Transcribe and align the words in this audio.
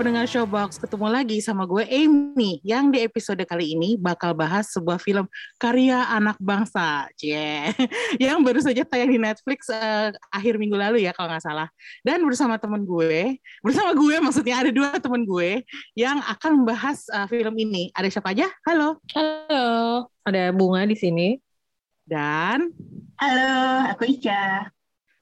Pendengar 0.00 0.24
Showbox, 0.24 0.80
ketemu 0.80 1.12
lagi 1.12 1.44
sama 1.44 1.68
gue 1.68 1.84
Amy 1.84 2.56
yang 2.64 2.88
di 2.88 3.04
episode 3.04 3.44
kali 3.44 3.76
ini 3.76 4.00
bakal 4.00 4.32
bahas 4.32 4.72
sebuah 4.72 4.96
film 4.96 5.28
karya 5.60 6.08
anak 6.08 6.40
bangsa, 6.40 7.04
cie, 7.20 7.68
yang 8.16 8.40
baru 8.40 8.64
saja 8.64 8.80
tayang 8.88 9.12
di 9.12 9.20
Netflix 9.20 9.68
uh, 9.68 10.08
akhir 10.32 10.56
minggu 10.56 10.72
lalu 10.72 11.04
ya 11.04 11.12
kalau 11.12 11.28
nggak 11.28 11.44
salah. 11.44 11.68
Dan 12.00 12.24
bersama 12.24 12.56
temen 12.56 12.88
gue, 12.88 13.44
bersama 13.60 13.92
gue 13.92 14.16
maksudnya 14.24 14.64
ada 14.64 14.72
dua 14.72 14.96
temen 14.96 15.20
gue 15.28 15.68
yang 15.92 16.16
akan 16.24 16.64
membahas 16.64 17.04
uh, 17.12 17.28
film 17.28 17.52
ini. 17.60 17.92
Ada 17.92 18.08
siapa 18.08 18.32
aja? 18.32 18.48
Halo. 18.64 19.04
Halo, 19.12 20.08
ada 20.24 20.48
Bunga 20.56 20.88
di 20.88 20.96
sini. 20.96 21.36
Dan 22.08 22.72
Halo, 23.20 23.84
aku 23.92 24.08
Ica. 24.08 24.72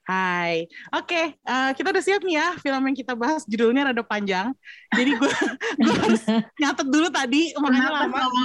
Hai, 0.09 0.65
oke 0.89 1.37
uh, 1.45 1.77
kita 1.77 1.93
udah 1.93 2.01
siap 2.01 2.25
nih 2.25 2.41
ya 2.41 2.57
film 2.65 2.81
yang 2.81 2.97
kita 2.97 3.13
bahas. 3.13 3.45
Judulnya 3.45 3.93
rada 3.93 4.01
panjang, 4.01 4.57
jadi 4.97 5.21
gue 5.21 5.29
gue 5.85 5.95
harus 6.01 6.25
nyatet 6.57 6.89
dulu 6.89 7.13
tadi 7.13 7.53
makanya 7.61 7.93
Kenapa 7.93 8.19
lama. 8.25 8.41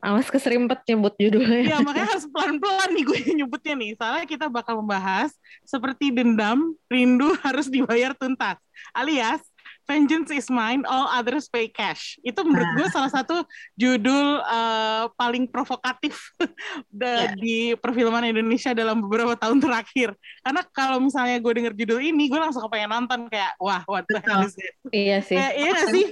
Awas 0.12 0.28
keserimpet 0.28 0.84
nyebut 0.84 1.16
judulnya. 1.16 1.60
Ya 1.64 1.76
makanya 1.80 2.12
harus 2.12 2.28
pelan-pelan 2.28 2.90
nih 2.92 3.04
gue 3.08 3.18
nyebutnya 3.40 3.74
nih, 3.80 3.90
soalnya 3.96 4.26
kita 4.28 4.52
bakal 4.52 4.84
membahas 4.84 5.32
seperti 5.64 6.12
dendam, 6.12 6.76
rindu 6.92 7.32
harus 7.40 7.72
dibayar 7.72 8.12
tuntas, 8.12 8.60
alias 8.92 9.40
Vengeance 9.88 10.28
is 10.36 10.52
mine, 10.52 10.84
all 10.84 11.08
others 11.08 11.48
pay 11.48 11.64
cash. 11.64 12.20
Itu 12.20 12.44
menurut 12.44 12.76
gue 12.76 12.88
salah 12.92 13.08
satu 13.08 13.40
judul 13.72 14.44
uh, 14.44 15.08
paling 15.16 15.48
provokatif 15.48 16.20
Ya. 16.98 17.32
di 17.32 17.72
perfilman 17.78 18.28
Indonesia 18.28 18.76
dalam 18.76 19.00
beberapa 19.00 19.32
tahun 19.32 19.64
terakhir. 19.64 20.12
Karena 20.44 20.60
kalau 20.68 21.00
misalnya 21.00 21.40
gue 21.40 21.52
denger 21.56 21.72
judul 21.72 22.04
ini, 22.04 22.28
gue 22.28 22.36
langsung 22.36 22.68
kepengen 22.68 22.92
nonton 22.92 23.32
kayak, 23.32 23.56
wah, 23.56 23.80
what 23.88 24.04
the 24.12 24.20
hell 24.20 24.44
is 24.44 24.52
it? 24.60 24.76
Iya 24.92 25.24
sih. 25.24 25.40
Kayak, 25.40 25.54
iya 25.56 25.80
sih? 25.88 26.04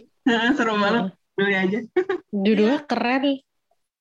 Seru 0.57 0.75
banget, 0.81 1.13
beli 1.37 1.55
aja. 1.55 1.79
Judulnya 2.47 2.81
keren. 2.89 3.25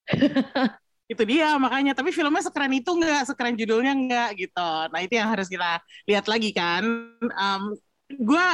itu 1.06 1.22
dia 1.30 1.54
makanya 1.62 1.94
tapi 1.94 2.10
filmnya 2.10 2.42
sekeren 2.42 2.74
itu 2.74 2.90
nggak 2.90 3.30
sekeren 3.30 3.54
judulnya 3.54 3.94
nggak 3.94 4.30
gitu 4.42 4.70
nah 4.90 5.00
itu 5.06 5.14
yang 5.14 5.30
harus 5.30 5.46
kita 5.46 5.78
lihat 6.10 6.26
lagi 6.26 6.50
kan 6.50 6.82
um, 7.22 7.78
gue 8.06 8.48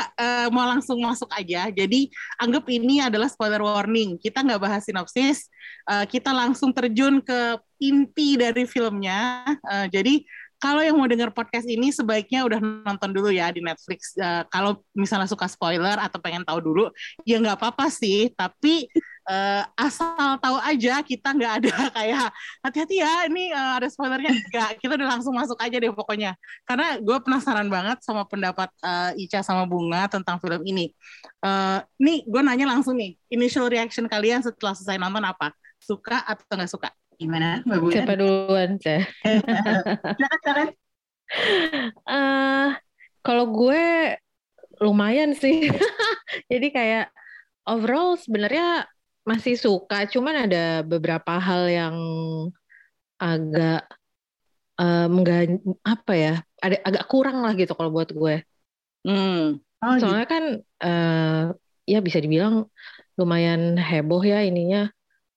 mau 0.47 0.63
langsung 0.63 1.03
masuk 1.03 1.27
aja 1.35 1.67
jadi 1.67 2.07
anggap 2.39 2.63
ini 2.71 3.03
adalah 3.03 3.27
spoiler 3.27 3.59
warning 3.59 4.15
kita 4.15 4.39
nggak 4.47 4.63
bahas 4.63 4.87
sinopsis 4.87 5.51
uh, 5.91 6.07
kita 6.07 6.31
langsung 6.31 6.71
terjun 6.71 7.19
ke 7.19 7.59
inti 7.83 8.39
dari 8.39 8.63
filmnya 8.63 9.43
Uh, 9.61 9.87
jadi 9.87 10.23
kalau 10.61 10.85
yang 10.85 10.93
mau 10.93 11.09
dengar 11.09 11.33
podcast 11.33 11.65
ini 11.65 11.89
sebaiknya 11.89 12.45
udah 12.45 12.61
nonton 12.61 13.09
dulu 13.09 13.33
ya 13.33 13.49
di 13.49 13.65
Netflix. 13.65 14.13
Uh, 14.13 14.45
kalau 14.53 14.77
misalnya 14.93 15.25
suka 15.25 15.49
spoiler 15.49 15.97
atau 15.97 16.21
pengen 16.21 16.45
tahu 16.45 16.61
dulu, 16.61 16.85
ya 17.25 17.41
nggak 17.41 17.57
apa-apa 17.57 17.89
sih. 17.89 18.29
Tapi 18.37 18.85
uh, 19.27 19.63
asal 19.77 20.37
tahu 20.41 20.57
aja 20.61 21.01
kita 21.05 21.33
nggak 21.33 21.53
ada 21.61 21.75
kayak 21.97 22.27
hati-hati 22.63 22.95
ya 23.01 23.27
ini 23.29 23.53
uh, 23.53 23.77
ada 23.81 23.87
spoilernya 23.91 24.31
nggak. 24.31 24.69
Kita 24.81 24.97
udah 24.97 25.09
langsung 25.17 25.33
masuk 25.35 25.57
aja 25.61 25.77
deh 25.77 25.91
pokoknya. 25.93 26.33
Karena 26.65 26.97
gue 26.97 27.17
penasaran 27.21 27.67
banget 27.67 28.01
sama 28.01 28.25
pendapat 28.25 28.69
uh, 28.81 29.11
Ica 29.17 29.43
sama 29.45 29.67
Bunga 29.69 30.07
tentang 30.09 30.41
film 30.41 30.61
ini. 30.65 30.93
Uh, 31.41 31.81
nih 32.01 32.25
gue 32.25 32.41
nanya 32.41 32.69
langsung 32.69 32.97
nih, 32.97 33.17
initial 33.29 33.69
reaction 33.69 34.05
kalian 34.09 34.41
setelah 34.41 34.73
selesai 34.73 34.97
nonton 34.97 35.25
apa? 35.25 35.53
Suka 35.81 36.21
atau 36.25 36.57
nggak 36.57 36.71
suka? 36.71 36.89
Gimana, 37.21 37.61
Mbak 37.65 37.77
Bunga? 37.77 37.93
Siapa 37.93 38.13
duluan, 38.17 38.69
Ceh? 38.81 39.03
Silakan. 40.17 40.67
Eh, 42.11 42.69
kalau 43.23 43.45
gue 43.55 44.19
lumayan 44.83 45.31
sih. 45.37 45.69
Jadi 46.51 46.67
kayak 46.73 47.13
overall 47.69 48.17
sebenarnya 48.17 48.89
masih 49.21 49.55
suka, 49.57 50.09
cuman 50.09 50.49
ada 50.49 50.81
beberapa 50.81 51.37
hal 51.37 51.69
yang 51.69 51.95
agak 53.21 53.85
menggan- 54.81 55.61
apa 55.85 56.13
ya? 56.17 56.33
Ada 56.61 56.77
agak 56.81 57.05
kurang 57.05 57.45
lah 57.45 57.53
gitu 57.53 57.73
kalau 57.77 57.93
buat 57.93 58.09
gue. 58.09 58.41
Hmm. 59.05 59.61
Oh, 59.81 59.93
gitu. 59.97 60.05
Soalnya 60.05 60.27
kan 60.29 60.43
eh, 60.61 61.43
ya 61.89 61.99
bisa 62.01 62.17
dibilang 62.21 62.65
lumayan 63.17 63.77
heboh 63.77 64.21
ya 64.25 64.41
ininya. 64.45 64.89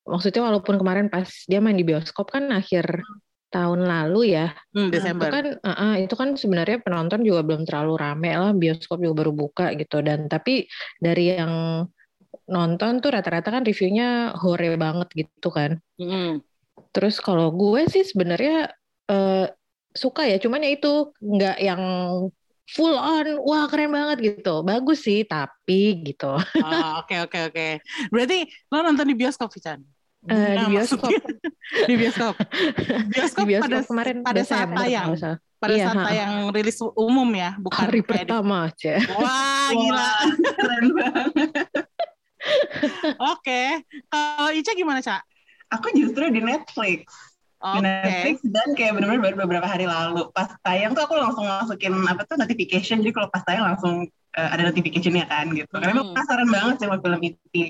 Maksudnya 0.05 0.45
walaupun 0.45 0.77
kemarin 0.77 1.09
pas 1.09 1.29
dia 1.49 1.61
main 1.65 1.77
di 1.77 1.85
bioskop 1.85 2.29
kan 2.29 2.53
akhir 2.53 3.05
tahun 3.49 3.85
lalu 3.89 4.37
ya. 4.37 4.53
Hmm, 4.77 4.93
Itu 4.93 5.01
Desember. 5.01 5.29
kan 5.33 5.45
eh, 5.61 5.77
eh, 5.81 5.95
itu 6.05 6.15
kan 6.17 6.37
sebenarnya 6.37 6.81
penonton 6.85 7.21
juga 7.25 7.41
belum 7.45 7.65
terlalu 7.65 7.93
rame 7.97 8.31
lah, 8.37 8.53
bioskop 8.53 9.01
juga 9.01 9.25
baru 9.25 9.33
buka 9.33 9.73
gitu 9.81 10.01
dan 10.05 10.29
tapi 10.29 10.69
dari 11.01 11.37
yang 11.37 11.53
nonton 12.49 12.99
tuh 13.03 13.11
rata-rata 13.15 13.49
kan 13.51 13.63
reviewnya 13.63 14.35
hore 14.39 14.75
banget 14.77 15.09
gitu 15.15 15.49
kan. 15.51 15.79
Hmm. 16.01 16.41
Terus 16.95 17.19
kalau 17.19 17.51
gue 17.55 17.87
sih 17.91 18.03
sebenarnya 18.07 18.71
eh, 19.11 19.47
suka 19.95 20.27
ya, 20.27 20.43
cuman 20.43 20.63
ya 20.67 20.71
itu 20.75 20.93
nggak 21.23 21.59
yang 21.63 21.83
full 22.65 22.97
on, 22.97 23.45
wah 23.45 23.69
keren 23.69 23.93
banget 23.93 24.35
gitu. 24.35 24.65
Bagus 24.65 25.05
sih, 25.05 25.23
tapi 25.29 26.01
gitu. 26.01 26.35
Oh, 26.41 26.93
Oke 27.05 27.21
oke 27.21 27.39
oke. 27.53 27.69
Berarti 28.09 28.49
lo 28.73 28.81
nonton 28.81 29.05
di 29.05 29.15
bioskop, 29.15 29.53
Chan? 29.61 29.79
Eh, 30.25 30.57
di 30.57 30.65
bioskop. 30.73 31.13
di 31.89 31.95
bioskop. 32.01 32.35
Bioskop, 33.13 33.45
Di 33.45 33.51
bioskop 33.53 33.69
pada 33.69 33.79
kemarin 33.85 34.17
pada 34.25 34.43
saat 34.43 34.73
tayang. 34.73 35.13
pada 35.61 35.75
Iya, 35.77 35.85
saat 35.89 35.97
ha. 35.97 36.05
tayang 36.09 36.33
rilis 36.53 36.77
umum 36.97 37.29
ya, 37.37 37.57
bukan 37.61 37.89
Hari 37.89 38.01
pertama 38.05 38.69
aja. 38.73 39.01
Wah, 39.17 39.69
gila. 39.73 39.97
Wah, 39.97 40.17
keren 40.61 40.87
banget. 40.93 41.49
Oke. 43.21 43.85
Kalau 44.11 44.51
Ica 44.53 44.73
gimana, 44.77 45.01
Cak? 45.01 45.23
Aku 45.73 45.91
justru 45.97 46.29
di 46.31 46.41
Netflix. 46.45 47.09
Oke. 47.59 47.77
Di 47.77 47.81
Netflix 47.83 48.37
dan 48.45 48.69
kayak 48.77 48.93
bener-bener 49.01 49.21
baru 49.25 49.37
beberapa 49.49 49.67
hari 49.67 49.89
lalu. 49.89 50.29
Pas 50.31 50.53
tayang 50.63 50.93
tuh 50.93 51.03
aku 51.09 51.15
langsung 51.17 51.45
masukin 51.49 51.93
apa 52.07 52.23
tuh 52.29 52.37
notification. 52.39 53.01
Jadi 53.01 53.13
kalau 53.15 53.29
pas 53.33 53.43
tayang 53.43 53.65
langsung 53.75 54.07
eh, 54.35 54.49
ada 54.51 54.63
notificationnya 54.69 55.25
kan 55.27 55.51
gitu. 55.55 55.71
Karena 55.73 55.95
Hmm. 55.95 56.03
aku 56.05 56.11
penasaran 56.15 56.49
banget 56.51 56.77
sama 56.83 56.97
film 57.01 57.21
itu. 57.23 57.63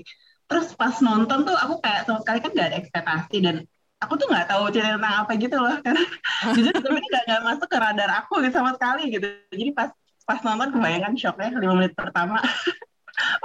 Terus 0.44 0.66
pas 0.76 0.94
nonton 1.00 1.38
tuh 1.48 1.56
aku 1.56 1.80
kayak 1.80 2.04
sama 2.04 2.18
sekali 2.20 2.38
kan 2.44 2.50
gak 2.52 2.68
ada 2.72 2.76
ekspektasi 2.82 3.36
dan 3.40 3.56
aku 4.02 4.12
tuh 4.20 4.28
nggak 4.28 4.46
tahu 4.52 4.68
cerita 4.68 5.00
tentang 5.00 5.14
apa 5.24 5.32
gitu 5.40 5.56
loh. 5.56 5.76
Karena 5.80 6.02
jujur 6.56 6.74
film 6.76 6.96
ini 7.00 7.08
gak, 7.08 7.24
nggak 7.28 7.42
masuk 7.48 7.68
ke 7.72 7.78
radar 7.80 8.10
aku 8.20 8.34
gitu 8.44 8.54
sama 8.60 8.70
sekali 8.76 9.02
gitu. 9.14 9.26
Jadi 9.54 9.70
pas 9.72 9.90
pas 10.24 10.40
nonton 10.40 10.72
kebayangkan 10.72 11.12
shocknya 11.20 11.52
lima 11.60 11.74
menit 11.76 11.92
pertama. 11.96 12.40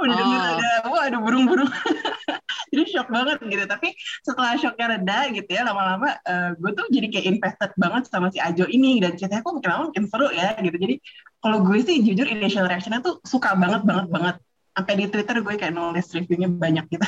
Udah 0.02 0.13
Oh. 0.13 0.18
denger 0.18 0.41
ada, 0.57 0.69
wah 0.90 1.03
ada 1.06 1.18
burung-burung. 1.22 1.69
jadi 2.74 2.84
shock 2.90 3.09
banget 3.09 3.38
gitu. 3.46 3.66
Tapi 3.66 3.94
setelah 4.25 4.57
shocknya 4.57 4.85
reda 4.97 5.19
gitu 5.34 5.50
ya, 5.50 5.62
lama-lama 5.66 6.18
eh, 6.25 6.57
gue 6.57 6.72
tuh 6.74 6.85
jadi 6.90 7.07
kayak 7.09 7.25
invested 7.38 7.72
banget 7.78 8.03
sama 8.09 8.34
si 8.34 8.41
Ajo 8.41 8.66
ini 8.66 8.97
dan 9.02 9.13
ceritanya 9.18 9.41
kok 9.46 9.53
makin 9.57 9.69
lama 9.69 9.84
makin 9.94 10.06
seru 10.09 10.28
ya 10.34 10.53
gitu. 10.62 10.78
Jadi 10.78 10.96
kalau 11.40 11.57
gue 11.63 11.78
sih 11.81 12.02
jujur 12.03 12.25
initial 12.25 12.66
reactionnya 12.66 13.02
tuh 13.02 13.22
suka 13.25 13.53
banget 13.57 13.85
banget 13.85 14.07
banget. 14.09 14.35
Sampai 14.74 14.94
di 14.96 15.06
Twitter 15.12 15.35
gue 15.44 15.53
kayak 15.59 15.74
nulis 15.75 16.07
reviewnya 16.13 16.50
banyak 16.50 16.86
gitu. 16.90 17.06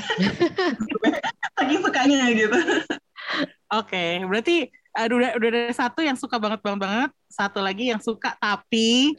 Saking 1.58 1.82
sukanya 1.82 2.26
gitu. 2.34 2.58
Oke, 3.72 4.26
berarti 4.28 4.68
uh, 4.98 5.06
udah 5.08 5.32
udah 5.40 5.50
ada 5.50 5.62
satu 5.76 6.00
yang 6.04 6.18
suka 6.20 6.36
banget 6.38 6.60
banget 6.60 6.80
banget, 6.84 7.10
satu 7.32 7.60
lagi 7.64 7.92
yang 7.92 8.02
suka 8.04 8.36
tapi 8.38 9.16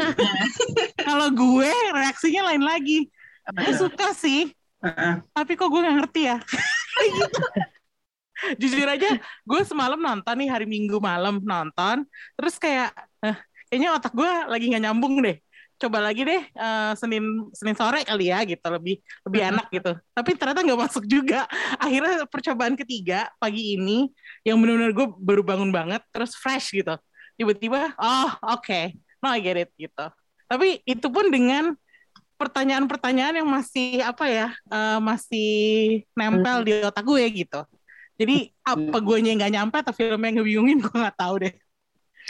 kalau 1.08 1.28
gue 1.32 1.72
reaksinya 1.94 2.52
lain 2.52 2.64
lagi. 2.64 3.08
Gue 3.50 3.72
suka 3.74 4.14
sih, 4.14 4.52
Heeh. 4.84 5.14
tapi 5.34 5.52
kok 5.58 5.66
gue 5.72 5.80
nggak 5.80 5.96
ngerti 6.04 6.20
ya. 6.30 6.38
gitu. 7.00 7.42
Jujur 8.60 8.88
aja, 8.88 9.20
gue 9.20 9.60
semalam 9.68 10.00
nonton 10.00 10.32
nih 10.32 10.48
hari 10.48 10.64
Minggu 10.64 10.96
malam 10.96 11.44
nonton, 11.44 12.08
terus 12.40 12.56
kayak 12.56 12.88
eh, 13.20 13.36
kayaknya 13.68 13.92
otak 13.96 14.16
gue 14.16 14.30
lagi 14.48 14.64
nggak 14.72 14.84
nyambung 14.88 15.20
deh. 15.20 15.36
Coba 15.80 15.98
lagi 16.04 16.28
deh 16.28 16.42
eh, 16.44 16.92
Senin 17.00 17.48
Senin 17.56 17.72
sore 17.72 18.04
kali 18.04 18.28
ya 18.28 18.44
gitu 18.44 18.66
lebih 18.68 19.00
lebih 19.24 19.40
enak 19.48 19.66
gitu. 19.72 19.92
Tapi 20.12 20.30
ternyata 20.36 20.60
nggak 20.60 20.80
masuk 20.84 21.04
juga. 21.08 21.48
Akhirnya 21.84 22.28
percobaan 22.28 22.76
ketiga 22.76 23.32
pagi 23.40 23.80
ini 23.80 24.12
yang 24.44 24.60
benar-benar 24.60 24.92
gue 24.92 25.06
baru 25.16 25.42
bangun 25.42 25.72
banget, 25.72 26.04
terus 26.12 26.36
fresh 26.36 26.76
gitu. 26.76 26.92
Tiba-tiba, 27.40 27.96
oh 27.96 28.30
oke, 28.52 28.92
no 29.24 29.32
I 29.32 29.40
get 29.40 29.56
it 29.56 29.72
gitu. 29.80 30.06
Tapi 30.44 30.84
itu 30.84 31.06
pun 31.08 31.32
dengan 31.32 31.72
pertanyaan-pertanyaan 32.40 33.44
yang 33.44 33.48
masih 33.48 34.00
apa 34.00 34.24
ya 34.24 34.48
eh, 34.72 34.98
masih 35.00 35.52
nempel 36.16 36.64
di 36.64 36.72
otak 36.80 37.04
gue 37.04 37.24
gitu 37.44 37.60
jadi 38.16 38.48
apa 38.64 38.96
gue 39.00 39.16
nggak 39.20 39.52
nyampe 39.52 39.76
atau 39.80 39.92
filmnya 39.92 40.40
ngebingungin 40.40 40.80
gue 40.84 40.96
nggak 40.96 41.20
tahu 41.20 41.44
deh 41.44 41.54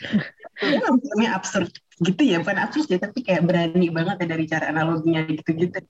Filmnya 0.60 1.30
absurd 1.34 1.72
gitu 2.00 2.22
ya, 2.24 2.40
bukan 2.40 2.58
absurd 2.60 2.88
ya, 2.88 2.98
tapi 3.00 3.24
kayak 3.24 3.44
berani 3.44 3.88
banget 3.88 4.16
ya 4.24 4.26
dari 4.28 4.44
cara 4.48 4.72
analoginya 4.72 5.24
gitu-gitu. 5.28 5.80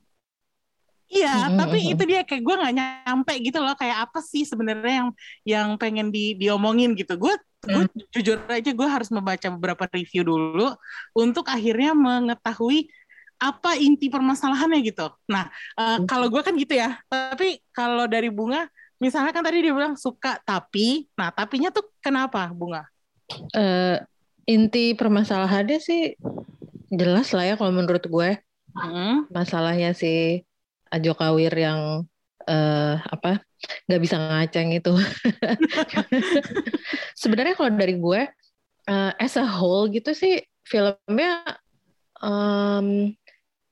Iya, 1.10 1.50
Mm-mm. 1.50 1.58
tapi 1.58 1.78
itu 1.90 2.02
dia 2.06 2.22
kayak 2.22 2.42
gue 2.46 2.54
nggak 2.54 2.74
nyampe 2.78 3.34
gitu 3.42 3.58
loh. 3.58 3.74
Kayak 3.74 4.06
apa 4.06 4.22
sih 4.22 4.46
sebenarnya 4.46 4.94
yang 5.02 5.10
yang 5.42 5.68
pengen 5.74 6.14
di 6.14 6.38
diomongin 6.38 6.94
gitu. 6.94 7.18
Gue 7.18 7.34
gue 7.66 7.84
jujur 8.14 8.38
aja 8.46 8.70
gue 8.70 8.88
harus 8.88 9.10
membaca 9.10 9.50
beberapa 9.52 9.84
review 9.90 10.22
dulu 10.22 10.70
untuk 11.12 11.50
akhirnya 11.50 11.98
mengetahui 11.98 12.88
apa 13.42 13.74
inti 13.74 14.06
permasalahannya 14.06 14.86
gitu. 14.86 15.10
Nah, 15.26 15.50
eh, 15.74 15.98
kalau 16.06 16.30
gue 16.30 16.42
kan 16.46 16.54
gitu 16.54 16.78
ya. 16.78 17.02
Tapi 17.10 17.58
kalau 17.74 18.06
dari 18.06 18.30
bunga, 18.30 18.70
misalnya 19.02 19.34
kan 19.34 19.42
tadi 19.42 19.66
dia 19.66 19.74
bilang 19.74 19.98
suka 19.98 20.38
tapi, 20.46 21.10
nah 21.18 21.34
tapinya 21.34 21.74
tuh 21.74 21.90
kenapa 21.98 22.46
bunga? 22.54 22.86
Eh, 23.56 23.98
inti 24.44 24.94
permasalahannya 24.94 25.78
sih 25.78 26.14
jelas 26.90 27.30
lah 27.32 27.44
ya 27.44 27.54
kalau 27.56 27.72
menurut 27.72 28.04
gue 28.04 28.30
Hmm, 28.70 29.26
masalahnya 29.34 29.90
si 29.92 30.46
Ajo 30.94 31.10
Kawir 31.18 31.50
yang 31.50 32.06
eh, 32.46 32.94
apa 33.02 33.42
nggak 33.90 34.00
bisa 34.00 34.14
ngaceng 34.14 34.70
itu. 34.70 34.94
Sebenarnya 37.20 37.54
kalau 37.58 37.70
dari 37.74 37.98
gue 37.98 38.20
eh, 38.86 39.12
as 39.18 39.34
a 39.34 39.44
whole 39.44 39.90
gitu 39.90 40.14
sih 40.14 40.38
filmnya 40.62 41.42
em, 42.22 43.10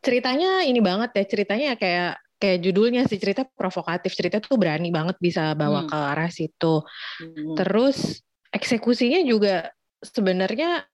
ceritanya 0.02 0.66
ini 0.66 0.82
banget 0.82 1.14
ya 1.14 1.24
ceritanya 1.30 1.64
ya 1.74 1.76
kayak 1.78 2.12
kayak 2.38 2.58
judulnya 2.62 3.02
sih 3.06 3.18
cerita 3.18 3.46
provokatif 3.46 4.14
cerita 4.14 4.38
tuh 4.38 4.58
berani 4.58 4.90
banget 4.90 5.14
bisa 5.18 5.54
bawa 5.54 5.86
Hmm. 5.86 5.90
ke 5.90 5.98
arah 5.98 6.30
situ. 6.30 6.82
Hmm. 7.22 7.54
Terus 7.54 8.18
eksekusinya 8.50 9.22
juga 9.22 9.70
sebenarnya 10.02 10.84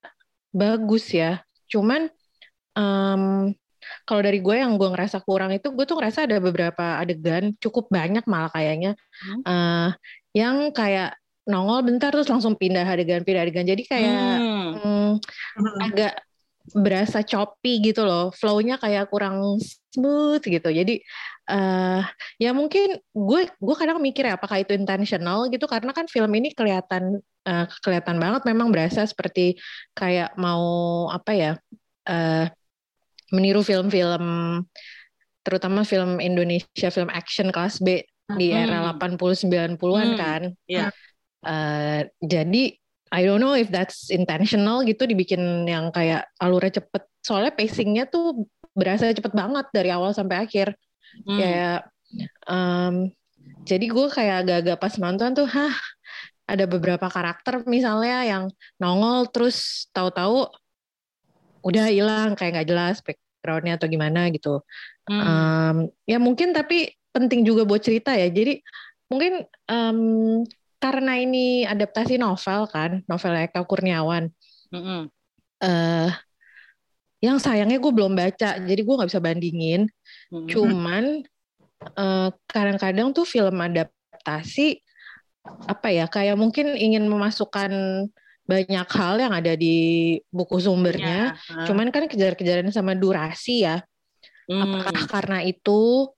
bagus 0.55 1.11
ya. 1.11 1.43
Cuman 1.69 2.09
em, 2.75 3.53
kalau 4.09 4.21
dari 4.25 4.41
gue 4.41 4.57
yang 4.57 4.81
gue 4.81 4.89
ngerasa 4.89 5.21
kurang 5.21 5.53
itu 5.53 5.69
gue 5.69 5.85
tuh 5.85 5.97
ngerasa 6.01 6.25
ada 6.25 6.41
beberapa 6.41 6.97
adegan 7.01 7.53
cukup 7.61 7.93
banyak 7.93 8.25
malah 8.25 8.49
kayaknya 8.49 8.97
Hmm. 9.21 9.43
eh, 9.45 9.89
yang 10.35 10.73
kayak 10.73 11.15
nongol 11.45 11.85
bentar 11.85 12.09
terus 12.09 12.33
langsung 12.33 12.57
pindah 12.57 12.89
adegan 12.89 13.21
pindah 13.23 13.45
adegan. 13.45 13.69
Jadi 13.69 13.83
kayak 13.85 14.25
Hmm. 14.41 14.73
hmm, 14.81 15.11
agak 15.85 16.15
berasa 16.73 17.21
choppy 17.21 17.93
gitu 17.93 18.09
loh, 18.09 18.33
flow-nya 18.33 18.81
kayak 18.81 19.13
kurang 19.13 19.61
smooth 19.93 20.41
gitu. 20.41 20.73
Jadi 20.73 21.05
eh 21.45 22.03
ya 22.41 22.57
mungkin 22.57 22.97
gue 23.13 23.41
gue 23.53 23.77
kadang 23.77 24.01
mikir 24.01 24.25
ya 24.25 24.41
apakah 24.41 24.65
itu 24.65 24.73
intentional 24.73 25.45
gitu 25.53 25.69
karena 25.69 25.93
kan 25.93 26.09
film 26.09 26.33
ini 26.33 26.57
kelihatan 26.57 27.21
eh, 27.45 27.67
kelihatan 27.85 28.17
banget 28.21 28.43
memang 28.49 28.69
berasa 28.73 29.05
seperti 29.05 29.57
kayak 29.93 30.35
mau 30.41 30.65
apa 31.13 31.33
ya 31.33 31.53
eh 32.05 32.49
meniru 33.33 33.65
film-film 33.65 34.25
terutama 35.45 35.85
film 35.85 36.21
Indonesia 36.21 36.89
film 36.89 37.09
action 37.13 37.53
kelas 37.53 37.81
B 37.85 38.01
di 38.41 38.49
era 38.57 38.97
80 38.97 39.45
90-an 39.45 39.77
Hmm, 39.77 40.17
kan. 40.17 40.43
iya. 40.65 40.89
Eh, 41.45 42.09
jadi 42.25 42.63
I 43.13 43.21
don't 43.29 43.39
know 43.39 43.53
if 43.53 43.69
that's 43.69 44.09
intentional 44.09 44.81
gitu 44.89 45.05
dibikin 45.05 45.69
yang 45.69 45.93
kayak 45.93 46.25
alurnya 46.41 46.81
cepet. 46.81 47.03
Soalnya 47.21 47.53
pacingnya 47.53 48.09
tuh 48.09 48.49
berasa 48.73 49.13
cepet 49.13 49.31
banget 49.37 49.69
dari 49.71 49.93
awal 49.93 50.17
sampai 50.17 50.49
akhir. 50.49 50.73
Hmm. 51.29 51.39
Kayak 51.39 51.79
em, 52.49 52.95
jadi 53.69 53.85
gue 53.87 54.07
kayak 54.09 54.37
agak-agak 54.49 54.77
pas 54.81 54.95
nonton 54.97 55.31
tuh, 55.37 55.47
hah 55.47 55.75
ada 56.45 56.65
beberapa 56.69 57.09
karakter 57.09 57.65
misalnya 57.65 58.25
yang 58.25 58.45
nongol 58.77 59.25
terus 59.33 59.89
tahu-tahu 59.97 60.53
udah 61.65 61.89
hilang 61.89 62.37
kayak 62.37 62.61
nggak 62.61 62.69
jelas 62.69 62.97
backgroundnya 63.01 63.81
atau 63.81 63.89
gimana 63.89 64.29
gitu. 64.29 64.61
Hmm. 65.09 65.25
Em, 65.25 65.77
ya 66.05 66.21
mungkin 66.21 66.53
tapi 66.53 66.93
penting 67.17 67.49
juga 67.49 67.65
buat 67.65 67.81
cerita 67.81 68.13
ya. 68.13 68.29
Jadi 68.29 68.61
mungkin 69.09 69.49
em, 69.49 69.99
karena 70.77 71.17
ini 71.17 71.65
adaptasi 71.65 72.21
novel 72.21 72.69
kan, 72.69 73.01
novel 73.09 73.33
Eka 73.41 73.65
Kurniawan. 73.65 74.29
Hmm. 74.69 75.07
eh 75.63 76.11
yang 77.25 77.41
sayangnya 77.41 77.81
gue 77.81 77.89
belum 77.89 78.13
baca, 78.13 78.61
jadi 78.61 78.81
gue 78.85 78.95
nggak 79.01 79.09
bisa 79.09 79.23
bandingin. 79.25 79.89
Hmm. 80.29 80.45
Cuman 80.45 81.05
eh, 81.97 82.29
kadang-kadang 82.53 83.17
tuh 83.17 83.25
film 83.25 83.57
adaptasi 83.57 84.84
apa 85.45 85.93
ya 85.93 86.09
kayak 86.09 86.41
mungkin 86.41 86.73
ingin 86.73 87.05
memasukkan 87.05 87.73
banyak 88.45 88.89
hal 88.93 89.15
yang 89.17 89.33
ada 89.33 89.57
di 89.57 89.77
buku 90.29 90.61
sumbernya. 90.61 91.37
Ya. 91.37 91.65
Cuman 91.65 91.89
kan 91.89 92.05
kejar-kejaran 92.09 92.69
sama 92.73 92.93
durasi 92.93 93.65
ya. 93.65 93.81
Hmm. 94.45 94.61
Apakah 94.61 95.05
karena 95.09 95.39
itu 95.45 96.13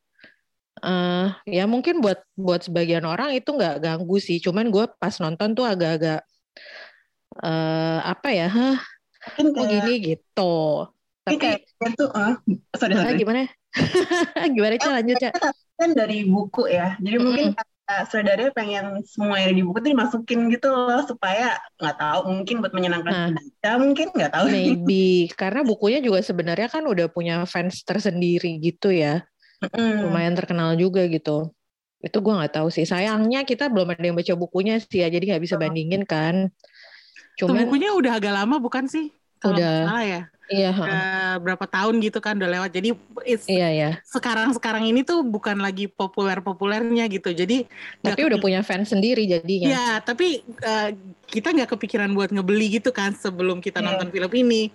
eh 0.76 1.32
ya 1.48 1.64
mungkin 1.64 2.04
buat 2.04 2.20
buat 2.36 2.68
sebagian 2.68 3.06
orang 3.06 3.32
itu 3.38 3.46
nggak 3.54 3.78
ganggu 3.82 4.18
sih. 4.18 4.42
Cuman 4.42 4.74
gue 4.74 4.84
pas 4.98 5.14
nonton 5.22 5.54
tuh 5.54 5.66
agak-agak 5.66 6.26
eh 7.36 8.00
apa 8.02 8.28
ya, 8.32 8.48
hah, 8.50 8.78
kok 9.38 9.66
gini 9.66 9.94
gitu. 10.14 10.54
Tapi 11.26 11.42
kayak 11.42 11.66
tuh, 11.98 12.06
ah, 12.14 12.38
sorry, 12.78 12.94
sorry. 12.94 13.18
gimana? 13.18 13.50
gimana 14.54 14.74
Ca? 14.78 14.88
Lanjut 14.94 15.18
Ca. 15.18 15.30
kan 15.76 15.90
dari 15.92 16.22
buku 16.24 16.70
ya. 16.70 16.94
Jadi 17.02 17.16
mungkin 17.18 17.52
uh, 17.86 18.04
saudaranya 18.10 18.52
pengen 18.52 19.00
semua 19.06 19.38
yang 19.40 19.50
ada 19.50 19.56
di 19.56 19.64
buku 19.64 19.78
itu 19.82 19.90
dimasukin 19.94 20.40
gitu 20.50 20.68
loh 20.70 21.02
supaya 21.06 21.56
nggak 21.78 21.96
tahu 21.96 22.20
mungkin 22.30 22.54
buat 22.62 22.74
menyenangkan 22.74 23.12
Nah. 23.12 23.26
pembaca 23.32 23.70
mungkin 23.78 24.06
nggak 24.12 24.32
tahu. 24.34 24.44
Maybe 24.50 25.06
karena 25.40 25.60
bukunya 25.62 25.98
juga 26.02 26.20
sebenarnya 26.22 26.68
kan 26.68 26.84
udah 26.84 27.06
punya 27.10 27.42
fans 27.46 27.82
tersendiri 27.86 28.58
gitu 28.60 28.90
ya. 28.90 29.22
Mm. 29.62 30.10
Lumayan 30.10 30.34
terkenal 30.36 30.76
juga 30.76 31.06
gitu. 31.08 31.50
Itu 32.02 32.20
gue 32.20 32.34
nggak 32.34 32.60
tahu 32.60 32.68
sih. 32.68 32.84
Sayangnya 32.84 33.46
kita 33.48 33.72
belum 33.72 33.96
ada 33.96 34.04
yang 34.04 34.18
baca 34.18 34.34
bukunya 34.36 34.76
sih 34.78 35.00
ya, 35.00 35.08
jadi 35.08 35.34
nggak 35.34 35.42
bisa 35.42 35.56
bandingin 35.56 36.04
kan. 36.04 36.52
Tuh 37.36 37.48
Cuman 37.48 37.68
bukunya 37.68 37.92
udah 37.96 38.16
agak 38.20 38.32
lama 38.32 38.56
bukan 38.60 38.84
sih? 38.88 39.12
Kalau 39.40 39.56
Udah. 39.60 39.84
salah 39.88 40.04
ya. 40.04 40.22
Iya, 40.48 40.70
Udah 40.72 41.38
berapa 41.42 41.64
tahun 41.66 41.98
gitu 42.00 42.18
kan 42.18 42.38
udah 42.38 42.50
lewat. 42.50 42.70
Jadi 42.72 42.94
it's- 43.24 43.46
iya 43.46 43.68
ya. 43.72 43.90
sekarang-sekarang 44.06 44.86
ini 44.86 45.02
tuh 45.02 45.22
bukan 45.22 45.58
lagi 45.58 45.86
populer-populernya 45.86 47.04
gitu. 47.08 47.30
Jadi 47.30 47.66
Tapi 48.02 48.20
udah 48.26 48.38
punya 48.38 48.60
fans 48.62 48.90
sendiri 48.90 49.26
jadinya. 49.26 49.68
Ya, 49.68 49.88
tapi 50.00 50.42
eh, 50.42 50.88
kita 51.26 51.50
nggak 51.50 51.74
kepikiran 51.76 52.10
buat 52.14 52.30
ngebeli 52.30 52.78
gitu 52.78 52.90
kan 52.90 53.14
sebelum 53.14 53.58
kita 53.58 53.82
Iya. 53.82 53.86
nonton 53.94 54.08
film 54.10 54.32
ini. 54.32 54.70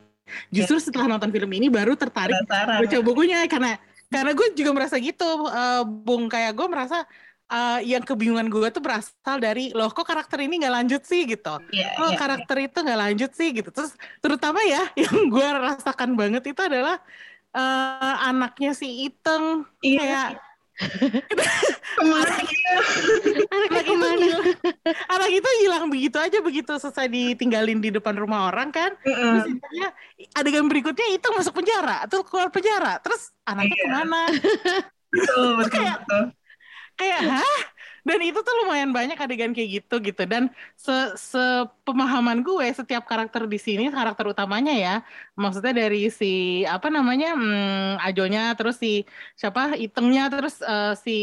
Justru 0.48 0.80
setelah 0.80 1.12
nonton 1.12 1.28
film 1.32 1.52
ini 1.52 1.68
baru 1.68 1.96
tertarik 2.00 2.36
baca 2.48 2.98
bukunya 3.04 3.44
karena 3.52 3.76
karena 4.12 4.32
gue 4.36 4.48
juga 4.56 4.72
merasa 4.76 5.00
gitu, 5.00 5.28
eh, 5.48 5.84
Bung 5.88 6.28
kayak 6.28 6.52
gue 6.52 6.68
merasa 6.68 7.08
eh, 7.52 7.80
yang 7.86 8.02
kebingungan 8.02 8.48
gue 8.48 8.68
tuh 8.70 8.80
berasal 8.80 9.38
dari 9.38 9.70
loh 9.72 9.88
kok 9.88 10.04
karakter 10.04 10.40
ini 10.40 10.64
nggak 10.64 10.72
lanjut 10.74 11.02
sih 11.04 11.28
gitu. 11.28 11.60
Iya, 11.70 12.00
Oh 12.00 12.10
iya. 12.10 12.18
karakter 12.18 12.58
itu 12.62 12.78
nggak 12.80 13.00
lanjut 13.00 13.32
sih 13.32 13.52
gitu. 13.52 13.70
Terus 13.70 13.92
terutama 14.18 14.64
ya 14.64 14.88
yang 15.04 15.28
gue 15.28 15.44
rasakan 15.46 16.16
banget 16.16 16.48
itu 16.48 16.62
adalah 16.62 16.98
eh, 17.52 18.16
anaknya 18.24 18.72
si 18.72 19.06
Iteng 19.06 19.68
Iya. 19.80 20.00
kayak 20.00 20.30
Ke 20.82 22.02
mana 22.02 22.26
anak 23.70 23.86
itu 23.86 24.08
hilang, 24.18 24.46
anak 25.08 25.30
itu 25.30 25.50
hilang 25.62 25.84
begitu 25.88 26.18
aja 26.18 26.38
begitu 26.42 26.72
selesai 26.74 27.06
ditinggalin 27.06 27.78
di 27.78 27.92
depan 27.92 28.18
rumah 28.18 28.50
orang 28.50 28.74
kan 28.74 28.90
terus 28.98 29.14
Mm-mm. 29.46 29.52
intinya 29.52 29.88
adegan 30.34 30.66
berikutnya 30.66 31.06
itu 31.12 31.28
masuk 31.30 31.54
penjara 31.54 32.02
atau 32.02 32.26
keluar 32.26 32.50
penjara 32.50 32.98
terus 32.98 33.30
anaknya 33.44 33.76
Iya. 33.76 33.84
ke 33.84 33.88
mana 33.92 34.22
Betul, 35.12 35.48
betul, 35.60 35.76
Kayak- 35.76 36.02
betul. 36.02 36.24
Kayak 37.02 37.22
hah 37.34 37.62
dan 38.08 38.20
itu 38.26 38.40
tuh 38.48 38.54
lumayan 38.66 38.90
banyak 38.98 39.18
adegan 39.24 39.54
kayak 39.58 39.70
gitu 39.82 39.96
gitu 40.08 40.22
dan 40.26 40.44
se 40.74 40.94
sepemahaman 41.18 42.42
gue 42.48 42.66
setiap 42.74 43.04
karakter 43.10 43.46
di 43.54 43.58
sini 43.62 43.84
karakter 43.94 44.26
utamanya 44.34 44.74
ya 44.86 44.94
maksudnya 45.38 45.74
dari 45.86 46.10
si 46.10 46.26
apa 46.66 46.88
namanya 46.90 47.28
hmm, 47.38 48.02
Ajonya 48.06 48.42
terus 48.58 48.76
si 48.82 49.06
siapa 49.40 49.78
Itengnya 49.78 50.24
terus 50.34 50.56
eh, 50.66 50.94
si 51.04 51.14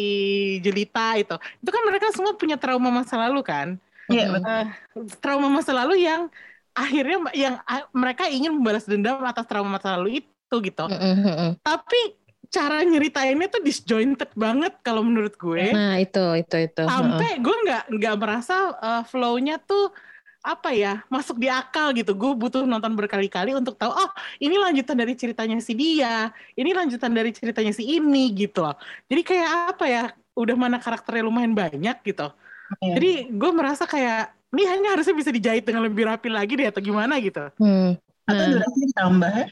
Jelita 0.64 1.00
itu 1.20 1.34
itu 1.62 1.70
kan 1.74 1.82
mereka 1.88 2.06
semua 2.14 2.34
punya 2.38 2.56
trauma 2.60 2.90
masa 2.90 3.16
lalu 3.18 3.40
kan 3.46 3.68
Iya, 4.08 4.24
Mm-mm. 4.24 4.40
betul. 4.40 4.64
Eh, 4.96 5.16
trauma 5.20 5.48
masa 5.52 5.72
lalu 5.76 5.94
yang 6.08 6.32
akhirnya 6.72 7.16
yang 7.36 7.54
ah, 7.68 7.84
mereka 7.92 8.24
ingin 8.32 8.56
membalas 8.56 8.88
dendam 8.88 9.20
atas 9.20 9.44
trauma 9.44 9.68
masa 9.76 10.00
lalu 10.00 10.24
itu 10.24 10.56
gitu 10.64 10.82
Mm-mm, 10.88 11.14
mm-mm. 11.24 11.50
tapi 11.66 12.17
cara 12.48 12.80
nyeritainnya 12.80 13.46
tuh 13.46 13.60
disjointed 13.60 14.32
banget 14.32 14.72
kalau 14.80 15.04
menurut 15.04 15.36
gue 15.36 15.68
Nah 15.70 15.96
itu 15.96 16.24
itu 16.34 16.56
itu. 16.64 16.82
sampai 16.82 17.36
gue 17.38 17.56
nggak 17.64 17.84
nggak 17.92 18.16
merasa 18.16 18.54
uh, 18.74 19.02
flow-nya 19.04 19.60
tuh 19.60 19.92
apa 20.38 20.72
ya 20.72 21.04
masuk 21.06 21.36
di 21.36 21.46
akal 21.46 21.92
gitu 21.92 22.14
gue 22.14 22.32
butuh 22.32 22.64
nonton 22.64 22.94
berkali-kali 22.94 23.52
untuk 23.52 23.76
tahu 23.76 23.90
oh 23.90 24.10
ini 24.38 24.56
lanjutan 24.56 24.96
dari 24.96 25.12
ceritanya 25.12 25.60
si 25.60 25.74
dia 25.74 26.30
ini 26.54 26.72
lanjutan 26.72 27.12
dari 27.12 27.34
ceritanya 27.34 27.74
si 27.74 27.84
ini 27.84 28.32
gitu 28.32 28.64
loh 28.64 28.78
jadi 29.06 29.20
kayak 29.20 29.48
apa 29.76 29.84
ya 29.84 30.04
udah 30.32 30.56
mana 30.56 30.78
karakternya 30.78 31.26
lumayan 31.26 31.52
banyak 31.52 32.00
gitu 32.02 32.32
Iya. 32.80 33.00
jadi 33.00 33.12
gue 33.32 33.50
merasa 33.50 33.84
kayak 33.84 34.28
ini 34.52 34.62
hanya 34.64 34.92
harusnya 34.92 35.16
bisa 35.16 35.28
dijahit 35.28 35.64
dengan 35.64 35.84
lebih 35.84 36.04
rapi 36.04 36.28
lagi 36.28 36.52
deh 36.52 36.68
atau 36.68 36.80
gimana 36.80 37.16
gitu. 37.16 37.48
Hmm. 37.56 37.96
Atau 38.24 38.44
Nah. 38.44 38.48
durasinya 38.56 38.86
ditambah 38.92 39.30
ya? 39.32 39.46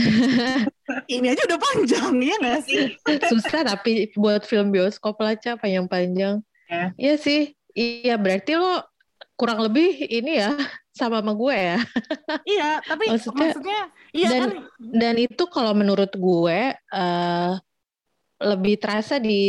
Ini 1.14 1.26
aja 1.34 1.42
udah 1.46 1.60
panjang 1.60 2.14
ya 2.18 2.34
nggak 2.40 2.60
sih? 2.66 2.82
Susah 3.30 3.62
tapi 3.62 4.10
buat 4.18 4.42
film 4.42 4.74
bioskop 4.74 5.18
lah, 5.22 5.38
Ca, 5.38 5.54
panjang-panjang. 5.58 6.42
Ya. 6.66 6.84
Iya 6.98 7.14
sih. 7.18 7.54
Iya, 7.74 8.18
berarti 8.18 8.58
lo 8.58 8.82
kurang 9.38 9.62
lebih 9.64 9.94
ini 10.10 10.36
ya 10.42 10.52
sama 10.90 11.22
sama 11.22 11.32
gue 11.38 11.54
ya. 11.56 11.78
iya, 12.52 12.70
tapi 12.84 13.04
Maksudnya- 13.08 13.54
maksudnya, 13.54 13.80
iya 14.12 14.28
dan 14.28 14.40
kan 14.42 14.50
dan 14.80 15.14
itu 15.16 15.44
kalau 15.48 15.72
menurut 15.72 16.10
gue 16.12 16.60
eh, 16.74 17.52
lebih 18.40 18.74
terasa 18.82 19.16
di 19.22 19.42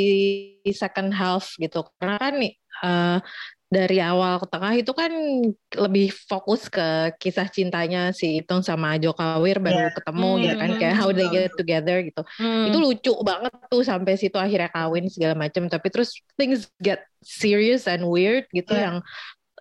second 0.71 1.11
half 1.11 1.57
gitu. 1.57 1.81
Karena 1.97 2.15
kan 2.21 2.33
nih 2.37 2.53
eh, 2.85 3.17
dari 3.71 4.03
awal 4.03 4.35
ke 4.43 4.47
tengah 4.51 4.73
itu 4.75 4.91
kan 4.91 5.11
lebih 5.79 6.11
fokus 6.27 6.67
ke 6.67 7.15
kisah 7.15 7.47
cintanya 7.47 8.11
si 8.11 8.43
Itong 8.43 8.59
sama 8.59 8.99
Joko 8.99 9.15
Kawir 9.15 9.63
baru 9.63 9.87
Iya. 9.87 9.95
ketemu 9.95 10.27
Hmm, 10.27 10.41
gitu 10.43 10.55
kan 10.59 10.71
kayak 10.75 10.95
how 10.99 11.09
they 11.15 11.27
get 11.31 11.55
together 11.55 11.97
gitu. 12.03 12.21
hmm, 12.35 12.67
itu 12.67 12.77
lucu 12.83 13.13
banget 13.23 13.53
tuh 13.71 13.83
sampai 13.87 14.19
situ 14.19 14.35
akhirnya 14.35 14.67
kawin 14.75 15.07
segala 15.07 15.39
macam 15.39 15.71
tapi 15.71 15.87
terus 15.87 16.19
things 16.35 16.67
get 16.83 16.99
serious 17.23 17.87
and 17.87 18.03
weird 18.03 18.43
gitu 18.51 18.75
Iya. 18.75 18.83
yang 18.91 18.95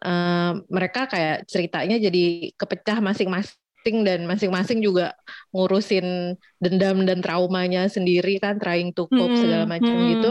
eh, 0.02 0.52
mereka 0.66 1.06
kayak 1.06 1.46
ceritanya 1.46 1.96
jadi 2.02 2.50
kepecah 2.58 2.98
masing-masing 2.98 3.96
dan 4.04 4.26
masing-masing 4.28 4.82
juga 4.84 5.14
ngurusin 5.54 6.34
dendam 6.58 7.06
dan 7.08 7.22
traumanya 7.24 7.86
sendiri 7.88 8.36
kan 8.42 8.58
trying 8.60 8.90
to 8.92 9.06
cope 9.08 9.32
Hmm, 9.32 9.40
segala 9.40 9.64
macam 9.70 9.94
hmm. 9.94 10.08
gitu 10.18 10.30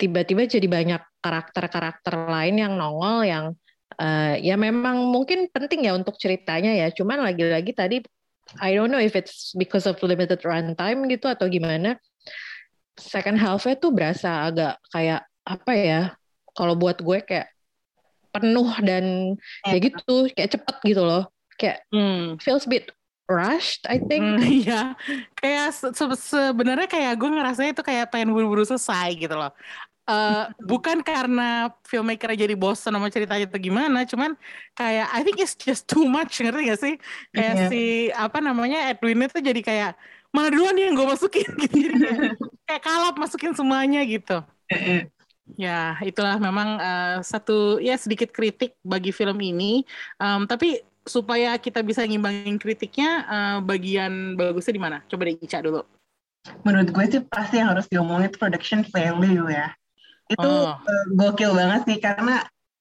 tiba-tiba 0.00 0.48
jadi 0.48 0.64
banyak 0.64 1.02
karakter-karakter 1.20 2.26
lain 2.32 2.56
yang 2.56 2.72
nongol 2.80 3.20
yang 3.28 3.44
eh, 4.00 4.40
ya 4.40 4.56
memang 4.56 5.04
mungkin 5.12 5.52
penting 5.52 5.84
ya 5.84 5.92
untuk 5.92 6.16
ceritanya 6.16 6.72
ya 6.72 6.88
cuman 6.88 7.20
lagi-lagi 7.20 7.76
tadi 7.76 8.00
I 8.58 8.74
don't 8.74 8.90
know 8.90 8.98
if 8.98 9.14
it's 9.14 9.54
because 9.54 9.86
of 9.86 10.02
limited 10.02 10.42
runtime 10.42 11.06
gitu 11.06 11.30
atau 11.30 11.46
gimana. 11.46 12.02
Second 12.98 13.38
half-nya 13.38 13.78
tuh 13.78 13.94
berasa 13.94 14.50
agak 14.50 14.82
kayak 14.90 15.22
apa 15.46 15.72
ya? 15.78 16.02
Kalau 16.50 16.74
buat 16.74 16.98
gue 16.98 17.22
kayak 17.22 17.46
penuh 18.34 18.70
dan 18.82 19.36
ya 19.62 19.78
gitu, 19.78 20.26
kayak 20.34 20.58
cepet 20.58 20.76
gitu 20.82 21.02
loh. 21.06 21.30
Kayak 21.54 21.86
hmm. 21.94 22.42
feels 22.42 22.66
a 22.66 22.70
bit 22.70 22.90
rushed, 23.30 23.86
I 23.86 24.02
think. 24.02 24.42
Hmm, 24.42 24.42
Iya, 24.66 24.98
kayak 25.38 25.66
se- 25.70 25.94
sebenarnya 25.94 26.90
kayak 26.90 27.14
gue 27.14 27.30
ngerasanya 27.30 27.70
itu 27.78 27.84
kayak 27.86 28.10
pengen 28.10 28.34
buru-buru 28.34 28.66
selesai 28.66 29.14
gitu 29.14 29.38
loh. 29.38 29.54
Eh, 30.10 30.44
bukan 30.66 31.06
karena 31.06 31.70
filmmaker 31.86 32.34
jadi 32.34 32.58
bosen 32.58 32.90
sama 32.90 33.06
ceritanya 33.14 33.46
atau 33.46 33.62
gimana, 33.62 34.02
cuman 34.02 34.34
kayak 34.74 35.06
I 35.14 35.22
think 35.22 35.38
it's 35.38 35.54
just 35.54 35.86
too 35.86 36.02
much, 36.02 36.42
ngerti 36.42 36.66
gak 36.66 36.80
sih? 36.82 36.94
Kayak 37.30 37.54
Iya. 37.54 37.66
si 37.70 37.82
apa 38.10 38.42
namanya 38.42 38.90
Edwin 38.90 39.22
itu 39.22 39.38
jadi 39.38 39.60
kayak 39.62 39.92
mana 40.34 40.50
duluan 40.50 40.74
yang 40.74 40.98
gue 40.98 41.06
masukin 41.06 41.46
gitu, 41.62 41.74
jadi 41.78 41.94
kayak, 41.94 42.34
kayak 42.66 42.82
kalap 42.82 43.14
masukin 43.22 43.54
semuanya 43.54 44.02
gitu. 44.02 44.42
Ya, 45.54 45.94
itulah 46.02 46.42
memang 46.42 46.78
eh, 46.82 47.18
satu 47.22 47.78
ya 47.78 47.94
sedikit 47.94 48.34
kritik 48.34 48.74
bagi 48.82 49.14
film 49.14 49.38
ini. 49.38 49.86
Em, 50.18 50.42
tapi 50.46 50.82
supaya 51.06 51.54
kita 51.58 51.86
bisa 51.86 52.02
ngimbangin 52.02 52.58
kritiknya, 52.58 53.10
eh, 53.30 53.58
bagian 53.62 54.34
bagusnya 54.34 54.74
di 54.74 54.82
mana? 54.82 54.98
Coba 55.06 55.30
deh 55.30 55.38
Ica 55.38 55.62
dulu. 55.62 55.86
Menurut 56.66 56.88
gue 56.90 57.04
sih 57.04 57.22
pasti 57.30 57.62
yang 57.62 57.70
harus 57.76 57.86
diomongin 57.86 58.32
production 58.34 58.82
value 58.90 59.46
ya. 59.52 59.70
Itu 60.30 60.46
Oh. 60.46 60.78
eh, 60.90 61.04
gokil 61.18 61.50
banget 61.58 61.80
sih 61.88 61.98
karena 61.98 62.32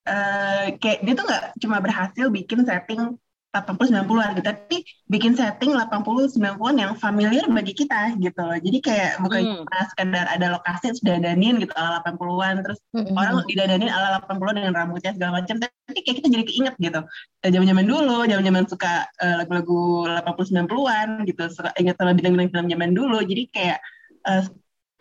eh, 0.10 0.66
kayak 0.82 1.00
dia 1.06 1.14
tuh 1.18 1.26
nggak 1.28 1.44
cuma 1.62 1.78
berhasil 1.86 2.26
bikin 2.34 2.62
setting 2.66 3.02
80-90-an 3.50 4.38
gitu, 4.38 4.46
tapi 4.46 4.76
bikin 5.10 5.34
setting 5.34 5.74
80-90-an 5.74 6.78
yang 6.78 6.94
familiar 7.02 7.50
bagi 7.50 7.74
kita 7.74 8.14
gitu 8.22 8.38
loh. 8.46 8.54
Jadi 8.62 8.78
kayak 8.78 9.12
bukan 9.26 9.42
Hmm. 9.42 9.66
cuma 9.66 9.78
sekedar 9.90 10.26
ada 10.30 10.48
lokasi 10.54 10.94
terus 10.94 11.02
dadanin 11.02 11.58
gitu 11.58 11.74
ala 11.74 11.98
80-an 12.06 12.62
terus 12.62 12.78
Mm-mm. 12.94 13.18
orang 13.18 13.42
didadanin 13.50 13.90
ala 13.90 14.22
80-an 14.22 14.56
dengan 14.62 14.74
rambutnya 14.78 15.12
segala 15.18 15.42
macam 15.42 15.56
tapi 15.58 16.00
kayak 16.06 16.16
kita 16.22 16.28
jadi 16.30 16.44
keinget 16.46 16.76
gitu 16.78 17.00
zaman-zaman 17.42 17.86
dulu 17.90 18.18
zaman-zaman 18.30 18.64
suka 18.70 18.92
eh, 19.18 19.36
lagu-lagu 19.42 19.82
80-90-an 20.06 21.10
gitu 21.26 21.44
suka 21.50 21.70
inget 21.82 21.98
sama 21.98 22.14
bintang-bintang 22.14 22.54
film 22.54 22.68
zaman 22.70 22.92
dulu 22.94 23.18
jadi 23.26 23.44
kayak 23.50 23.80
pokoknya 24.22 24.46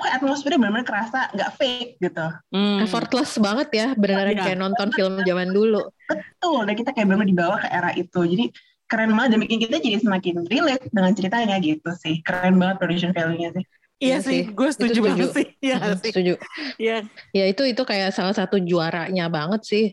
atmosfernya 0.00 0.56
benar-benar 0.56 0.86
kerasa 0.86 1.26
nggak 1.30 1.50
fake 1.54 1.90
gitu 1.98 2.26
Hmm. 2.48 2.78
Effortless 2.80 3.34
banget 3.36 3.68
ya, 3.70 3.86
beneran 3.92 4.30
Iya. 4.30 4.42
kayak 4.44 4.58
nonton 4.58 4.88
film 4.90 5.18
zaman 5.20 5.50
dulu. 5.50 5.82
betul 6.06 6.62
dan 6.62 6.74
kita 6.74 6.90
kayak 6.90 7.06
benar-benar 7.06 7.28
dibawa 7.28 7.56
ke 7.58 7.68
era 7.68 7.90
itu 7.92 8.20
jadi 8.24 8.44
keren 8.86 9.12
banget 9.12 9.28
dan 9.30 9.40
bikin 9.42 9.58
kita 9.60 9.76
jadi 9.76 9.96
semakin 9.98 10.34
relate 10.46 10.86
dengan 10.88 11.12
ceritanya 11.12 11.56
gitu 11.58 11.90
sih 11.94 12.22
keren 12.22 12.56
banget 12.56 12.76
production 12.78 13.12
value-nya 13.12 13.50
sih 13.52 13.64
Iya 13.98 14.06
Iya 14.14 14.18
sih, 14.22 14.40
gue 14.48 14.68
setuju, 14.70 14.86
Itu 14.88 14.94
setuju. 14.94 15.02
banget 15.10 15.28
sih. 15.34 15.46
Iya 15.58 15.76
sih. 15.98 16.10
Setuju. 16.14 16.32
Iya. 16.78 16.96
Ya 17.34 17.44
itu 17.44 17.62
itu 17.66 17.82
kayak 17.82 18.14
salah 18.14 18.30
satu 18.30 18.56
juaranya 18.56 19.26
banget 19.26 19.66
sih. 19.66 19.84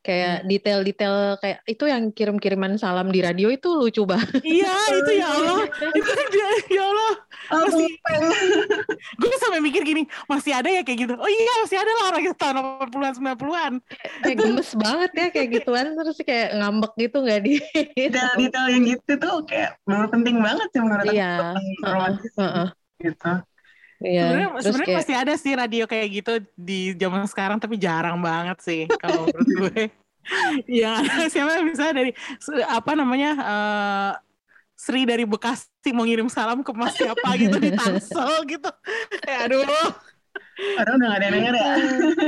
Kayak 0.00 0.44
detail-detail 0.44 1.36
kayak 1.36 1.58
itu 1.64 1.84
yang 1.84 2.08
kirim-kiriman 2.08 2.76
salam 2.76 3.08
di 3.08 3.20
radio 3.20 3.48
itu 3.48 3.68
lucu 3.70 4.04
banget. 4.04 4.40
Iya, 4.40 4.72
itu 4.96 5.12
ya 5.14 5.28
Allah. 5.28 5.60
itu 5.92 6.10
dia, 6.28 6.48
ya 6.72 6.82
Allah. 6.84 7.12
Oh, 7.52 7.60
Masih-. 7.68 7.96
Gue 9.18 9.36
sampai 9.42 9.60
mikir 9.60 9.82
gini, 9.84 10.02
masih 10.24 10.52
ada 10.56 10.68
ya 10.70 10.80
kayak 10.80 10.98
gitu. 11.04 11.14
Oh 11.18 11.28
iya, 11.28 11.52
masih 11.64 11.78
ada 11.80 11.92
lah 11.92 12.04
orang 12.14 12.22
itu 12.24 12.36
tahun 12.36 12.56
80-an, 12.88 13.12
90-an. 13.20 13.72
kayak 14.24 14.36
gemes 14.40 14.70
banget 14.76 15.10
ya 15.12 15.26
kayak 15.34 15.48
gituan 15.60 15.86
terus 15.92 16.16
kayak 16.24 16.48
ngambek 16.56 16.92
gitu 16.96 17.16
nggak 17.20 17.40
di 17.44 17.52
detail-detail 17.98 18.66
yang 18.72 18.84
gitu 18.96 19.12
tuh 19.20 19.34
kayak 19.44 19.76
benar 19.84 20.06
penting 20.08 20.36
banget 20.40 20.68
sih 20.72 20.80
menurut 20.80 21.04
aku 21.04 21.14
Iya, 21.14 21.32
Heeh, 21.52 21.84
romantis 21.84 22.32
heeh. 22.38 22.68
gitu 23.02 23.32
Iya, 24.04 24.24
Sebenarnya 24.60 24.84
kayak 24.84 25.00
masih 25.00 25.16
ada 25.16 25.34
sih 25.38 25.52
radio 25.56 25.84
kayak 25.88 26.08
gitu 26.12 26.32
di 26.58 26.92
zaman 26.98 27.24
sekarang 27.24 27.56
tapi 27.56 27.80
jarang 27.80 28.20
banget 28.20 28.58
sih 28.60 28.84
kalau 29.00 29.24
menurut 29.24 29.48
gue. 29.64 29.82
Yang 30.80 31.04
ada 31.04 31.24
siapa 31.28 31.60
misalnya 31.60 31.94
dari 32.00 32.12
apa 32.64 32.92
namanya 32.96 33.30
eh, 33.36 34.10
Sri 34.84 35.08
dari 35.08 35.24
Bekasi 35.24 35.96
mau 35.96 36.04
ngirim 36.04 36.28
salam 36.28 36.60
ke 36.60 36.72
Mas 36.76 36.92
siapa 36.92 37.28
gitu 37.40 37.56
di 37.56 37.72
Tangsel 37.72 38.44
gitu. 38.44 38.68
Kayak 39.24 39.40
aduh. 39.48 39.64
Padahal 40.76 40.96
udah 41.00 41.08
gak 41.08 41.18
ada 41.18 41.24
yang 41.24 41.34
denger 41.40 41.54
ya. 41.56 41.72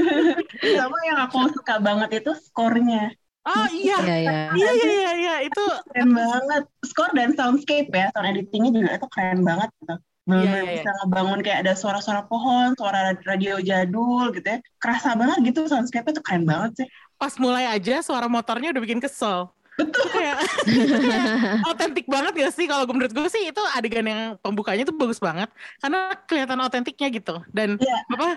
Sama 0.80 0.98
yang 1.04 1.18
aku 1.28 1.36
suka 1.52 1.74
banget 1.84 2.24
itu 2.24 2.32
skornya. 2.48 3.12
Oh 3.44 3.66
iya. 3.70 3.98
Iya, 4.02 4.16
iya. 4.24 4.38
Iya 4.56 4.70
iya 4.72 4.88
iya 4.90 5.12
iya 5.14 5.34
itu 5.46 5.64
Keren 5.92 6.10
banget. 6.16 6.62
Skor 6.82 7.10
dan 7.12 7.30
soundscape 7.36 7.92
ya, 7.92 8.08
sound 8.10 8.26
editingnya 8.32 8.70
juga 8.72 8.90
itu 8.98 9.06
keren 9.12 9.40
banget 9.44 9.68
gitu. 9.78 9.94
Bener-bener 10.26 10.58
Iya, 10.58 10.62
iya, 10.66 10.74
bisa 10.82 10.90
ngebangun 10.98 11.40
kayak 11.46 11.58
ada 11.62 11.72
suara-suara 11.78 12.22
pohon, 12.26 12.74
suara 12.74 13.14
radio 13.22 13.62
jadul 13.62 14.34
gitu 14.34 14.48
ya. 14.48 14.58
Kerasa 14.82 15.14
banget 15.14 15.38
gitu 15.46 15.60
soundscape-nya 15.70 16.18
tuh 16.18 16.24
keren 16.24 16.42
banget 16.48 16.72
sih. 16.82 16.88
pas 17.16 17.32
mulai 17.40 17.64
aja 17.64 18.04
suara 18.04 18.28
motornya 18.28 18.76
udah 18.76 18.82
bikin 18.82 19.00
kesel. 19.00 19.48
Betul. 19.76 20.08
kayak 20.08 20.36
otentik 21.70 22.08
banget 22.08 22.32
gak 22.32 22.52
sih 22.52 22.64
kalau 22.64 22.88
menurut 22.88 23.12
gue 23.12 23.28
sih 23.28 23.52
itu 23.52 23.60
adegan 23.72 24.08
yang 24.08 24.22
pembukanya 24.40 24.88
tuh 24.88 24.96
bagus 24.96 25.20
banget 25.20 25.52
karena 25.78 26.16
kelihatan 26.24 26.58
otentiknya 26.58 27.08
gitu 27.12 27.36
dan 27.52 27.76
Iya. 27.76 27.98
apa 28.08 28.28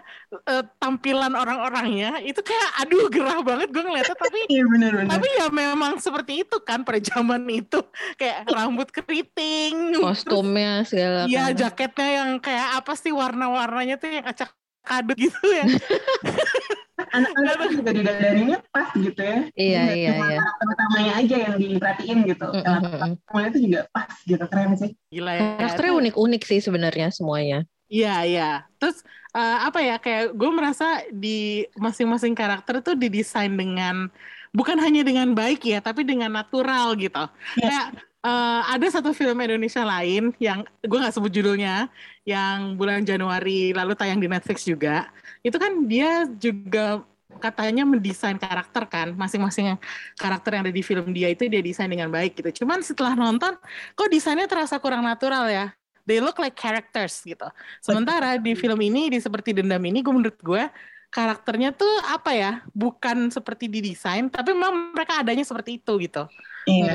eh, 0.45 0.63
tampilan 0.77 1.31
orang-orangnya 1.31 2.19
itu 2.21 2.43
kayak 2.43 2.69
aduh 2.83 3.07
gerah 3.07 3.39
banget 3.39 3.71
gue 3.71 3.79
ngeliatnya 3.79 4.17
tapi 4.19 4.39
Iya 4.51 4.63
bener-bener. 4.67 5.07
tapi 5.07 5.27
ya 5.31 5.47
memang 5.47 5.93
seperti 5.97 6.43
itu 6.43 6.59
kan 6.59 6.83
pada 6.83 6.99
zaman 6.99 7.47
itu 7.47 7.79
kayak 8.15 8.43
rambut 8.45 8.91
keriting 8.91 9.95
kostumnya 9.95 10.83
segala 10.83 11.23
terus, 11.23 11.33
ya 11.33 11.43
kan. 11.47 11.55
jaketnya 11.55 12.09
yang 12.19 12.29
kayak 12.37 12.67
apa 12.77 12.93
sih 12.93 13.15
warna-warnanya 13.15 13.95
tuh 13.95 14.11
yang 14.11 14.27
acak 14.27 14.51
kadut 14.79 15.15
gitu 15.15 15.39
ya 15.45 15.63
Anak-anak 17.09 17.53
tuh 17.57 17.69
juga 17.77 17.91
didadarinnya 17.93 18.57
pas 18.69 18.89
gitu 18.93 19.21
ya. 19.21 19.39
Iya, 19.57 19.81
Jadi 19.85 19.97
iya, 19.99 20.09
cuma 20.13 20.25
iya. 20.25 20.39
karakter 20.39 20.67
utamanya 20.69 21.13
aja 21.17 21.35
yang 21.35 21.55
diperhatiin 21.57 22.19
gitu. 22.29 22.47
Mm, 22.49 22.63
Karakter 22.63 22.89
mm, 22.89 23.01
mm. 23.01 23.13
utamanya 23.19 23.47
itu 23.49 23.59
juga 23.65 23.79
pas 23.89 24.11
gitu, 24.25 24.45
keren 24.49 24.71
sih. 24.77 24.91
gila 25.09 25.31
ya 25.33 25.45
karakternya 25.57 25.93
unik-unik 26.05 26.41
sih 26.45 26.59
sebenarnya 26.61 27.07
semuanya 27.09 27.65
Iya, 27.89 28.15
iya. 28.23 28.49
Terus 28.77 29.01
eh, 29.33 29.57
apa 29.65 29.81
ya 29.81 29.97
kayak 29.97 30.37
gue 30.37 30.49
merasa 30.53 31.01
di 31.09 31.65
masing-masing 31.75 32.37
karakter 32.37 32.85
tuh 32.85 32.93
didesain 32.93 33.49
dengan 33.49 34.13
bukan 34.53 34.77
hanya 34.77 35.01
dengan 35.01 35.33
baik 35.33 35.65
ya, 35.65 35.81
tapi 35.81 36.05
dengan 36.05 36.29
natural 36.29 36.93
gitu. 37.01 37.25
Iya. 37.57 37.65
Kayak 37.65 37.87
eh, 38.29 38.61
ada 38.77 38.87
satu 38.93 39.09
film 39.11 39.41
Indonesia 39.41 39.81
lain 39.81 40.37
yang 40.37 40.61
gue 40.85 40.97
nggak 41.01 41.17
sebut 41.17 41.33
judulnya, 41.33 41.89
yang 42.29 42.77
bulan 42.77 43.01
Januari 43.01 43.73
lalu 43.73 43.97
tayang 43.97 44.21
di 44.21 44.29
Netflix 44.29 44.69
juga. 44.69 45.09
Itu 45.41 45.57
kan 45.57 45.87
dia 45.87 46.27
juga 46.39 47.03
katanya 47.39 47.87
mendesain 47.87 48.35
karakter 48.35 48.83
kan, 48.89 49.07
masing-masing 49.15 49.77
karakter 50.17 50.59
yang 50.59 50.63
ada 50.67 50.73
di 50.73 50.83
film 50.83 51.13
dia 51.13 51.31
itu 51.31 51.47
dia 51.47 51.61
desain 51.63 51.87
dengan 51.87 52.11
baik 52.11 52.35
gitu. 52.35 52.65
Cuman 52.65 52.83
setelah 52.83 53.15
nonton, 53.15 53.55
kok 53.95 54.09
desainnya 54.11 54.49
terasa 54.49 54.75
kurang 54.81 55.05
natural 55.05 55.47
ya? 55.47 55.71
They 56.03 56.17
look 56.17 56.41
like 56.41 56.57
characters 56.57 57.21
gitu. 57.21 57.45
Sementara 57.85 58.35
di 58.41 58.57
film 58.57 58.81
ini, 58.81 59.13
di 59.13 59.21
seperti 59.21 59.53
dendam 59.53 59.79
ini, 59.85 60.01
gue 60.01 60.09
menurut 60.09 60.39
gue 60.41 60.63
karakternya 61.09 61.73
tuh 61.73 61.89
apa 62.05 62.37
ya 62.37 62.51
bukan 62.69 63.33
seperti 63.33 63.65
didesain 63.65 64.29
tapi 64.29 64.53
memang 64.53 64.93
mereka 64.93 65.25
adanya 65.25 65.41
seperti 65.41 65.81
itu 65.81 65.97
gitu 66.05 66.29
Iya. 66.69 66.93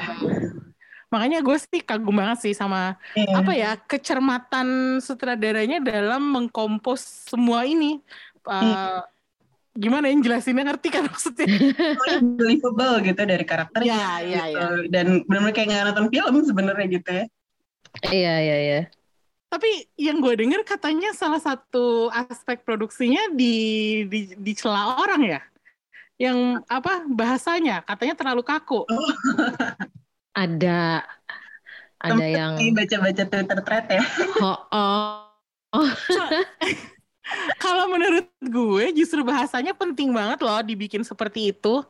makanya 1.11 1.43
gue 1.43 1.57
sih 1.59 1.83
kagum 1.83 2.15
banget 2.15 2.47
sih 2.47 2.55
sama 2.55 2.95
Iya. 3.19 3.35
apa 3.43 3.53
ya 3.59 3.71
kecermatan 3.75 4.99
sutradaranya 5.03 5.83
dalam 5.83 6.31
mengkompos 6.31 7.27
semua 7.27 7.67
ini 7.67 7.99
Uh, 8.45 9.01
gimana 9.75 10.13
yang 10.13 10.23
jelasinnya 10.23 10.71
ngerti 10.71 10.89
kan 10.93 11.09
maksudnya 11.09 11.49
believable 12.39 13.01
gitu 13.03 13.23
dari 13.25 13.43
karakternya. 13.43 13.91
ya 13.91 14.11
ya 14.23 14.43
gitu. 14.47 14.61
ya 14.61 14.67
Dan 14.93 15.07
benar-benar 15.27 15.55
kayak 15.57 15.67
nggak 15.73 15.85
nonton 15.91 16.07
film 16.13 16.35
sebenarnya 16.45 16.87
gitu 16.89 17.11
ya. 17.11 17.25
Iya 18.11 18.35
iya 18.43 18.57
iya. 18.59 18.81
tapi 19.55 19.87
yang 19.95 20.19
gue 20.19 20.35
denger 20.35 20.67
katanya 20.67 21.15
salah 21.15 21.39
satu 21.39 22.11
aspek 22.11 22.67
produksinya 22.67 23.31
di 23.31 24.03
di 24.11 24.35
dicela 24.35 24.99
orang 24.99 25.23
ya 25.23 25.41
yang 26.19 26.59
apa 26.67 27.07
bahasanya 27.07 27.87
katanya 27.87 28.19
terlalu 28.19 28.43
kaku 28.43 28.83
Ada 30.35 31.07
ada 32.03 32.27
yang 32.27 32.59
Ini 32.59 32.75
baca-baca 32.75 33.23
Twitter 33.23 33.59
thread 33.65 33.87
ya. 33.87 34.03
oh, 34.43 34.59
oh. 35.73 35.89
kalau 37.57 37.89
menurut 37.89 38.29
gue 38.41 38.85
justru 38.93 39.25
bahasanya 39.25 39.73
penting 39.73 40.13
banget 40.13 40.45
loh 40.45 40.61
dibikin 40.61 41.01
seperti 41.01 41.53
itu. 41.53 41.81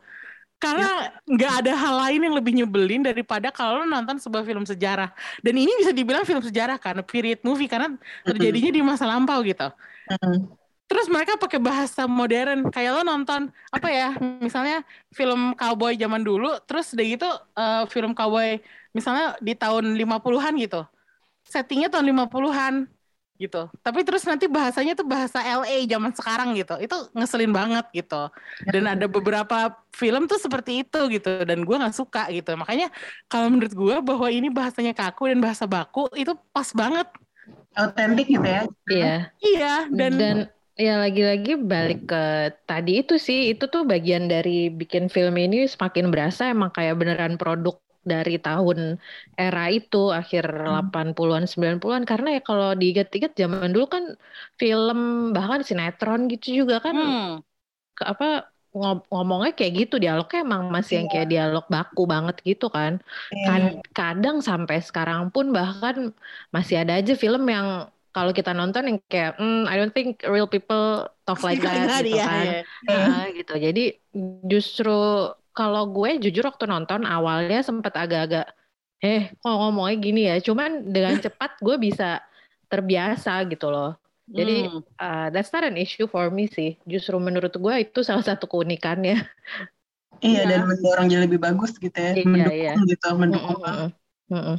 Karena 0.62 1.12
nggak 1.28 1.52
ada 1.60 1.72
hal 1.76 1.94
lain 2.08 2.20
yang 2.24 2.34
lebih 2.40 2.56
nyebelin 2.56 3.04
daripada 3.04 3.52
kalau 3.52 3.82
lo 3.82 3.84
nonton 3.84 4.16
sebuah 4.16 4.46
film 4.48 4.64
sejarah. 4.64 5.12
Dan 5.44 5.60
ini 5.60 5.68
bisa 5.76 5.92
dibilang 5.92 6.24
film 6.24 6.40
sejarah 6.40 6.80
kan 6.80 7.04
period 7.04 7.44
movie 7.44 7.68
karena 7.68 7.92
terjadinya 8.24 8.70
di 8.72 8.80
masa 8.80 9.04
lampau 9.04 9.44
gitu. 9.44 9.68
Terus 10.88 11.06
mereka 11.12 11.36
pakai 11.36 11.60
bahasa 11.60 12.08
modern 12.08 12.72
kayak 12.72 12.96
lo 12.96 13.02
nonton 13.04 13.52
apa 13.72 13.88
ya 13.92 14.16
misalnya 14.40 14.86
film 15.12 15.52
cowboy 15.58 15.96
zaman 16.00 16.22
dulu 16.24 16.56
terus 16.64 16.92
udah 16.96 17.06
gitu 17.08 17.28
eh, 17.56 17.82
film 17.92 18.16
cowboy 18.16 18.56
misalnya 18.96 19.36
di 19.44 19.52
tahun 19.52 19.92
50-an 20.00 20.54
gitu. 20.64 20.80
Settingnya 21.44 21.92
tahun 21.92 22.08
50-an 22.08 22.88
gitu. 23.44 23.68
Tapi 23.84 24.00
terus 24.02 24.24
nanti 24.24 24.48
bahasanya 24.48 24.96
tuh 24.96 25.06
bahasa 25.06 25.44
LA 25.44 25.84
zaman 25.84 26.12
sekarang 26.16 26.56
gitu. 26.56 26.74
Itu 26.80 26.96
ngeselin 27.12 27.52
banget 27.52 27.86
gitu. 27.92 28.32
Dan 28.64 28.88
ada 28.88 29.04
beberapa 29.04 29.76
film 29.92 30.24
tuh 30.24 30.40
seperti 30.40 30.82
itu 30.82 31.00
gitu. 31.12 31.44
Dan 31.44 31.62
gue 31.62 31.76
nggak 31.76 31.96
suka 31.96 32.32
gitu. 32.32 32.56
Makanya 32.56 32.88
kalau 33.28 33.52
menurut 33.52 33.72
gue 33.76 33.96
bahwa 34.00 34.28
ini 34.32 34.48
bahasanya 34.48 34.96
kaku 34.96 35.28
dan 35.28 35.44
bahasa 35.44 35.68
baku 35.68 36.08
itu 36.16 36.32
pas 36.50 36.68
banget. 36.72 37.06
Autentik 37.76 38.30
gitu 38.32 38.46
ya. 38.46 38.62
Iya. 38.88 39.14
iya 39.44 39.74
dan, 39.92 40.12
Dan 40.16 40.36
ya 40.74 40.98
lagi-lagi 40.98 41.60
balik 41.60 42.08
ke 42.08 42.24
tadi 42.64 43.04
itu 43.04 43.20
sih. 43.20 43.52
Itu 43.52 43.68
tuh 43.68 43.84
bagian 43.84 44.26
dari 44.26 44.72
bikin 44.72 45.12
film 45.12 45.36
ini 45.36 45.68
semakin 45.68 46.08
berasa. 46.08 46.48
Emang 46.48 46.72
kayak 46.72 46.96
beneran 46.96 47.36
produk 47.36 47.83
dari 48.12 48.32
tahun 48.44 48.78
era 49.40 49.62
itu 49.76 49.96
akhir 50.20 50.44
80-an 50.66 51.44
90-an 51.52 52.04
karena 52.10 52.28
ya 52.36 52.40
kalau 52.48 52.66
diingat-ingat 52.80 53.32
zaman 53.40 53.68
dulu 53.74 53.86
kan 53.94 54.04
film 54.60 54.98
bahkan 55.36 55.60
sinetron 55.68 56.20
gitu 56.32 56.46
juga 56.64 56.74
kan 56.86 56.96
hmm, 56.96 57.42
ke- 57.96 58.06
apa 58.12 58.24
ngom- 58.78 59.04
ngomongnya 59.12 59.50
kayak 59.58 59.72
gitu. 59.80 59.94
Dialognya 60.02 60.38
emang 60.46 60.62
masih 60.76 60.94
yang 61.00 61.08
kayak 61.12 61.28
dialog 61.32 61.64
baku 61.74 62.02
banget 62.14 62.36
gitu 62.48 62.64
kan. 62.76 62.92
Iya. 63.32 63.44
kan 63.46 63.62
kadang 63.96 64.36
sampai 64.48 64.76
sekarang 64.88 65.20
pun 65.34 65.46
bahkan 65.56 65.96
masih 66.54 66.76
ada 66.82 66.92
aja 66.98 67.12
film 67.22 67.42
yang 67.54 67.68
kalau 68.14 68.30
kita 68.38 68.50
nonton 68.58 68.82
yang 68.88 68.98
kayak 69.12 69.30
hmm, 69.38 69.66
I 69.70 69.74
don't 69.78 69.94
think 69.96 70.22
real 70.34 70.46
people 70.54 70.82
talk 71.26 71.40
like 71.46 71.60
that 71.66 71.86
gitu 71.98 72.14
Iya, 72.14 72.24
kan. 72.28 72.46
Iya. 72.84 72.98
Ah, 73.10 73.22
gitu. 73.36 73.52
Jadi 73.66 73.80
justru 74.52 74.90
kalau 75.54 75.86
gue 75.88 76.18
jujur 76.18 76.44
waktu 76.50 76.66
nonton 76.66 77.06
awalnya 77.06 77.62
sempat 77.62 77.94
agak-agak 77.94 78.50
eh 78.98 79.30
kok 79.32 79.54
ngomongnya 79.54 79.96
gini 80.02 80.22
ya 80.26 80.36
cuman 80.42 80.90
dengan 80.90 81.16
cepat 81.24 81.56
gue 81.62 81.76
bisa 81.78 82.20
terbiasa 82.68 83.46
gitu 83.48 83.70
loh 83.70 83.94
jadi 84.24 84.72
Hmm. 84.72 84.80
uh, 84.96 85.28
that's 85.28 85.52
not 85.52 85.68
an 85.68 85.76
issue 85.76 86.08
for 86.08 86.32
me 86.32 86.48
sih 86.48 86.80
justru 86.88 87.20
menurut 87.20 87.52
gue 87.52 87.74
itu 87.84 88.00
salah 88.00 88.24
satu 88.24 88.48
keunikannya 88.48 89.20
Iya, 90.24 90.40
Iya. 90.40 90.42
dan 90.48 90.60
mendorong 90.64 91.06
jadi 91.10 91.22
lebih 91.28 91.42
bagus 91.42 91.76
gitu 91.76 91.92
ya. 91.92 92.16
Iya, 92.16 92.24
mendukung 92.24 92.56
iya. 92.56 92.72
gitu, 92.88 93.08
mendukung. 93.18 93.60
Mm-mm, 93.60 93.88
mm-mm. 94.32 94.56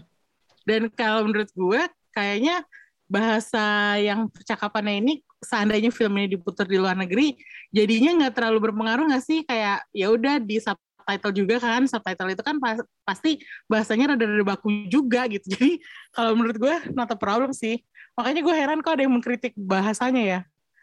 Dan 0.67 0.82
kalau 0.93 1.26
menurut 1.26 1.50
gue 1.56 1.82
kayaknya 2.13 2.62
bahasa 3.10 3.96
yang 3.98 4.30
percakapannya 4.30 5.02
ini 5.02 5.13
seandainya 5.41 5.89
film 5.89 6.17
ini 6.22 6.38
diputar 6.38 6.65
di 6.65 6.78
luar 6.78 6.93
negeri 6.98 7.38
jadinya 7.69 8.26
nggak 8.26 8.34
terlalu 8.34 8.69
berpengaruh 8.69 9.10
nggak 9.13 9.26
sih 9.26 9.46
kayak 9.46 9.86
ya 9.93 10.10
udah 10.10 10.41
di 10.41 10.58
subtitle 11.06 11.34
juga 11.38 11.62
kan 11.62 11.86
subtitle 11.86 12.34
itu 12.34 12.41
kan 12.41 12.58
pas- 12.58 12.82
pasti 13.06 13.38
bahasanya 13.70 14.18
rada-rada 14.18 14.41
baku 14.41 14.89
juga 14.89 15.30
gitu. 15.30 15.46
Jadi 15.54 15.78
kalau 16.10 16.34
menurut 16.34 16.58
gue 16.58 16.76
not 16.98 17.13
a 17.13 17.18
problem 17.18 17.54
sih. 17.54 17.86
Makanya 18.18 18.41
gue 18.41 18.56
heran 18.58 18.82
kok 18.82 18.98
ada 18.98 19.06
yang 19.06 19.13
mengkritik 19.13 19.54
bahasanya 19.54 20.24
ya. 20.26 20.39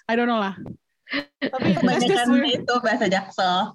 I 0.06 0.14
don't 0.14 0.30
know 0.30 0.38
lah. 0.38 0.54
Tapi 1.42 1.74
Kebanyakan 1.76 2.38
itu 2.46 2.74
bahasa 2.78 3.10
jaksel. 3.10 3.74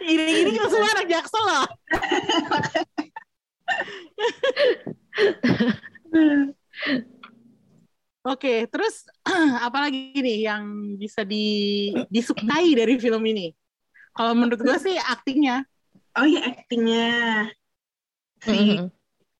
ini 0.00 0.48
ini 0.48 0.56
kan 0.56 0.68
semua 0.72 0.88
anak 0.96 1.06
jaksel 1.12 1.44
loh 1.44 1.66
Oke, 8.28 8.68
terus 8.68 9.08
apalagi 9.66 10.12
nih 10.20 10.52
yang 10.52 10.64
bisa 11.00 11.24
di, 11.24 11.88
disukai 12.12 12.76
dari 12.76 13.00
film 13.00 13.24
ini? 13.24 13.56
Kalau 14.12 14.36
menurut 14.36 14.60
gue 14.60 14.76
sih 14.76 14.96
aktingnya. 15.00 15.64
Oh 16.18 16.26
iya, 16.28 16.52
aktingnya 16.52 17.08
si 18.44 18.52
Mm-mm. 18.52 18.92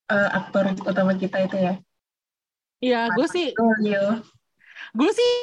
eh, 0.09 0.29
aktor 0.33 0.73
utama 0.73 1.13
kita 1.13 1.45
itu 1.45 1.57
ya. 1.59 1.73
Ya, 2.79 3.01
gue 3.13 3.27
sih 3.29 3.51
gue 4.89 5.11
sih 5.13 5.33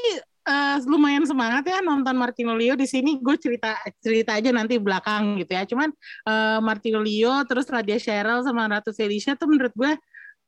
eh, 0.48 0.76
lumayan 0.88 1.22
semangat 1.22 1.68
ya 1.68 1.78
nonton 1.84 2.16
Martino 2.18 2.56
Leo 2.58 2.74
di 2.74 2.88
sini. 2.88 3.22
Gue 3.22 3.38
cerita 3.38 3.78
cerita 4.02 4.34
aja 4.34 4.50
nanti 4.50 4.80
belakang 4.80 5.38
gitu 5.38 5.54
ya. 5.54 5.62
Cuman 5.68 5.94
eh, 6.26 6.58
Martino 6.64 6.98
Leo 6.98 7.46
terus 7.46 7.70
Radia 7.70 8.00
Cheryl 8.00 8.42
sama 8.42 8.66
Ratu 8.66 8.90
Felicia 8.90 9.38
tuh 9.38 9.46
menurut 9.46 9.70
gue 9.76 9.92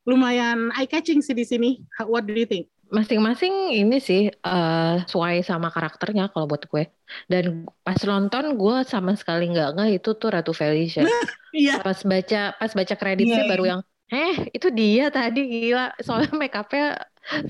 lumayan 0.08 0.72
eye 0.74 0.88
catching 0.88 1.20
sih 1.20 1.37
di 1.37 1.44
sini. 1.44 1.70
What 2.08 2.26
do 2.26 2.34
you 2.34 2.48
think? 2.48 2.72
Masing-masing 2.88 3.55
ini 3.77 3.96
sih 4.01 4.33
eh 4.33 4.94
sesuai 5.05 5.44
sama 5.44 5.68
karakternya 5.68 6.33
kalau 6.33 6.48
buat 6.48 6.64
gue. 6.72 6.85
Dan 7.29 7.68
pas 7.85 8.01
nonton 8.09 8.57
gue 8.57 8.77
sama 8.88 9.12
sekali 9.20 9.53
nggak 9.53 9.68
nggak 9.77 9.88
itu 10.01 10.11
tuh 10.16 10.29
Ratu 10.33 10.53
Felicia. 10.57 11.05
Iya. 11.53 11.85
Pas 11.85 12.01
baca 12.01 12.40
pas 12.57 12.72
baca 12.72 12.94
kreditnya 12.96 13.44
Iya. 13.44 13.51
baru 13.53 13.64
yang 13.77 13.81
eh 14.09 14.35
itu 14.57 14.68
dia 14.72 15.05
tadi 15.12 15.40
gila. 15.68 15.92
Soalnya 16.01 16.33
make 16.40 16.57
upnya 16.57 16.96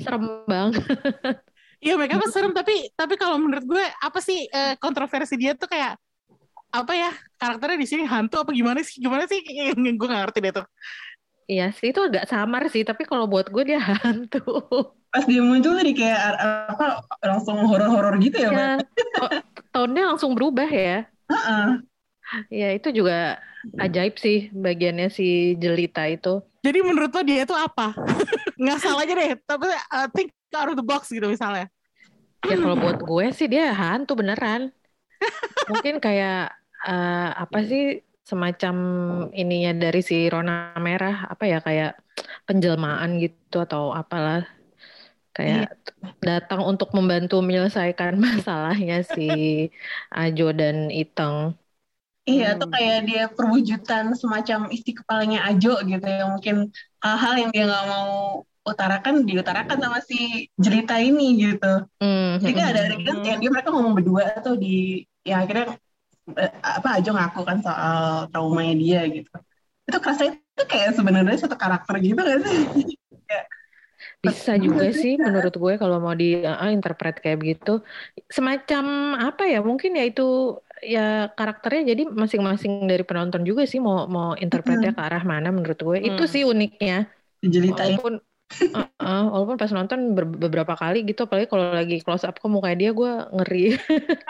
serem 0.02 0.22
banget. 0.50 0.82
Iya 1.78 1.94
mereka 1.94 2.18
mah 2.18 2.26
serem 2.34 2.50
tapi 2.50 2.90
tapi 2.98 3.14
kalau 3.14 3.38
menurut 3.38 3.62
gue 3.62 3.84
apa 4.02 4.18
sih 4.18 4.50
eh, 4.50 4.74
kontroversi 4.82 5.38
dia 5.38 5.54
tuh 5.54 5.70
kayak 5.70 5.94
apa 6.74 6.92
ya 6.92 7.10
karakternya 7.38 7.78
di 7.78 7.86
sini 7.86 8.02
hantu 8.02 8.42
apa 8.42 8.50
gimana 8.50 8.82
sih 8.82 8.98
gimana 8.98 9.24
sih 9.30 9.38
gue 9.98 10.06
gak 10.10 10.20
ngerti 10.26 10.38
deh 10.42 10.52
tuh 10.58 10.66
Iya 11.48 11.64
sih 11.76 11.88
itu 11.92 12.00
agak 12.08 12.24
samar 12.32 12.62
sih. 12.72 12.82
Tapi 12.84 13.02
kalau 13.10 13.24
buat 13.32 13.46
gue 13.54 13.62
dia 13.68 13.80
hantu. 14.04 14.40
Pas 15.08 15.24
dia 15.24 15.40
muncul 15.40 15.72
jadi 15.78 15.92
kayak 15.96 16.20
apa 16.68 16.84
langsung 17.24 17.56
horor-horor 17.64 18.20
gitu 18.20 18.36
ya, 18.44 18.50
Mbak? 18.52 18.60
Ya, 18.60 19.04
kok 19.16 19.30
tone-nya 19.72 20.04
langsung 20.14 20.36
berubah 20.36 20.68
ya. 20.68 21.08
Heeh. 21.32 21.66
Ya 22.52 22.68
itu 22.76 22.92
juga 22.92 23.40
ajaib 23.80 24.20
sih 24.20 24.52
bagiannya 24.52 25.08
si 25.08 25.56
Jelita 25.58 26.06
itu. 26.06 26.44
jadi 26.58 26.84
menurut 26.84 27.14
lo 27.14 27.22
dia 27.24 27.46
itu 27.46 27.54
apa 27.54 27.94
nggak 28.60 28.78
salah 28.82 29.06
aja 29.06 29.14
deh 29.14 29.30
tapi 29.46 29.70
uh, 29.70 30.10
think 30.12 30.34
out 30.52 30.68
of 30.68 30.76
the 30.76 30.84
box 30.84 31.08
gitu 31.08 31.24
misalnya 31.30 31.70
Ya 32.46 32.54
kalau 32.54 32.78
buat 32.78 33.02
gue 33.02 33.26
sih 33.34 33.50
dia 33.50 33.74
hantu 33.74 34.14
beneran. 34.14 34.70
Mungkin 35.66 35.98
kayak 35.98 36.54
eh, 36.86 37.30
apa 37.34 37.58
sih 37.66 37.98
semacam 38.22 38.76
ininya 39.34 39.88
dari 39.88 40.04
si 40.04 40.28
Rona 40.28 40.76
Merah 40.78 41.26
apa 41.32 41.48
ya 41.48 41.58
kayak 41.64 41.96
penjelmaan 42.44 43.18
gitu 43.18 43.64
atau 43.64 43.90
apalah 43.90 44.44
kayak 45.38 45.64
datang 46.28 46.60
untuk 46.70 46.88
membantu 46.96 47.34
menyelesaikan 47.46 48.12
masalahnya 48.26 48.94
si 49.12 49.22
Ajo 50.18 50.44
dan 50.60 50.76
Iteng. 51.00 51.38
Iya, 52.28 52.44
Hmm. 52.52 52.60
tuh 52.60 52.68
kayak 52.74 52.96
dia 53.08 53.22
perwujudan 53.36 54.04
semacam 54.20 54.60
isi 54.76 54.90
kepalanya 54.98 55.38
Ajo 55.48 55.70
gitu 55.90 56.04
ya. 56.04 56.22
Mungkin 56.32 56.56
hal-hal 57.04 57.34
yang 57.40 57.50
dia 57.54 57.62
nggak 57.68 57.84
mau 57.92 58.08
utarakan 58.68 59.14
diutarakan 59.28 59.78
sama 59.80 59.98
si 60.04 60.16
jelita 60.60 60.94
ini 61.00 61.24
gitu. 61.40 61.66
Hmm, 62.00 62.38
Jadi 62.42 62.52
kan 62.58 62.66
ada 62.72 62.80
adegan 62.88 63.18
yang 63.30 63.38
dia 63.42 63.50
mereka 63.54 63.70
ngomong 63.74 63.94
berdua 63.98 64.24
tuh 64.44 64.54
di 64.62 65.02
ya 65.28 65.34
akhirnya 65.44 65.66
eh, 66.42 66.52
apa 66.62 66.88
Ajo 66.98 67.10
ngaku 67.16 67.40
kan 67.48 67.58
soal 67.66 67.98
traumanya 68.32 68.74
dia 68.82 69.00
gitu. 69.16 69.30
Itu 69.88 69.98
kerasa 70.04 70.24
itu 70.32 70.64
kayak 70.72 70.90
sebenarnya 70.98 71.36
satu 71.42 71.56
karakter 71.60 71.94
gitu 72.04 72.20
kan 72.22 72.38
sih? 72.46 72.60
Bisa 74.18 74.58
juga 74.58 74.90
sih 74.90 75.14
menurut 75.14 75.54
gue 75.54 75.74
kalau 75.78 76.02
mau 76.02 76.10
di 76.10 76.42
uh, 76.42 76.70
interpret 76.74 77.22
kayak 77.22 77.38
begitu. 77.38 77.78
Semacam 78.26 79.14
apa 79.14 79.46
ya? 79.46 79.62
Mungkin 79.62 79.94
ya 79.94 80.04
itu 80.10 80.58
ya 80.82 81.30
karakternya 81.34 81.94
jadi 81.94 82.02
masing-masing 82.10 82.86
dari 82.86 83.02
penonton 83.06 83.42
juga 83.46 83.66
sih 83.66 83.78
mau 83.78 84.10
mau 84.10 84.34
interpretnya 84.34 84.90
ke 84.90 85.02
arah 85.02 85.22
mana 85.22 85.54
menurut 85.54 85.78
gue. 85.78 85.98
Itu 86.02 86.26
Hmm. 86.26 86.32
sih 86.34 86.42
uniknya. 86.42 87.06
Dijelitain. 87.38 87.94
Walaupun 87.94 88.14
uh, 88.74 88.90
uh, 88.98 89.24
walaupun 89.30 89.54
pas 89.54 89.70
nonton 89.70 90.18
ber- 90.18 90.38
beberapa 90.38 90.74
kali 90.74 91.06
gitu 91.06 91.30
apalagi 91.30 91.46
kalau 91.46 91.70
lagi 91.70 92.02
close 92.02 92.26
up 92.26 92.42
ke 92.42 92.46
muka 92.50 92.74
dia 92.74 92.90
gue 92.90 93.12
ngeri. 93.38 93.78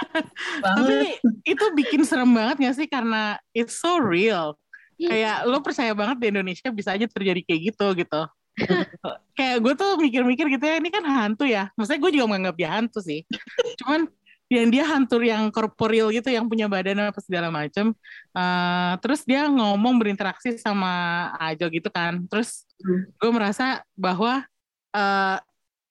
Tapi 0.65 1.17
itu 1.49 1.65
bikin 1.73 2.05
serem 2.05 2.29
banget 2.37 2.61
gak 2.61 2.77
sih 2.77 2.89
karena 2.93 3.41
it's 3.57 3.81
so 3.81 3.97
real. 3.97 4.57
Iya. 4.99 5.09
Kayak 5.09 5.37
lo 5.49 5.59
percaya 5.65 5.93
banget 5.95 6.17
di 6.21 6.27
Indonesia 6.29 6.69
bisa 6.75 6.93
aja 6.93 7.07
terjadi 7.09 7.41
kayak 7.41 7.61
gitu 7.73 7.87
gitu. 7.97 8.23
kayak 9.39 9.57
gue 9.63 9.75
tuh 9.79 9.91
mikir-mikir 9.99 10.47
gitu 10.51 10.65
ya 10.65 10.77
ini 10.79 10.91
kan 10.91 11.05
hantu 11.07 11.45
ya. 11.47 11.71
Maksudnya 11.79 12.01
gue 12.03 12.11
juga 12.19 12.27
menganggap 12.27 12.57
dia 12.59 12.71
hantu 12.75 12.99
sih. 13.01 13.23
Cuman 13.83 14.11
yang 14.49 14.73
dia 14.73 14.85
hantu 14.89 15.21
yang 15.21 15.53
korporeal 15.53 16.09
gitu 16.09 16.33
yang 16.33 16.49
punya 16.49 16.67
badan 16.73 17.13
apa 17.13 17.21
segala 17.21 17.53
macem. 17.53 17.93
Eh, 18.33 18.93
terus 19.05 19.23
dia 19.29 19.45
ngomong 19.47 20.01
berinteraksi 20.01 20.57
sama 20.57 21.29
Ajo 21.37 21.69
gitu 21.69 21.89
kan. 21.93 22.25
Terus 22.27 22.65
Hmm. 22.79 23.11
gue 23.11 23.31
merasa 23.35 23.83
bahwa 23.99 24.47
eh, 24.95 25.39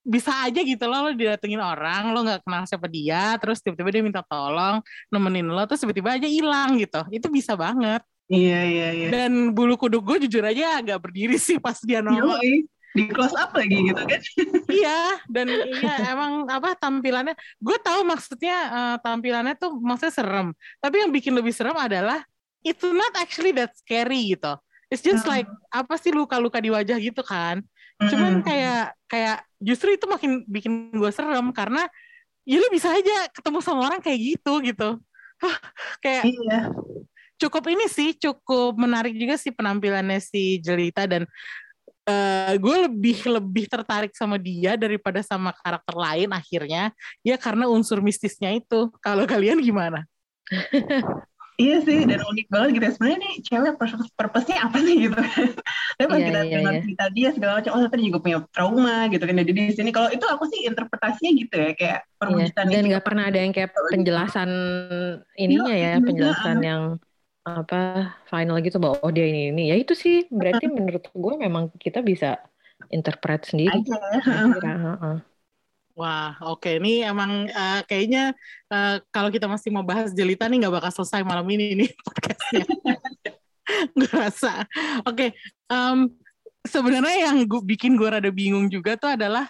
bisa 0.08 0.32
aja 0.48 0.64
gitu 0.64 0.88
loh 0.88 1.04
lo 1.04 1.12
didatengin 1.12 1.60
orang 1.60 2.16
lo 2.16 2.24
nggak 2.24 2.48
kenal 2.48 2.64
siapa 2.64 2.88
dia 2.88 3.36
terus 3.44 3.60
tiba-tiba 3.60 3.92
dia 3.92 4.00
minta 4.00 4.24
tolong 4.24 4.80
nemenin 5.12 5.52
lo 5.52 5.68
terus 5.68 5.84
tiba-tiba 5.84 6.16
aja 6.16 6.24
hilang 6.32 6.80
gitu 6.80 7.04
itu 7.12 7.28
bisa 7.28 7.60
banget 7.60 8.00
Iya, 8.28 8.60
iya, 8.68 8.88
iya. 8.92 9.08
dan 9.08 9.56
bulu 9.56 9.80
kuduk 9.80 10.04
gue 10.04 10.28
jujur 10.28 10.44
aja 10.44 10.84
agak 10.84 11.00
berdiri 11.00 11.40
sih 11.40 11.56
pas 11.58 11.80
dia 11.80 12.04
nongol 12.04 12.36
Yoi. 12.36 12.68
Di 12.92 13.04
close 13.13 13.38
up 13.38 13.54
lagi 13.54 13.78
gitu 13.88 14.02
kan. 14.04 14.22
iya 14.74 15.22
dan 15.30 15.48
iya 15.48 16.12
emang 16.12 16.44
apa 16.50 16.74
tampilannya 16.74 17.38
gue 17.62 17.78
tahu 17.80 18.02
maksudnya 18.04 18.58
eh, 18.68 18.96
tampilannya 19.00 19.54
tuh 19.56 19.78
maksudnya 19.78 20.12
serem 20.12 20.48
tapi 20.80 21.06
yang 21.06 21.12
bikin 21.13 21.32
lebih 21.32 21.54
serem 21.54 21.78
adalah 21.78 22.20
it's 22.66 22.82
not 22.84 23.13
actually 23.16 23.54
that 23.54 23.72
scary 23.78 24.34
gitu 24.34 24.58
it's 24.90 25.06
just 25.06 25.24
Hmm. 25.24 25.40
like 25.40 25.50
apa 25.70 25.96
sih 25.96 26.12
luka-luka 26.12 26.58
di 26.58 26.68
wajah 26.68 26.98
gitu 26.98 27.22
kan 27.22 27.62
cuman 27.98 28.42
Mm. 28.42 28.46
kayak 28.46 28.84
kayak 29.08 29.38
justru 29.58 29.94
itu 29.94 30.06
makin 30.06 30.42
bikin 30.46 30.90
gue 30.92 31.12
serem 31.13 31.48
karena 31.50 31.86
ya 32.44 32.58
lu 32.58 32.68
bisa 32.70 32.92
aja 32.92 33.30
ketemu 33.30 33.58
sama 33.62 33.88
orang 33.88 34.02
kayak 34.02 34.20
gitu 34.36 34.54
gitu 34.62 34.90
Hah, 35.38 35.58
kayak 36.02 36.24
Iya. 36.26 36.60
Cukup 37.38 37.63
ini 37.69 37.86
sih 37.88 38.17
cukup 38.17 38.73
menarik 38.76 39.13
juga 39.13 39.38
sih 39.38 39.54
penampilannya 39.54 40.17
si 40.17 40.58
Jelita 40.58 41.06
dan 41.06 41.23
eh 42.08 42.56
gue 42.56 42.76
lebih 42.88 43.19
lebih 43.28 43.65
tertarik 43.67 44.15
sama 44.15 44.39
dia 44.39 44.80
daripada 44.80 45.19
sama 45.19 45.52
karakter 45.52 45.91
lain 45.91 46.30
akhirnya 46.32 46.89
ya 47.19 47.36
karena 47.36 47.67
unsur 47.67 48.00
mistisnya 48.00 48.50
itu 48.56 48.88
kalau 49.04 49.28
kalian 49.28 49.60
gimana 49.60 50.08
Iya 51.58 51.82
sih, 51.82 52.06
dan 52.06 52.21
unik 52.21 52.54
banget 52.54 52.69
gitu 52.78 52.86
ya. 52.86 52.91
Sebenarnya 52.93 53.17
nih 53.17 53.34
cewek 53.41 53.73
purpose- 53.82 54.13
purpose-nya 54.13 54.58
apa 54.69 54.78
sih 54.78 55.10
gitu 55.10 55.17
kan. 55.17 55.41
Tapi 55.97 56.06
pas 56.06 56.19
Iya, 56.21 56.28
kita 56.30 56.41
iya, 56.45 56.54
dengar 56.54 56.73
iya. 56.78 56.82
cerita 56.86 57.06
dia 57.10 57.30
segala 57.34 57.52
macam, 57.58 57.71
oh 57.73 57.80
ternyata 57.82 58.06
juga 58.06 58.19
punya 58.21 58.38
trauma 58.54 58.97
gitu 59.10 59.23
kan. 59.26 59.36
Jadi 59.41 59.52
di 59.58 59.73
sini 59.73 59.89
kalau 59.89 60.10
itu 60.13 60.21
aku 60.21 60.43
sih 60.54 60.69
interpretasinya 60.69 61.32
gitu 61.34 61.56
ya, 61.58 61.71
kayak 61.73 62.00
Iya. 62.06 62.13
perwujudan 62.21 62.65
Dan 62.69 62.78
itu. 62.78 62.89
nggak 62.93 63.06
pernah 63.10 63.23
ada 63.26 63.39
yang 63.41 63.54
kayak 63.58 63.71
penjelasan 63.73 64.50
ininya 65.34 65.73
ya, 65.73 65.91
Iya, 65.97 66.06
penjelasan 66.06 66.58
yang 66.62 66.82
apa 67.48 68.12
final 68.28 68.60
gitu 68.60 68.78
bahwa 68.78 69.00
oh 69.00 69.12
dia 69.12 69.26
ini 69.28 69.56
ini. 69.56 69.64
Ya 69.72 69.76
itu 69.80 69.96
sih 69.96 70.28
berarti 70.28 70.68
menurut 70.68 71.08
gue 71.08 71.34
memang 71.40 71.72
kita 71.80 72.04
bisa 72.04 72.44
interpret 72.92 73.48
sendiri. 73.48 73.80
aja. 73.80 75.24
Wah, 75.98 76.38
oke. 76.46 76.78
Ini 76.78 77.10
emang 77.10 77.50
eh, 77.50 77.82
kayaknya 77.90 78.38
eh, 78.70 79.02
kalau 79.10 79.34
kita 79.34 79.50
masih 79.50 79.74
mau 79.74 79.82
bahas 79.82 80.14
Jelita 80.14 80.46
nih 80.46 80.62
nggak 80.62 80.76
bakal 80.78 80.92
selesai 80.94 81.26
malam 81.26 81.48
ini 81.50 81.74
nih 81.74 81.90
podcastnya. 82.06 82.64
Gue 83.98 84.12
rasa. 84.14 84.64
Oke, 85.04 85.34
em, 85.68 85.98
sebenarnya 86.64 87.32
yang 87.32 87.44
gua, 87.50 87.66
bikin 87.66 87.98
gue 87.98 88.08
rada 88.08 88.30
bingung 88.30 88.70
juga 88.70 88.94
tuh 88.96 89.18
adalah 89.18 89.50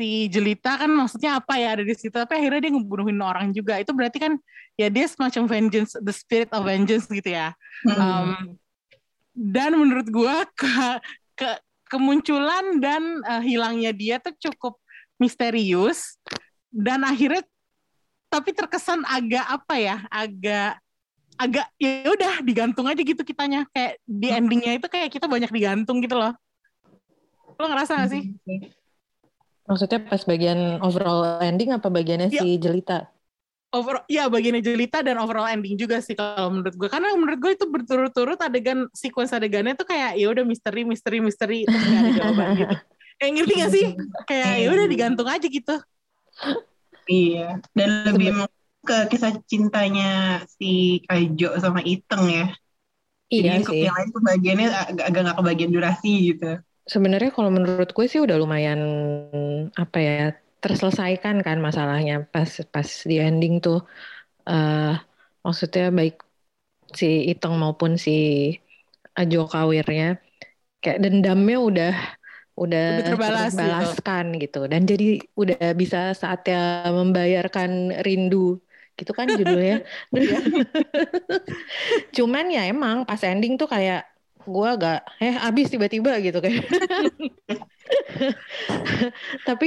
si 0.00 0.32
Jelita 0.32 0.80
kan 0.80 0.88
maksudnya 0.88 1.36
apa 1.36 1.60
ya 1.60 1.76
ada 1.76 1.84
di 1.84 1.92
situ, 1.92 2.16
tapi 2.16 2.40
akhirnya 2.40 2.64
dia 2.64 2.72
ngebunuhin 2.72 3.20
orang 3.20 3.52
juga. 3.52 3.76
Itu 3.76 3.92
berarti 3.92 4.16
kan 4.16 4.40
ya 4.80 4.88
dia 4.88 5.04
semacam 5.04 5.44
vengeance, 5.44 5.92
the 6.00 6.14
spirit 6.16 6.48
of 6.56 6.64
vengeance 6.64 7.04
gitu 7.04 7.28
ya. 7.28 7.52
Hmm. 7.84 8.00
Um, 8.00 8.28
dan 9.36 9.76
menurut 9.76 10.08
gua 10.08 10.48
ke, 10.56 10.72
ke 11.36 11.48
kemunculan 11.92 12.80
dan 12.80 13.20
uh, 13.28 13.44
hilangnya 13.44 13.92
dia 13.92 14.16
tuh 14.16 14.32
cukup 14.40 14.80
misterius 15.20 16.16
dan 16.72 17.04
akhirnya 17.04 17.44
tapi 18.32 18.56
terkesan 18.56 19.04
agak 19.04 19.42
apa 19.42 19.74
ya 19.76 19.96
agak 20.08 20.78
agak 21.34 21.66
ya 21.76 22.08
udah 22.08 22.40
digantung 22.46 22.86
aja 22.86 23.02
gitu 23.02 23.20
kitanya 23.26 23.66
kayak 23.74 23.98
di 24.06 24.30
endingnya 24.30 24.78
itu 24.78 24.86
kayak 24.86 25.10
kita 25.10 25.26
banyak 25.26 25.50
digantung 25.50 25.98
gitu 25.98 26.14
loh 26.14 26.32
lo 27.58 27.64
ngerasa 27.68 28.06
gak 28.06 28.10
sih 28.14 28.22
Maksudnya 29.70 29.98
pas 30.02 30.22
bagian 30.26 30.82
overall 30.82 31.38
ending 31.38 31.70
apa 31.70 31.86
bagiannya 31.86 32.28
Iya. 32.34 32.42
si 32.42 32.58
Jelita? 32.58 33.06
over 33.70 34.02
ya 34.10 34.26
bagiannya 34.26 34.66
Jelita 34.66 34.98
dan 34.98 35.14
overall 35.22 35.46
ending 35.46 35.78
juga 35.78 36.02
sih 36.02 36.18
kalau 36.18 36.50
menurut 36.50 36.74
gue 36.74 36.90
karena 36.90 37.14
menurut 37.14 37.38
gue 37.38 37.52
itu 37.54 37.66
berturut-turut 37.70 38.34
adegan 38.42 38.90
sequence 38.90 39.30
adegannya 39.30 39.78
tuh 39.78 39.86
kayak 39.86 40.18
ya 40.18 40.26
udah 40.26 40.42
misteri 40.42 40.82
misteri 40.82 41.22
misteri 41.22 41.70
terus 41.70 41.86
ada 41.86 42.10
jawaban 42.10 42.58
gitu 42.58 42.74
kayak 43.22 43.30
ngerti 43.30 43.52
gak 43.62 43.70
sih 43.70 43.86
kayak 44.26 44.52
ya 44.58 44.68
udah 44.74 44.86
digantung 44.90 45.28
aja 45.30 45.46
gitu 45.46 45.76
Iya, 47.10 47.58
dan 47.74 47.88
lebih 48.06 48.46
ke 48.86 48.96
kisah 49.10 49.34
cintanya 49.50 50.40
si 50.46 51.02
Kaijo 51.06 51.58
sama 51.58 51.82
Iteng 51.82 52.26
ya. 52.30 52.46
Iya 53.30 53.58
Jadi 53.58 53.66
sih. 53.66 53.82
yang 53.86 53.94
lain 53.98 54.08
tuh 54.14 54.22
bagiannya 54.22 54.66
agak 54.70 55.04
agak 55.10 55.20
nggak 55.26 55.38
kebagian 55.42 55.70
durasi 55.74 56.12
gitu. 56.34 56.50
Sebenarnya 56.92 57.30
kalau 57.36 57.50
menurut 57.56 57.88
gue 57.96 58.06
sih 58.10 58.20
udah 58.24 58.36
lumayan 58.42 58.80
apa 59.82 59.96
ya 60.06 60.12
terselesaikan 60.62 61.36
kan 61.46 61.56
masalahnya 61.66 62.14
pas 62.32 62.50
pas 62.74 62.88
di 63.10 63.14
ending 63.26 63.54
tuh 63.64 63.78
eh 64.50 64.90
maksudnya 65.46 65.84
baik 65.98 66.14
si 67.00 67.06
Iteng 67.32 67.54
maupun 67.62 67.92
si 68.04 68.10
Ajo 69.20 69.38
Kawirnya 69.52 70.06
kayak 70.82 70.98
dendamnya 71.04 71.56
udah 71.68 71.92
udah 72.62 72.82
Udah 72.90 73.04
terbalas 73.06 73.54
gitu. 73.66 73.86
terbalaskan 73.86 74.24
gitu 74.42 74.58
dan 74.72 74.82
jadi 74.90 75.04
udah 75.40 75.58
bisa 75.80 75.98
saatnya 76.22 76.56
membayarkan 76.98 77.70
rindu 78.06 78.36
gitu 78.98 79.12
kan 79.18 79.28
judulnya. 79.38 79.74
Cuman 82.16 82.44
ya 82.54 82.60
emang 82.72 82.96
pas 83.08 83.20
ending 83.30 83.52
tuh 83.60 83.68
kayak 83.74 83.98
gue 84.54 84.66
agak 84.74 84.94
eh 85.22 85.34
abis 85.46 85.66
tiba-tiba 85.72 86.10
gitu 86.24 86.38
kayak. 86.44 86.64
Tapi 89.46 89.66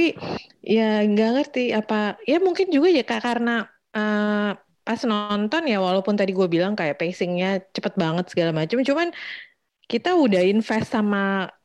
ya 0.74 0.82
nggak 1.08 1.28
ngerti 1.34 1.60
apa 1.78 1.94
ya 2.30 2.36
mungkin 2.46 2.66
juga 2.74 2.88
ya 2.96 3.02
Kak 3.08 3.20
karena 3.26 3.50
eh, 3.96 4.50
pas 4.86 5.00
nonton 5.10 5.62
ya 5.70 5.76
walaupun 5.86 6.14
tadi 6.18 6.30
gue 6.38 6.48
bilang 6.54 6.72
kayak 6.78 6.96
pacingnya 7.00 7.46
cepet 7.74 7.94
banget 8.02 8.24
segala 8.32 8.50
macam 8.58 8.78
cuman 8.84 9.08
kita 9.92 10.10
udah 10.24 10.42
invest 10.52 10.88
sama 10.96 11.18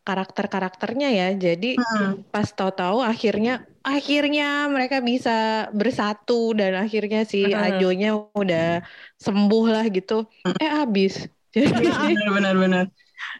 karakter-karakternya 0.07 1.07
ya 1.19 1.25
jadi 1.45 1.67
Hmm. 1.77 2.23
pas 2.33 2.47
tahu-tahu 2.57 2.97
akhirnya 3.11 3.51
akhirnya 3.85 4.43
mereka 4.75 4.97
bisa 5.09 5.31
bersatu 5.79 6.33
dan 6.59 6.71
akhirnya 6.83 7.19
si 7.31 7.37
Hmm. 7.43 7.55
Ajonya 7.55 8.07
udah 8.41 8.61
sembuh 9.25 9.63
lah 9.73 9.85
gitu 9.95 10.13
eh 10.61 10.69
habis 10.79 11.13
jadi 11.53 12.13
Benar-benar 12.15 12.55
benar. 12.55 12.85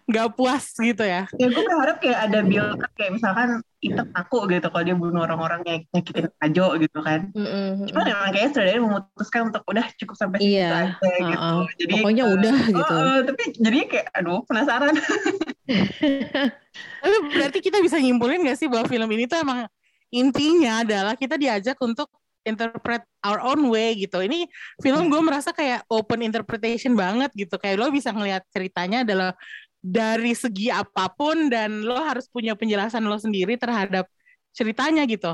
nggak 0.10 0.36
puas 0.36 0.76
gitu 0.76 1.02
ya 1.02 1.24
Ya 1.40 1.48
gue 1.48 1.64
berharap 1.64 2.04
kayak 2.04 2.20
ada 2.28 2.40
build 2.44 2.76
up 2.78 2.92
kayak 2.94 3.16
misalkan 3.16 3.64
Iteng 3.80 4.12
aku 4.12 4.44
gitu 4.52 4.68
kalau 4.68 4.84
dia 4.84 4.92
bunuh 4.92 5.24
orang-orang 5.24 5.64
yang 5.64 5.80
nyakitin 5.96 6.28
Kaijo 6.36 6.76
gitu 6.84 7.00
kan. 7.00 7.32
Mm-mm, 7.32 7.88
Cuma 7.88 8.04
memang 8.04 8.28
kayaknya 8.36 8.52
saudaranya 8.52 8.82
memutuskan 8.84 9.42
untuk 9.48 9.64
udah 9.72 9.86
cukup 9.96 10.16
sampai 10.20 10.38
situ 10.44 10.52
Iya, 10.52 10.68
aja 10.68 10.84
gitu. 11.00 11.32
uh-uh. 11.32 11.64
Jadi 11.80 11.92
pokoknya 11.96 12.24
eh, 12.28 12.34
udah 12.36 12.56
gitu 12.76 12.96
tapi 13.24 13.44
jadinya 13.56 13.88
kayak 13.88 14.08
aduh 14.12 14.40
penasaran. 14.44 14.96
tapi 17.00 17.16
berarti 17.32 17.60
kita 17.64 17.78
bisa 17.80 17.96
nyimpulin 18.00 18.44
gak 18.44 18.60
sih 18.60 18.68
bahwa 18.68 18.84
film 18.84 19.10
ini 19.16 19.32
tuh 19.32 19.40
emang 19.40 19.64
intinya 20.12 20.84
adalah 20.84 21.14
kita 21.16 21.40
diajak 21.40 21.80
untuk 21.80 22.12
interpret 22.50 23.06
our 23.22 23.38
own 23.40 23.70
way 23.70 23.94
gitu. 23.94 24.20
Ini 24.20 24.50
film 24.82 25.08
gue 25.08 25.22
merasa 25.22 25.54
kayak 25.54 25.86
open 25.88 26.26
interpretation 26.26 26.98
banget 26.98 27.30
gitu. 27.38 27.56
Kayak 27.62 27.86
lo 27.86 27.88
bisa 27.94 28.10
ngelihat 28.10 28.44
ceritanya 28.50 29.06
adalah 29.06 29.32
dari 29.80 30.36
segi 30.36 30.68
apa 30.68 31.08
pun 31.14 31.48
dan 31.48 31.86
lo 31.86 31.96
harus 32.02 32.28
punya 32.28 32.58
penjelasan 32.58 33.06
lo 33.06 33.16
sendiri 33.16 33.56
terhadap 33.56 34.10
ceritanya 34.52 35.06
gitu. 35.08 35.32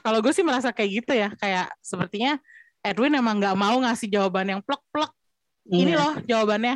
Kalau 0.00 0.18
gue 0.22 0.32
sih 0.32 0.46
merasa 0.46 0.70
kayak 0.72 1.04
gitu 1.04 1.12
ya. 1.12 1.28
Kayak 1.36 1.74
sepertinya 1.82 2.38
Edwin 2.80 3.18
emang 3.18 3.42
nggak 3.42 3.58
mau 3.58 3.76
ngasih 3.82 4.08
jawaban 4.08 4.48
yang 4.56 4.60
plek-plek. 4.62 5.10
Ini 5.68 5.92
Iya, 5.92 6.00
loh 6.00 6.14
jawabannya 6.24 6.74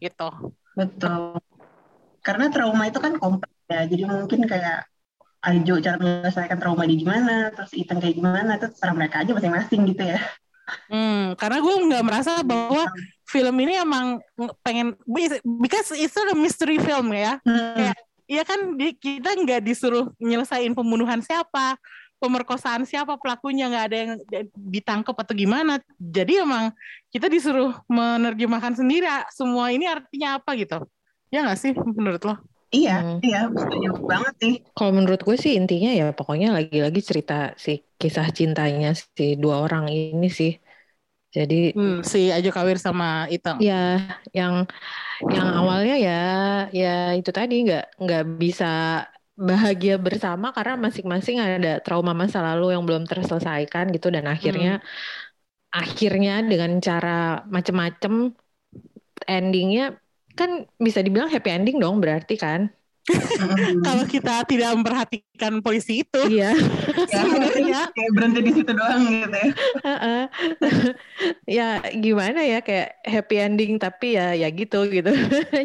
gitu. 0.00 0.28
Betul. 0.72 1.36
Karena 2.24 2.48
trauma 2.48 2.88
itu 2.88 2.98
kan 2.98 3.20
kompleks 3.20 3.60
ya. 3.68 3.84
Jadi 3.84 4.02
mungkin 4.08 4.40
kayak 4.48 4.89
Aijo 5.40 5.80
cara 5.80 5.96
menyelesaikan 5.96 6.60
trauma 6.60 6.84
di 6.84 7.00
gimana, 7.00 7.48
terus 7.56 7.72
Ethan 7.72 7.96
kayak 7.96 8.16
gimana, 8.20 8.60
terus 8.60 8.76
terserah 8.76 8.92
mereka 8.92 9.24
aja 9.24 9.32
masing-masing 9.32 9.88
gitu 9.88 10.04
ya. 10.04 10.20
Hmm, 10.86 11.34
karena 11.34 11.58
gue 11.64 11.74
nggak 11.88 12.04
merasa 12.04 12.44
bahwa 12.44 12.86
film 13.26 13.56
ini 13.64 13.80
emang 13.80 14.20
pengen 14.60 14.94
because 15.58 15.90
it's 15.96 16.14
a 16.14 16.36
mystery 16.36 16.76
film 16.76 17.10
ya. 17.16 17.40
Hmm. 17.42 17.74
Kayak 17.74 17.98
ya 18.30 18.42
kan 18.46 18.60
di, 18.78 18.94
kita 18.94 19.34
nggak 19.34 19.64
disuruh 19.66 20.12
nyelesain 20.22 20.70
pembunuhan 20.76 21.18
siapa, 21.24 21.74
pemerkosaan 22.20 22.84
siapa 22.84 23.16
pelakunya 23.16 23.66
nggak 23.66 23.84
ada 23.90 23.96
yang 23.96 24.12
ditangkap 24.54 25.16
atau 25.16 25.34
gimana. 25.34 25.80
Jadi 25.98 26.44
emang 26.44 26.70
kita 27.10 27.26
disuruh 27.26 27.74
menerjemahkan 27.88 28.76
sendiri 28.76 29.08
semua 29.32 29.72
ini 29.72 29.88
artinya 29.88 30.38
apa 30.38 30.54
gitu. 30.54 30.84
Ya 31.32 31.42
nggak 31.42 31.58
sih 31.58 31.72
menurut 31.74 32.22
lo? 32.28 32.36
Iya, 32.70 33.02
hmm. 33.02 33.18
iya, 33.26 33.38
setuju 33.50 33.88
banget 34.06 34.34
sih. 34.38 34.54
Kalau 34.78 34.92
menurut 34.94 35.20
gue 35.26 35.36
sih 35.36 35.58
intinya 35.58 35.90
ya 35.90 36.14
pokoknya 36.14 36.54
lagi-lagi 36.54 37.00
cerita 37.02 37.50
si 37.58 37.82
kisah 37.98 38.30
cintanya 38.30 38.94
si 38.94 39.34
dua 39.34 39.66
orang 39.66 39.90
ini 39.90 40.30
sih. 40.30 40.54
Jadi 41.30 41.74
hmm, 41.74 42.02
si 42.06 42.30
Ajo 42.30 42.50
Kawir 42.50 42.78
sama 42.78 43.26
Itang. 43.30 43.58
Ya, 43.62 44.18
yang 44.34 44.66
yang 45.30 45.48
awalnya 45.52 45.94
ya 46.00 46.20
ya 46.72 47.12
itu 47.18 47.30
tadi 47.30 47.66
nggak 47.66 48.00
nggak 48.02 48.24
bisa 48.38 48.66
bahagia 49.36 49.96
bersama 49.96 50.52
karena 50.56 50.76
masing-masing 50.76 51.40
ada 51.40 51.80
trauma 51.84 52.12
masa 52.12 52.40
lalu 52.44 52.76
yang 52.76 52.84
belum 52.84 53.04
terselesaikan 53.08 53.88
gitu 53.92 54.12
dan 54.12 54.28
akhirnya 54.28 54.80
hmm. 54.80 55.80
akhirnya 55.80 56.44
dengan 56.44 56.76
cara 56.80 57.44
macem-macem 57.48 58.36
endingnya 59.24 59.99
kan 60.40 60.64
bisa 60.80 61.04
dibilang 61.04 61.28
happy 61.28 61.52
ending 61.52 61.76
dong 61.76 62.00
berarti 62.00 62.40
kan. 62.40 62.72
Kalau 63.86 64.04
kita 64.04 64.44
tidak 64.44 64.70
memperhatikan 64.76 65.64
polisi 65.64 66.04
itu. 66.04 66.20
Iya. 66.28 66.52
Ya, 67.60 67.86
kayak 67.92 68.12
berhenti 68.16 68.40
di 68.42 68.52
situ 68.56 68.72
doang 68.72 69.02
gitu 69.06 69.36
ya. 69.36 69.50
Ya 71.60 71.68
gimana 71.92 72.40
ya 72.42 72.58
kayak 72.64 72.98
happy 73.06 73.36
ending 73.38 73.72
tapi 73.78 74.18
ya 74.18 74.34
ya 74.34 74.48
gitu 74.50 74.86
gitu. 74.90 75.10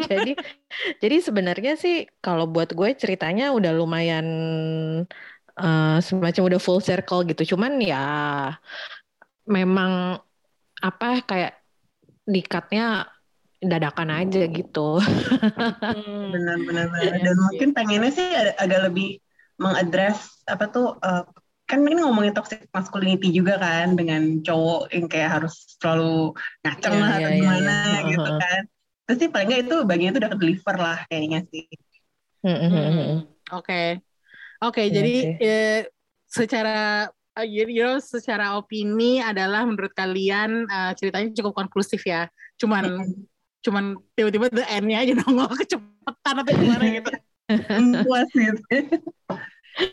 Jadi 0.06 0.38
jadi 1.02 1.16
sebenarnya 1.22 1.74
sih 1.80 2.06
kalau 2.22 2.46
buat 2.46 2.74
gue 2.74 2.94
ceritanya 2.98 3.54
udah 3.56 3.72
lumayan 3.74 4.28
uh, 5.58 5.98
semacam 6.04 6.44
udah 6.54 6.62
full 6.62 6.82
circle 6.84 7.26
gitu. 7.26 7.56
Cuman 7.56 7.80
ya 7.82 8.04
memang 9.50 10.22
apa 10.82 11.26
kayak 11.26 11.58
dikatnya 12.26 13.15
dadakan 13.68 14.10
aja 14.14 14.48
gitu. 14.48 15.02
Benar-benar. 16.34 16.86
Hmm. 16.90 17.22
Dan 17.22 17.36
mungkin 17.40 17.70
pengennya 17.74 18.12
sih 18.14 18.28
agak 18.58 18.92
lebih 18.92 19.20
mengadres 19.56 20.44
apa 20.46 20.68
tuh 20.68 21.00
uh, 21.00 21.24
kan 21.66 21.82
ini 21.82 21.98
ngomongin 21.98 22.36
toxic 22.36 22.70
masculinity 22.70 23.34
juga 23.34 23.58
kan 23.58 23.98
dengan 23.98 24.44
cowok 24.46 24.94
yang 24.94 25.10
kayak 25.10 25.42
harus 25.42 25.78
selalu 25.82 26.38
ngaceng 26.62 26.94
yeah, 26.94 27.02
lah 27.02 27.10
yeah, 27.10 27.18
atau 27.18 27.30
yeah, 27.30 27.40
gimana 27.42 27.76
yeah. 27.82 28.10
gitu 28.14 28.32
kan. 28.38 28.62
Terus 29.06 29.18
sih 29.22 29.30
paling 29.30 29.48
nggak 29.50 29.62
itu 29.66 29.76
bagian 29.86 30.12
itu 30.14 30.20
udah 30.22 30.32
ke 30.34 30.38
deliver 30.38 30.76
lah 30.78 31.00
kayaknya 31.10 31.40
sih. 31.50 31.66
Hmm, 32.46 32.58
hmm, 32.62 32.74
oke. 32.78 33.66
Okay. 33.66 33.88
Oke, 34.64 34.82
okay, 34.82 34.86
yeah, 34.88 34.96
jadi 34.96 35.16
okay. 35.36 35.46
eh, 35.46 35.80
secara 36.32 37.10
uh, 37.36 37.46
you 37.46 37.84
know, 37.84 38.00
secara 38.00 38.56
opini 38.56 39.20
adalah 39.20 39.68
menurut 39.68 39.92
kalian 39.92 40.64
uh, 40.72 40.96
ceritanya 40.96 41.36
cukup 41.36 41.54
konklusif 41.54 42.02
ya. 42.08 42.32
Cuman 42.56 43.04
cuman 43.66 43.98
tiba-tiba 44.14 44.54
the 44.54 44.66
end-nya 44.70 45.02
aja 45.02 45.14
nongol 45.18 45.50
kecepatan 45.58 46.36
atau 46.46 46.54
gimana 46.54 46.86
gitu. 46.86 47.12
Puas 48.06 48.30
gitu. 48.30 48.62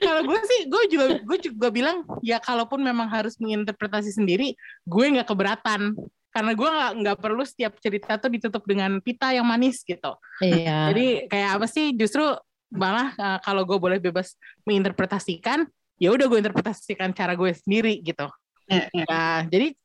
kalau 0.04 0.22
gue 0.28 0.40
sih, 0.46 0.61
gue 0.68 0.82
juga 0.92 1.06
gue 1.24 1.38
juga 1.40 1.68
bilang 1.72 2.04
ya 2.20 2.38
kalaupun 2.38 2.85
memang 2.85 3.08
harus 3.08 3.40
menginterpretasi 3.40 4.12
sendiri, 4.12 4.54
gue 4.85 5.04
nggak 5.16 5.26
keberatan 5.26 5.96
karena 6.32 6.52
gue 6.56 6.68
nggak 6.68 6.92
nggak 7.04 7.18
perlu 7.20 7.44
setiap 7.44 7.76
cerita 7.80 8.16
tuh 8.16 8.32
ditutup 8.32 8.64
dengan 8.64 9.00
pita 9.00 9.32
yang 9.32 9.44
manis 9.44 9.85
gitu. 9.85 10.16
Iya. 10.40 10.92
Jadi 10.92 11.06
kayak 11.28 11.50
apa 11.61 11.66
sih 11.68 11.92
justru 11.96 12.24
malah 12.72 13.12
uh, 13.20 13.38
kalau 13.44 13.68
gue 13.68 13.76
boleh 13.76 14.00
bebas 14.00 14.37
menginterpretasikan, 14.64 15.68
ya 16.00 16.08
udah 16.08 16.24
gue 16.28 16.38
interpretasikan 16.40 17.12
cara 17.12 17.37
gue 17.37 17.52
sendiri 17.52 18.00
gitu. 18.00 18.28
Yeah, 18.70 18.88
yeah. 18.96 19.06
Nah, 19.08 19.40
jadi 19.52 19.76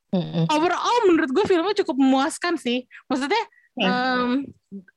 overall 0.48 1.04
menurut 1.12 1.32
gue 1.36 1.46
filmnya 1.46 1.76
cukup 1.84 2.00
memuaskan 2.00 2.56
sih. 2.56 2.88
Maksudnya 3.12 3.44
um, 3.78 4.44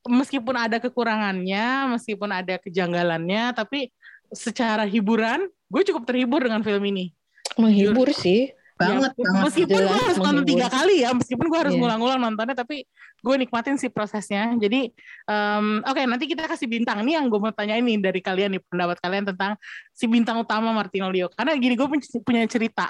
meskipun 0.09 0.57
ada 0.57 0.81
kekurangannya, 0.81 1.93
meskipun 1.95 2.31
ada 2.33 2.57
kejanggalannya, 2.59 3.53
tapi 3.53 3.93
secara 4.31 4.87
hiburan, 4.87 5.47
gue 5.69 5.83
cukup 5.91 6.07
terhibur 6.07 6.41
dengan 6.43 6.63
film 6.63 6.83
ini. 6.87 7.13
Menghibur 7.59 8.11
sih. 8.15 8.55
Banget, 8.81 9.13
ya, 9.13 9.29
banget. 9.29 9.45
Meskipun 9.45 9.81
gue 9.85 9.99
harus 10.09 10.17
nonton 10.17 10.45
tiga 10.49 10.67
kali 10.73 11.05
ya, 11.05 11.13
meskipun 11.13 11.47
gue 11.53 11.59
harus 11.61 11.75
yeah. 11.77 11.81
ngulang-ngulang 11.85 12.21
nontonnya, 12.25 12.57
tapi 12.57 12.89
gue 13.21 13.35
nikmatin 13.37 13.77
sih 13.77 13.93
prosesnya. 13.93 14.57
Jadi, 14.57 14.89
um, 15.29 15.85
oke 15.85 15.93
okay, 15.93 16.09
nanti 16.09 16.25
kita 16.25 16.49
kasih 16.49 16.65
bintang 16.65 17.05
nih 17.05 17.21
yang 17.21 17.29
gue 17.29 17.37
mau 17.37 17.53
tanya 17.53 17.77
ini 17.77 18.01
dari 18.01 18.25
kalian 18.25 18.57
nih 18.57 18.63
pendapat 18.65 18.97
kalian 19.05 19.29
tentang 19.29 19.61
si 19.93 20.09
bintang 20.09 20.41
utama 20.41 20.73
Martino 20.73 21.13
Leo. 21.13 21.29
Karena 21.29 21.53
gini 21.61 21.77
gue 21.77 21.89
punya 22.25 22.49
cerita. 22.49 22.89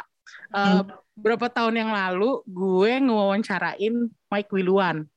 Uh, 0.55 0.87
hmm. 0.87 0.95
Berapa 1.19 1.51
tahun 1.51 1.75
yang 1.75 1.91
lalu 1.91 2.39
gue 2.47 2.93
ngewawancarain 3.03 3.95
Mike 4.31 4.51
Wiluan 4.55 5.11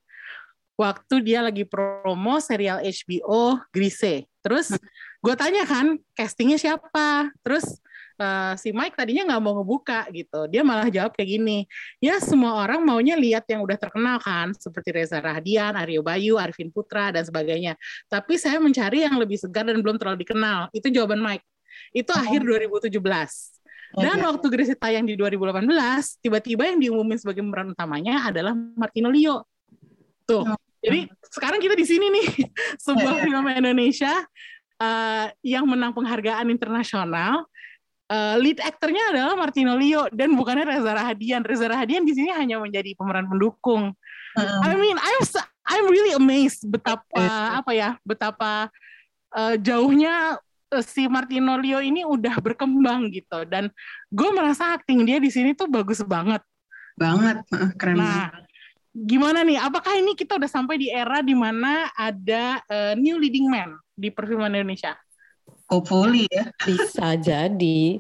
waktu 0.74 1.16
dia 1.22 1.40
lagi 1.46 1.64
promo 1.68 2.42
serial 2.42 2.82
HBO 2.82 3.62
Grise. 3.70 4.26
Terus 4.44 4.76
gue 5.24 5.36
tanya 5.38 5.64
kan 5.64 5.96
castingnya 6.18 6.60
siapa. 6.60 7.32
Terus 7.46 7.80
uh, 8.20 8.54
si 8.60 8.76
Mike 8.76 8.98
tadinya 8.98 9.34
nggak 9.34 9.42
mau 9.42 9.54
ngebuka 9.62 10.10
gitu. 10.12 10.50
Dia 10.50 10.62
malah 10.66 10.90
jawab 10.90 11.16
kayak 11.16 11.30
gini. 11.40 11.66
Ya 12.04 12.20
semua 12.20 12.60
orang 12.60 12.84
maunya 12.84 13.16
lihat 13.16 13.48
yang 13.48 13.64
udah 13.64 13.78
terkenal 13.80 14.20
kan. 14.20 14.52
Seperti 14.58 14.90
Reza 14.92 15.22
Rahadian, 15.22 15.78
Aryo 15.78 16.04
Bayu, 16.04 16.36
Arifin 16.36 16.74
Putra, 16.74 17.14
dan 17.14 17.24
sebagainya. 17.24 17.80
Tapi 18.12 18.36
saya 18.36 18.60
mencari 18.60 19.06
yang 19.06 19.16
lebih 19.18 19.40
segar 19.40 19.64
dan 19.64 19.80
belum 19.80 19.96
terlalu 19.96 20.26
dikenal. 20.28 20.74
Itu 20.76 20.92
jawaban 20.92 21.22
Mike. 21.22 21.46
Itu 21.94 22.12
oh. 22.14 22.22
akhir 22.22 22.44
2017. 22.44 22.92
Dan 23.94 24.18
okay. 24.18 24.26
waktu 24.26 24.46
Grise 24.50 24.74
tayang 24.74 25.06
di 25.06 25.14
2018, 25.14 25.70
tiba-tiba 26.18 26.66
yang 26.66 26.82
diumumin 26.82 27.14
sebagai 27.22 27.46
pemeran 27.46 27.78
utamanya 27.78 28.26
adalah 28.26 28.58
Martino 28.58 29.14
Leo. 29.14 29.46
Tuh. 30.28 30.44
Oh. 30.44 30.60
Jadi 30.84 31.08
sekarang 31.32 31.60
kita 31.64 31.76
di 31.80 31.86
sini 31.88 32.12
nih 32.12 32.28
sebuah 32.86 33.24
film 33.24 33.46
Indonesia 33.48 34.14
uh, 34.84 35.28
yang 35.42 35.64
menang 35.64 35.96
penghargaan 35.96 36.52
internasional. 36.52 37.48
Uh, 38.12 38.36
lead 38.38 38.60
aktornya 38.60 39.16
adalah 39.16 39.34
Martino 39.40 39.74
Leo 39.80 40.06
dan 40.12 40.36
bukannya 40.36 40.68
Reza 40.68 40.92
Rahadian. 40.92 41.42
Reza 41.42 41.66
Rahadian 41.72 42.04
di 42.04 42.14
sini 42.14 42.30
hanya 42.36 42.60
menjadi 42.60 42.94
pemeran 43.00 43.26
pendukung. 43.26 43.96
Uh, 44.36 44.60
I 44.68 44.76
mean, 44.76 45.00
I'm 45.00 45.24
I'm 45.64 45.86
really 45.88 46.14
amazed 46.14 46.68
betapa 46.68 47.08
uh, 47.16 47.64
apa 47.64 47.72
ya, 47.72 47.96
betapa 48.04 48.68
uh, 49.32 49.56
jauhnya 49.56 50.38
uh, 50.70 50.84
si 50.84 51.08
Martino 51.08 51.56
Leo 51.56 51.80
ini 51.80 52.04
udah 52.04 52.38
berkembang 52.44 53.08
gitu. 53.16 53.48
Dan 53.48 53.72
gue 54.12 54.30
merasa 54.36 54.76
acting 54.76 55.08
dia 55.08 55.18
di 55.24 55.32
sini 55.32 55.56
tuh 55.56 55.72
bagus 55.72 56.04
banget. 56.04 56.44
Banget, 57.00 57.42
keren. 57.80 57.98
Nah, 57.98 58.43
gimana 58.94 59.42
nih? 59.42 59.58
Apakah 59.58 59.98
ini 59.98 60.14
kita 60.14 60.38
udah 60.38 60.48
sampai 60.48 60.78
di 60.78 60.94
era 60.94 61.26
di 61.26 61.34
mana 61.34 61.90
ada 61.98 62.62
uh, 62.70 62.94
new 62.94 63.18
leading 63.18 63.50
man 63.50 63.74
di 63.98 64.14
perfilman 64.14 64.54
Indonesia? 64.54 64.94
Hopefully 65.68 66.30
ya. 66.30 66.54
Bisa 66.62 67.18
jadi. 67.18 67.98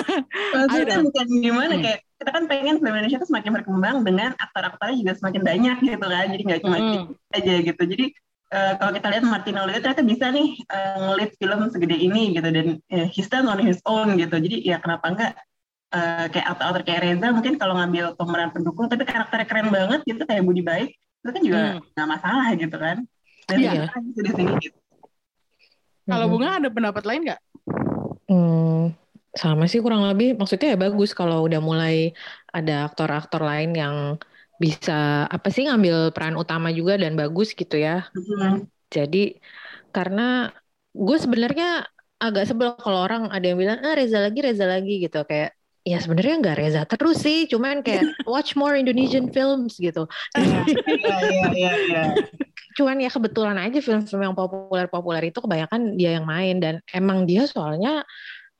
Maksudnya 0.54 1.02
bukan 1.02 1.26
gimana 1.42 1.74
hmm. 1.74 1.82
kayak 1.82 2.00
kita 2.16 2.30
kan 2.32 2.44
pengen 2.46 2.78
film 2.78 2.94
Indonesia 2.94 3.18
tuh 3.18 3.28
semakin 3.28 3.52
berkembang 3.60 3.96
dengan 4.06 4.30
aktor-aktornya 4.38 4.96
juga 5.02 5.12
semakin 5.18 5.42
banyak 5.42 5.76
gitu 5.82 6.06
kan. 6.06 6.26
Jadi 6.30 6.42
nggak 6.46 6.60
cuma 6.62 6.78
hmm. 6.78 7.02
aja 7.34 7.54
gitu. 7.66 7.82
Jadi 7.82 8.06
uh, 8.54 8.72
kalau 8.78 8.92
kita 8.94 9.06
lihat 9.10 9.24
Martino 9.26 9.66
Leo 9.66 9.82
ternyata 9.82 10.06
bisa 10.06 10.30
nih 10.30 10.54
uh, 10.70 10.96
ngelit 11.10 11.30
film 11.36 11.60
segede 11.74 11.96
ini 11.98 12.36
gitu 12.36 12.48
dan 12.48 12.66
uh, 12.78 13.06
he's 13.10 13.26
done 13.26 13.50
on 13.50 13.58
his 13.58 13.82
own 13.88 14.14
gitu. 14.14 14.36
Jadi 14.38 14.62
ya 14.62 14.78
kenapa 14.78 15.10
enggak 15.10 15.32
uh, 15.96 16.26
kayak 16.28 16.46
aktor-aktor 16.52 16.82
kayak 16.84 17.00
Reza 17.08 17.28
mungkin 17.32 17.56
kalau 17.56 17.74
ngambil 17.80 18.12
pemeran 18.20 18.52
pendukung 18.52 18.86
tapi 18.92 19.08
karakternya 19.08 19.46
keren 19.48 19.68
banget 19.72 20.00
gitu 20.04 20.22
kayak 20.28 20.44
Budi 20.44 20.60
Baik 20.60 20.92
itu 21.24 21.30
kan 21.32 21.42
juga 21.42 21.58
hmm. 21.58 21.80
nggak 21.96 22.06
hmm. 22.06 22.14
masalah 22.14 22.46
gitu 22.54 22.76
kan 22.76 22.96
dan 23.46 23.56
iya. 23.58 23.72
gitu 24.02 24.20
di 24.20 24.30
sini 24.34 24.52
gitu. 24.60 24.78
Kalau 26.06 26.26
hmm. 26.30 26.34
Bunga 26.34 26.48
ada 26.62 26.68
pendapat 26.70 27.02
lain 27.02 27.20
nggak? 27.26 27.40
Hmm, 28.30 28.94
sama 29.34 29.64
sih 29.66 29.82
kurang 29.82 30.06
lebih. 30.06 30.38
Maksudnya 30.38 30.74
ya 30.74 30.78
bagus 30.78 31.10
kalau 31.14 31.46
udah 31.46 31.58
mulai 31.58 32.14
ada 32.50 32.86
aktor-aktor 32.86 33.42
lain 33.42 33.74
yang 33.74 33.96
bisa 34.56 35.28
apa 35.28 35.52
sih 35.52 35.68
ngambil 35.68 36.14
peran 36.14 36.38
utama 36.38 36.70
juga 36.70 36.98
dan 36.98 37.18
bagus 37.18 37.54
gitu 37.54 37.74
ya. 37.78 38.06
Hmm. 38.14 38.66
Jadi 38.90 39.38
karena 39.90 40.50
gue 40.94 41.18
sebenarnya 41.18 41.86
agak 42.16 42.48
sebel 42.48 42.72
kalau 42.80 43.04
orang 43.04 43.28
ada 43.28 43.44
yang 43.44 43.58
bilang 43.60 43.78
ah 43.84 43.92
Reza 43.92 44.22
lagi 44.22 44.40
Reza 44.40 44.64
lagi 44.64 45.04
gitu 45.04 45.20
kayak 45.28 45.52
ya 45.86 46.02
sebenarnya 46.02 46.34
nggak 46.42 46.56
Reza 46.58 46.82
terus 46.90 47.22
sih, 47.22 47.46
cuman 47.46 47.86
kayak 47.86 48.02
watch 48.30 48.58
more 48.58 48.74
Indonesian 48.74 49.30
films 49.30 49.78
gitu. 49.78 50.10
Iya 50.34 50.66
iya 51.30 51.46
iya. 51.54 51.72
iya. 51.86 52.04
cuman 52.76 53.00
ya 53.00 53.08
kebetulan 53.08 53.56
aja 53.56 53.80
film-film 53.80 54.20
yang 54.20 54.36
populer-populer 54.36 55.32
itu 55.32 55.40
kebanyakan 55.40 55.96
dia 55.96 56.20
yang 56.20 56.28
main 56.28 56.60
dan 56.60 56.84
emang 56.92 57.24
dia 57.24 57.48
soalnya 57.48 58.04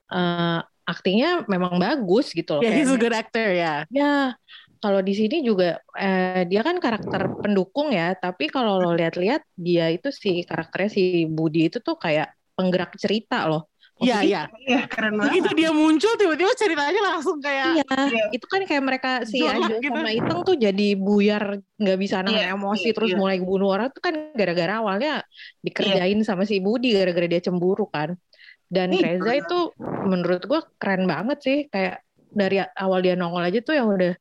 uh, 0.08 0.64
aktingnya 0.88 1.44
memang 1.50 1.76
bagus 1.76 2.32
gitu 2.32 2.56
loh. 2.56 2.62
Yeah, 2.64 2.72
he's 2.78 2.88
a 2.88 2.96
good 2.96 3.12
actor 3.12 3.52
ya. 3.52 3.84
Yeah. 3.92 4.32
Ya, 4.32 4.40
kalau 4.80 5.02
di 5.02 5.12
sini 5.18 5.42
juga 5.42 5.82
eh, 5.98 6.46
dia 6.46 6.62
kan 6.62 6.78
karakter 6.78 7.42
pendukung 7.42 7.90
ya, 7.90 8.14
tapi 8.14 8.46
kalau 8.46 8.78
lo 8.78 8.94
lihat-lihat 8.94 9.42
dia 9.58 9.90
itu 9.90 10.14
si 10.14 10.46
karakternya 10.46 10.90
si 10.94 11.26
Budi 11.26 11.68
itu 11.68 11.82
tuh 11.82 11.98
kayak 11.98 12.32
penggerak 12.54 12.94
cerita 12.96 13.50
loh. 13.50 13.68
Iya, 13.96 14.18
iya. 14.20 14.42
Iya, 14.60 14.80
keren 14.92 15.16
banget. 15.16 15.32
Begitu 15.32 15.50
dia 15.56 15.70
muncul 15.72 16.12
tiba-tiba 16.20 16.52
ceritanya 16.52 17.00
langsung 17.00 17.40
kayak 17.40 17.80
Iya, 17.80 18.28
itu 18.28 18.44
kan 18.44 18.60
kayak 18.68 18.84
mereka 18.84 19.10
si 19.24 19.40
Ajo 19.40 19.80
gitu. 19.80 19.88
sama 19.88 20.12
Iteng 20.12 20.40
tuh 20.44 20.52
jadi 20.52 20.88
buyar 20.94 21.64
nggak 21.80 21.98
bisa 21.98 22.20
nahan 22.20 22.36
Iya, 22.36 22.44
emosi 22.52 22.92
iya, 22.92 22.94
terus 22.94 23.10
iya. 23.12 23.18
mulai 23.18 23.40
bunuh 23.40 23.72
orang 23.72 23.88
tuh 23.88 24.04
kan 24.04 24.14
gara-gara 24.36 24.84
awalnya 24.84 25.24
dikerjain 25.64 26.20
sama 26.28 26.44
si 26.44 26.60
Budi 26.60 26.92
gara-gara 26.92 27.24
dia 27.24 27.40
cemburu 27.40 27.88
kan. 27.88 28.20
Dan 28.68 28.92
Iya. 28.92 29.16
Reza 29.16 29.32
itu 29.32 29.58
menurut 29.80 30.42
gua 30.44 30.60
keren 30.76 31.08
banget 31.08 31.38
sih 31.40 31.58
kayak 31.72 32.04
dari 32.28 32.60
awal 32.76 33.00
dia 33.00 33.16
nongol 33.16 33.48
aja 33.48 33.64
tuh 33.64 33.80
yang 33.80 33.88
udah 33.88 34.12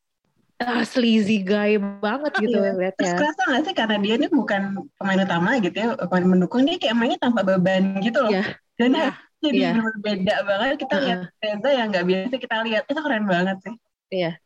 ah, 0.55 0.87
sleazy 0.87 1.43
guy 1.43 1.75
banget 1.99 2.31
gitu 2.39 2.55
Iya. 2.55 2.71
Terus 2.71 2.79
liatnya. 2.79 3.13
kerasa 3.19 3.41
nggak 3.43 3.61
sih 3.67 3.73
karena 3.75 3.95
dia 3.99 4.13
ini 4.15 4.27
bukan 4.31 4.61
pemain 4.95 5.19
utama 5.19 5.59
gitu 5.59 5.75
ya, 5.75 5.87
pemain 5.99 6.23
mendukung 6.31 6.63
dia 6.63 6.79
kayak 6.79 6.95
mainnya 6.95 7.19
tanpa 7.19 7.43
beban 7.43 7.99
gitu 7.99 8.23
loh. 8.23 8.31
Iya. 8.31 8.55
Dan 8.79 8.95
Iya. 8.95 9.11
Jadi 9.45 9.57
Iya. 9.57 9.69
bener-bener 9.73 9.99
beda 10.01 10.35
banget 10.43 10.75
kita 10.77 10.95
lihat 10.97 11.19
Reza 11.37 11.69
yang 11.69 11.87
nggak 11.89 12.05
biasa 12.05 12.33
kita 12.37 12.55
lihat 12.63 12.83
itu 12.85 12.99
keren 12.99 13.25
banget 13.25 13.57
sih. 13.61 13.75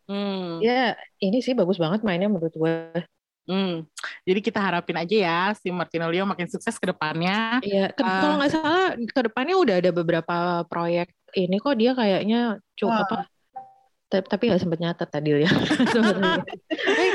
Hmm. 0.06 0.58
Ya 0.60 0.94
ini 1.20 1.40
sih 1.40 1.54
bagus 1.54 1.78
banget 1.78 2.02
mainnya 2.02 2.26
menurut 2.26 2.52
gue. 2.52 2.76
Hmm. 3.46 3.82
Jadi 4.24 4.40
kita 4.40 4.62
harapin 4.62 4.94
aja 4.94 5.16
ya 5.16 5.40
si 5.54 5.70
Martino 5.70 6.06
Leo 6.06 6.22
makin 6.24 6.46
sukses 6.46 6.74
ke 6.76 6.86
depannya. 6.86 7.58
Iya, 7.62 7.90
ke- 7.90 8.02
Ah. 8.02 8.22
kalau 8.22 8.36
nggak 8.38 8.52
salah 8.52 8.86
ke 8.96 9.22
depannya 9.26 9.56
udah 9.58 9.76
ada 9.78 9.92
beberapa 9.92 10.36
proyek 10.66 11.10
ini 11.34 11.58
kok 11.58 11.74
dia 11.74 11.94
kayaknya 11.94 12.40
cukup 12.74 13.06
apa 13.06 13.18
ta- 14.10 14.26
tapi 14.26 14.50
nggak 14.50 14.62
sempet 14.62 14.80
nyatet 14.82 15.10
tadi 15.10 15.30
ya 15.46 15.52
sebenarnya. 15.94 16.42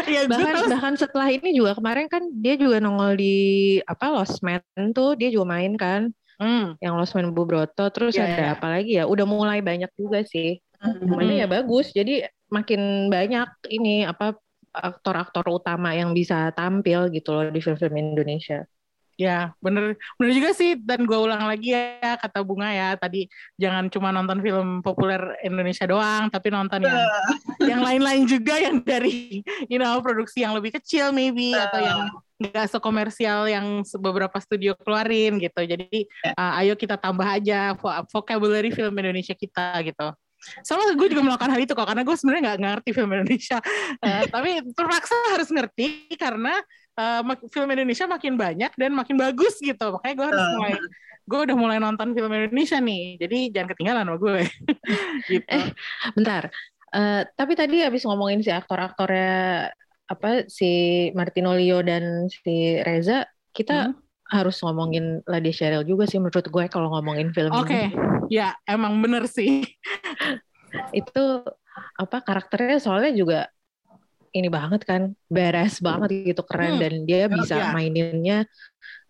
Ya, 0.07 0.20
gue 0.23 0.31
bahkan 0.31 0.55
bahkan 0.70 0.94
setelah 0.94 1.27
ini 1.31 1.51
juga 1.51 1.75
kemarin 1.75 2.07
kan 2.07 2.23
dia 2.31 2.55
juga 2.55 2.79
nongol 2.79 3.18
di 3.18 3.35
apa 3.83 4.14
Lost 4.14 4.38
Man 4.42 4.62
tuh 4.94 5.18
dia 5.18 5.31
juga 5.31 5.59
main 5.59 5.75
kan 5.75 6.11
Hmm. 6.40 6.75
yang 6.83 6.99
Lost 6.99 7.14
Man 7.14 7.31
Bu 7.31 7.47
Broto 7.47 7.87
terus 7.94 8.18
Iya, 8.18 8.27
ada 8.27 8.42
iya. 8.42 8.55
apa 8.59 8.66
lagi 8.66 8.92
ya 8.99 9.05
udah 9.07 9.27
mulai 9.27 9.62
banyak 9.62 9.90
juga 9.94 10.27
sih 10.27 10.59
Mhm. 10.85 11.07
mainnya 11.16 11.37
ya 11.44 11.49
bagus 11.49 11.94
jadi 11.94 12.29
makin 12.53 13.09
banyak 13.09 13.49
ini 13.73 14.05
apa 14.05 14.37
aktor-aktor 14.75 15.47
utama 15.49 15.94
yang 15.94 16.11
bisa 16.12 16.51
tampil 16.53 17.07
gitu 17.14 17.31
loh 17.33 17.47
di 17.49 17.62
film-film 17.62 17.94
Indonesia 17.94 18.66
Ya, 19.14 19.55
bener, 19.62 19.94
bener 20.18 20.33
juga 20.35 20.51
sih. 20.59 20.75
Dan 20.75 21.07
gue 21.07 21.14
ulang 21.14 21.47
lagi 21.47 21.70
ya, 21.70 22.18
kata 22.18 22.42
Bunga 22.42 22.75
ya, 22.75 22.99
tadi 22.99 23.31
jangan 23.55 23.87
cuma 23.87 24.11
nonton 24.11 24.42
film 24.42 24.83
populer 24.83 25.38
Indonesia 25.47 25.87
doang, 25.87 26.27
tapi 26.35 26.51
nonton 26.51 26.83
yang 26.83 26.99
yang 27.62 27.81
lain-lain 27.87 28.27
juga 28.27 28.59
yang 28.59 28.83
dari, 28.83 29.38
you 29.70 29.79
know, 29.79 30.03
produksi 30.03 30.42
yang 30.42 30.51
lebih 30.59 30.75
kecil 30.83 31.14
maybe, 31.14 31.55
atau 31.55 31.79
yang 31.79 32.11
nggak 32.50 32.68
sekomersial 32.68 33.48
yang 33.48 33.80
beberapa 34.00 34.37
studio 34.42 34.76
keluarin 34.76 35.40
gitu. 35.40 35.61
Jadi, 35.64 36.04
uh, 36.37 36.61
ayo 36.61 36.76
kita 36.76 37.00
tambah 37.00 37.24
aja 37.24 37.72
vo- 37.78 38.04
vocabulary 38.12 38.68
film 38.74 38.92
Indonesia 39.00 39.33
kita 39.33 39.80
gitu. 39.87 40.12
Soalnya 40.61 40.92
gue 40.92 41.09
juga 41.09 41.24
melakukan 41.24 41.57
hal 41.57 41.61
itu 41.64 41.72
kok, 41.72 41.88
karena 41.88 42.04
gue 42.04 42.16
sebenarnya 42.20 42.42
nggak 42.44 42.61
ngerti 42.61 42.90
film 42.92 43.11
Indonesia. 43.16 43.59
Eh, 44.04 44.28
tapi 44.28 44.61
terpaksa 44.76 45.16
harus 45.33 45.48
ngerti 45.48 46.12
karena 46.20 46.61
mak- 47.24 47.48
film 47.48 47.68
Indonesia 47.72 48.04
makin 48.04 48.37
banyak 48.37 48.72
dan 48.76 48.92
makin 48.92 49.16
bagus 49.16 49.57
gitu. 49.57 49.96
Makanya 49.96 50.14
gue 50.20 50.26
harus 50.28 50.44
mulai, 50.61 50.74
gue 51.24 51.40
udah 51.48 51.57
mulai 51.57 51.78
nonton 51.80 52.12
film 52.12 52.28
Indonesia 52.28 52.76
nih. 52.76 53.16
Jadi 53.16 53.38
jangan 53.57 53.68
ketinggalan 53.72 54.04
sama 54.04 54.16
gue. 54.20 54.38
gitu. 55.33 55.48
Eh, 55.48 55.72
Bentar. 56.12 56.52
Eh, 56.94 57.22
tapi 57.33 57.52
tadi 57.57 57.80
habis 57.80 58.04
ngomongin 58.04 58.44
si 58.44 58.52
aktor-aktornya 58.52 59.72
apa 60.05 60.45
si 60.47 60.71
Martino 61.12 61.57
Leo 61.57 61.81
dan 61.81 62.29
si 62.29 62.77
Reza, 62.79 63.25
kita 63.51 63.88
Hmm. 63.88 63.97
harus 64.29 64.57
ngomongin 64.61 65.21
Lady 65.25 65.51
Cheryl 65.51 65.85
juga 65.85 66.05
sih 66.05 66.19
menurut 66.19 66.45
gue 66.45 66.64
kalau 66.69 66.88
ngomongin 66.90 67.31
film 67.31 67.53
Oke, 67.53 67.88
ini. 67.88 67.97
ya 68.29 68.53
emang 68.64 68.99
bener 68.99 69.25
sih. 69.25 69.64
Itu 70.93 71.45
apa 71.95 72.21
karakternya 72.21 72.79
soalnya 72.79 73.12
juga 73.12 73.40
ini 74.31 74.51
banget 74.51 74.83
kan, 74.83 75.14
beres 75.31 75.79
banget 75.79 76.35
gitu 76.35 76.43
keren 76.43 76.77
Hmm. 76.77 76.83
dan 76.83 76.93
dia 77.07 77.25
bisa 77.27 77.57
Iya. 77.57 77.71
maininnya 77.71 78.38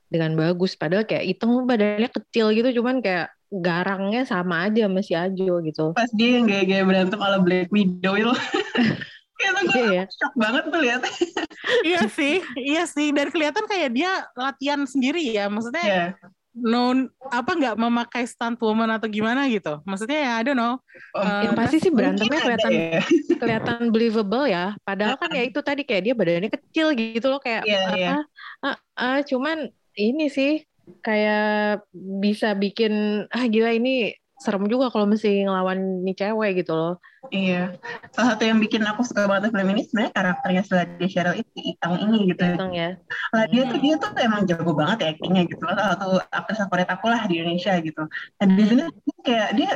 dengan 0.07 0.37
bagus 0.37 0.77
padahal 0.77 1.09
kayak 1.09 1.25
Iteng 1.27 1.65
badannya 1.65 2.07
kecil 2.07 2.53
gitu 2.53 2.79
cuman 2.79 3.01
kayak 3.01 3.33
garangnya 3.51 4.27
sama 4.27 4.69
aja 4.69 4.85
sama 4.87 5.01
si 5.01 5.15
Ajo 5.15 5.63
gitu. 5.63 5.95
Pas 5.95 6.11
dia 6.13 6.39
yang 6.39 6.47
gaya-gaya 6.47 6.85
berantem 6.85 7.19
ala 7.19 7.39
Black 7.39 7.71
Widow 7.71 8.15
itu. 8.15 8.31
itu 9.47 9.63
gue 9.65 9.77
Iya 9.77 9.93
ya. 9.93 10.05
shock 10.09 10.35
banget 10.35 10.63
tuh 10.67 10.81
lihat. 10.81 11.01
iya 11.89 12.03
sih, 12.07 12.35
iya 12.57 12.83
sih. 12.85 13.09
Dan 13.11 13.29
kelihatan 13.29 13.65
kayak 13.65 13.91
dia 13.91 14.13
latihan 14.33 14.81
sendiri 14.85 15.21
ya. 15.21 15.47
Maksudnya 15.47 15.85
Iya. 15.85 16.07
no 16.55 16.95
apa 17.29 17.51
nggak 17.51 17.75
memakai 17.75 18.23
stunt 18.25 18.57
woman 18.59 18.87
atau 18.89 19.07
gimana 19.07 19.51
gitu. 19.51 19.83
Maksudnya 19.83 20.19
ya 20.21 20.33
I 20.39 20.43
don't 20.43 20.55
know. 20.55 20.79
Oh, 21.11 21.21
Eh, 21.21 21.43
Yang 21.45 21.55
pasti 21.59 21.77
sih 21.81 21.91
berantemnya 21.91 22.41
kelihatan 22.41 22.71
ya. 22.71 23.03
kelihatan 23.43 23.79
believable 23.91 24.47
ya. 24.47 24.79
Padahal 24.81 25.19
kan 25.19 25.31
ya 25.31 25.43
itu 25.43 25.59
tadi 25.61 25.83
kayak 25.83 26.03
dia 26.03 26.15
badannya 26.15 26.51
kecil 26.51 26.95
gitu 26.95 27.27
loh 27.27 27.43
kayak 27.43 27.67
Iya, 27.67 27.81
apa? 27.81 27.97
iya. 27.99 28.13
ah, 28.63 28.77
ah, 28.95 29.19
cuman 29.21 29.67
ini 29.95 30.27
sih 30.27 30.63
kayak 31.01 31.81
bisa 32.21 32.53
bikin 32.53 33.25
ah 33.29 33.45
gila 33.45 33.73
ini 33.73 34.13
serem 34.45 34.65
juga 34.69 34.93
kalau 34.93 35.07
mesti 35.09 35.49
ngelawan 35.49 36.05
nih 36.05 36.15
cewek 36.21 36.51
gitu 36.61 36.73
loh. 36.77 36.93
Iya. 37.33 37.73
Salah 38.13 38.37
satu 38.37 38.45
yang 38.45 38.61
bikin 38.61 38.85
aku 38.85 39.01
suka 39.01 39.25
banget 39.25 39.49
film 39.49 39.69
ini 39.73 39.83
sebenarnya 39.89 40.13
karakternya 40.13 40.63
Lady 40.69 41.07
Cheryl 41.09 41.35
itu 41.41 41.57
Itang 41.73 41.95
ini 42.05 42.17
gitu. 42.29 42.43
Iteng 42.45 42.73
ya. 42.77 42.89
Lah 43.33 43.45
dia 43.49 43.63
Hmm. 43.65 43.71
tuh 43.73 43.79
dia 43.81 43.95
tuh 43.97 44.11
emang 44.21 44.43
jago 44.45 44.73
banget 44.77 44.97
ya 45.01 45.07
actingnya 45.17 45.43
gitu 45.49 45.63
loh. 45.65 45.75
Salah 45.75 45.91
satu 45.97 46.09
aktris 46.29 46.59
favorit 46.61 46.89
aku 46.93 47.07
lah 47.09 47.23
di 47.25 47.35
Indonesia 47.41 47.73
gitu. 47.81 48.03
Nah 48.13 48.47
di 48.53 48.65
sini 48.69 48.83
kayak 49.25 49.49
dia 49.57 49.71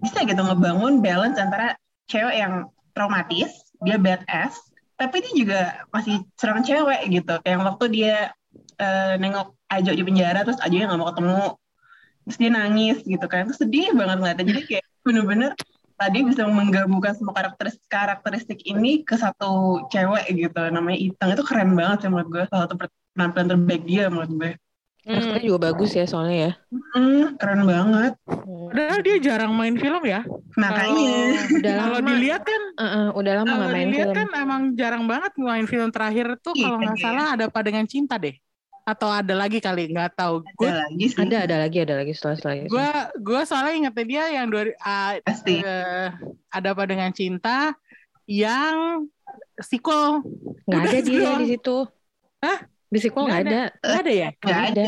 bisa 0.00 0.18
gitu 0.24 0.40
ngebangun 0.40 1.04
balance 1.04 1.36
antara 1.36 1.76
cewek 2.08 2.36
yang 2.40 2.72
traumatis, 2.96 3.50
dia 3.84 3.96
badass, 4.00 4.54
tapi 4.96 5.20
dia 5.20 5.32
juga 5.36 5.60
masih 5.92 6.24
serang 6.40 6.64
cewek 6.64 7.00
gitu. 7.12 7.34
Kayak 7.44 7.58
waktu 7.68 7.84
dia 7.92 8.16
eh, 8.80 9.14
nengok 9.20 9.52
Ajo 9.68 9.90
di 9.90 10.04
penjara 10.06 10.46
terus 10.46 10.60
Ajo 10.62 10.74
nggak 10.78 10.98
mau 11.00 11.08
ketemu, 11.10 11.44
terus 12.24 12.36
dia 12.40 12.50
nangis 12.50 12.98
gitu 13.04 13.26
kan. 13.28 13.46
Terus 13.48 13.60
sedih 13.60 13.92
banget 13.92 14.16
ngeliatnya. 14.18 14.46
Jadi 14.50 14.60
kayak 14.66 14.84
bener-bener 15.04 15.50
tadi 15.94 16.18
bisa 16.26 16.42
menggabungkan 16.50 17.14
semua 17.14 17.32
karakteristik 17.32 17.86
karakteristik 17.86 18.58
ini 18.66 19.06
ke 19.06 19.14
satu 19.14 19.78
cewek 19.88 20.26
gitu 20.26 20.60
namanya 20.68 20.98
Itang 20.98 21.30
itu 21.32 21.44
keren 21.46 21.70
banget 21.78 22.02
sih 22.02 22.08
menurut 22.10 22.28
gue 22.34 22.42
salah 22.50 22.66
satu 22.66 22.74
penampilan 23.14 23.46
terbaik 23.54 23.82
dia 23.86 24.10
menurut 24.10 24.32
gue 24.34 24.52
Karakternya 25.04 25.44
juga 25.44 25.60
bagus 25.68 25.92
ya 25.92 26.08
soalnya 26.08 26.36
ya. 26.48 26.52
hmm, 26.72 27.36
keren 27.36 27.62
banget 27.62 28.12
Hmm. 28.44 28.68
Padahal 28.68 29.00
dia 29.00 29.16
jarang 29.22 29.52
main 29.54 29.76
film 29.78 30.02
ya. 30.04 30.20
makanya 30.54 31.08
Udah 31.48 31.72
Kalau 31.80 31.98
lama, 32.00 32.10
dilihat 32.12 32.42
kan, 32.44 32.62
eh, 32.76 32.84
eh, 32.84 33.06
udah 33.14 33.32
lama 33.40 33.46
kalau 33.46 33.56
nggak 33.56 33.72
main 33.72 33.86
dilihat 33.88 34.08
film. 34.10 34.18
kan 34.18 34.28
emang 34.34 34.62
jarang 34.74 35.04
banget 35.06 35.32
main 35.38 35.66
film 35.66 35.88
terakhir 35.94 36.26
tuh 36.42 36.52
Iya, 36.52 36.62
kalau 36.66 36.76
nggak 36.82 36.96
iya. 36.98 37.04
salah 37.04 37.26
ada 37.32 37.44
apa 37.48 37.60
dengan 37.64 37.84
cinta 37.86 38.14
deh. 38.18 38.34
Atau 38.84 39.08
ada 39.08 39.32
lagi 39.32 39.64
kali 39.64 39.88
nggak 39.90 40.12
tahu. 40.16 40.44
Gue 40.60 40.68
ada 40.68 40.84
lagi 40.84 41.04
sih 41.08 41.18
Ada 41.24 41.36
ada 41.48 41.56
lagi 41.64 41.78
ada 41.80 41.94
lagi 42.04 42.12
setelah 42.12 42.36
setelah 42.36 42.56
itu. 42.60 42.68
gue 42.68 42.88
gue 43.24 43.40
soalnya 43.48 43.72
ingetnya 43.74 44.04
dia 44.04 44.24
yang 44.36 44.46
dua 44.52 44.62
ah, 44.84 45.16
pasti 45.24 45.64
eh, 45.64 46.08
ada 46.52 46.68
apa 46.76 46.84
dengan 46.84 47.10
cinta 47.16 47.72
yang 48.28 49.08
sequel 49.58 50.20
Nggak 50.68 50.82
ada 50.84 50.98
dia 51.00 51.18
doang. 51.20 51.40
di 51.40 51.48
situ. 51.56 51.76
Hah? 52.44 52.58
Di 52.92 52.98
sequel 53.00 53.24
nggak 53.24 53.42
ada. 53.48 53.60
Nggak 53.80 54.00
ada 54.04 54.12
ya 54.12 54.28
nggak 54.36 54.44
Nggak 54.44 54.64
ada 54.68 54.86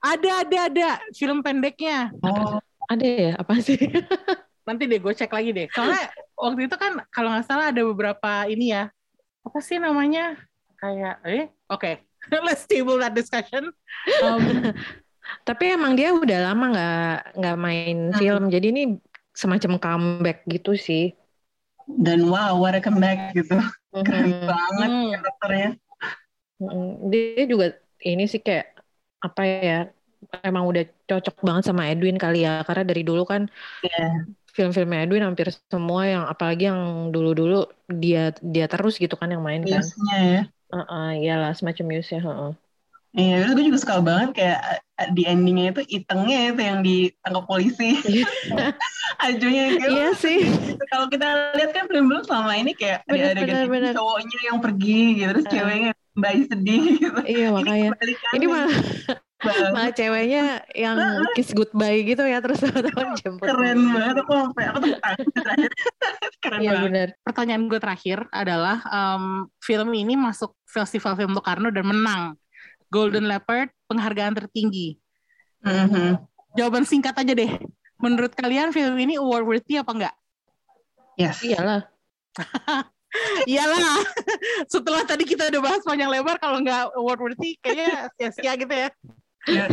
ada 0.00 0.30
ada 0.44 0.58
ada 0.72 0.88
film 1.12 1.44
pendeknya 1.44 2.08
oh 2.24 2.56
Ada 2.88 3.04
ya? 3.04 3.32
Apa 3.36 3.60
sih? 3.60 3.76
nanti 4.68 4.86
deh 4.86 5.02
gue 5.02 5.10
cek 5.10 5.32
lagi 5.34 5.50
deh 5.50 5.66
soalnya 5.74 6.06
waktu 6.38 6.70
itu 6.70 6.76
kan 6.78 7.02
kalau 7.10 7.34
nggak 7.34 7.42
salah 7.42 7.74
ada 7.74 7.82
beberapa 7.82 8.46
ini 8.46 8.70
ya 8.70 8.86
apa 9.42 9.58
sih 9.58 9.82
namanya 9.82 10.38
kayak 10.78 11.18
eh 11.26 11.50
oke 11.66 12.06
let's 12.46 12.66
table 12.66 12.98
that 12.98 13.14
discussion 13.14 13.70
Um, 14.20 14.74
Tapi 15.46 15.64
emang 15.76 15.92
dia 15.98 16.10
udah 16.14 16.38
lama 16.50 16.64
nggak 16.74 17.10
nggak 17.38 17.56
main 17.64 17.98
Hmm. 18.10 18.18
film. 18.18 18.42
Jadi 18.54 18.66
ini 18.74 18.82
semacam 19.36 19.72
comeback 19.82 20.38
gitu 20.50 20.74
sih. 20.76 21.14
dan 22.06 22.20
wow 22.32 22.54
what 22.62 22.74
a 22.78 22.80
comeback 22.80 23.34
gitu 23.34 23.56
keren 24.06 24.30
Mhm. 24.30 24.46
banget 24.46 24.90
Hmm. 24.90 25.10
karakternya 25.12 25.68
Mm, 26.60 27.08
Dia 27.12 27.44
juga 27.52 27.66
ini 28.04 28.22
sih 28.32 28.40
kayak 28.46 28.66
apa 29.26 29.42
ya? 29.48 29.76
Emang 30.44 30.64
udah 30.70 30.84
cocok 31.08 31.34
banget 31.46 31.64
sama 31.68 31.82
Edwin 31.90 32.16
kali 32.20 32.44
ya. 32.46 32.60
Karena 32.68 32.82
dari 32.90 33.02
dulu 33.08 33.22
kan 33.32 33.42
Iya. 33.82 34.30
film-film 34.56 34.90
Edwin 34.98 35.22
hampir 35.26 35.48
semua 35.72 36.02
yang 36.12 36.22
apalagi 36.32 36.62
yang 36.70 36.80
dulu-dulu 37.14 37.54
dia 38.02 38.34
dia 38.42 38.66
terus 38.72 38.94
gitu 39.02 39.14
kan 39.20 39.28
yang 39.34 39.42
main 39.46 39.62
kan. 39.72 39.84
biasanya 39.84 40.16
ya 40.32 40.40
Heeh, 40.72 41.08
iyalah 41.22 41.52
semacam 41.58 41.84
Muse 41.90 42.10
ya. 42.14 42.20
heeh. 42.26 42.52
Iya, 43.10 43.42
terus 43.42 43.52
gue 43.58 43.64
juga 43.66 43.80
suka 43.82 43.96
banget 44.06 44.28
kayak 44.38 44.58
eh, 45.02 45.08
di 45.10 45.22
endingnya 45.26 45.74
itu 45.74 45.82
itengnya 45.98 46.38
itu 46.54 46.60
yang 46.62 46.78
ditangkap 46.86 47.44
polisi. 47.50 47.98
Ajunya 49.26 49.62
gitu. 49.74 49.90
Iya 49.90 50.08
sih. 50.14 50.38
Gitu. 50.46 50.82
Kalau 50.94 51.06
kita 51.10 51.26
lihat 51.58 51.70
kan 51.74 51.84
film-film 51.90 52.22
selama 52.22 52.54
ini 52.54 52.70
kayak 52.78 53.02
Bener, 53.10 53.34
ada 53.34 53.42
bener, 53.42 53.66
bener. 53.66 53.92
cowoknya 53.98 54.38
yang 54.46 54.58
pergi 54.62 55.00
gitu, 55.18 55.28
terus 55.34 55.46
Uh. 55.46 55.52
ceweknya 55.58 55.90
bayi 56.14 56.40
sedih 56.46 56.82
gitu. 57.02 57.20
Iya 57.26 57.46
makanya. 57.50 57.88
kebalikannya. 57.98 58.36
Ini 58.38 58.46
malah. 58.46 58.74
Malah 59.40 59.92
ceweknya 59.92 60.60
yang 60.76 60.96
kiss 61.32 61.56
goodbye 61.56 62.04
gitu 62.04 62.20
ya 62.28 62.44
terus 62.44 62.60
teman-teman 62.60 63.16
jemput. 63.20 63.46
keren 63.48 63.78
banget 63.88 64.16
aku 64.20 64.32
sampai 64.36 64.64
aku 64.68 64.78
tuh 64.84 64.90
terakhir 65.00 65.70
keren 66.44 66.60
Iya 66.60 66.70
banget 66.70 66.84
benar. 66.84 67.08
Pertanyaan 67.24 67.62
gue 67.68 67.80
terakhir 67.80 68.18
adalah 68.30 68.76
em, 68.84 69.24
film 69.64 69.88
ini 69.96 70.14
masuk 70.14 70.52
Festival 70.68 71.16
Film 71.16 71.32
Locarno 71.32 71.72
dan 71.72 71.84
menang 71.88 72.22
Golden 72.92 73.24
Leopard 73.30 73.72
penghargaan 73.88 74.36
tertinggi. 74.36 75.00
Mhm. 75.64 76.20
Jawaban 76.58 76.84
singkat 76.84 77.16
aja 77.16 77.32
deh. 77.32 77.52
Menurut 78.00 78.32
kalian 78.32 78.72
film 78.72 78.96
ini 78.96 79.16
award 79.16 79.44
worthy 79.44 79.80
apa 79.80 79.92
enggak? 79.92 80.14
yes 81.16 81.40
Iyalah. 81.44 81.84
Iyalah. 83.50 84.00
Setelah 84.70 85.02
tadi 85.02 85.26
kita 85.26 85.50
udah 85.50 85.60
bahas 85.60 85.82
panjang 85.82 86.08
lebar 86.08 86.38
kalau 86.38 86.62
nggak 86.62 86.94
award 86.94 87.20
worthy 87.20 87.58
kayaknya 87.60 88.08
sia-sia 88.16 88.52
gitu 88.56 88.70
ya. 88.70 88.88
Ya. 89.50 89.66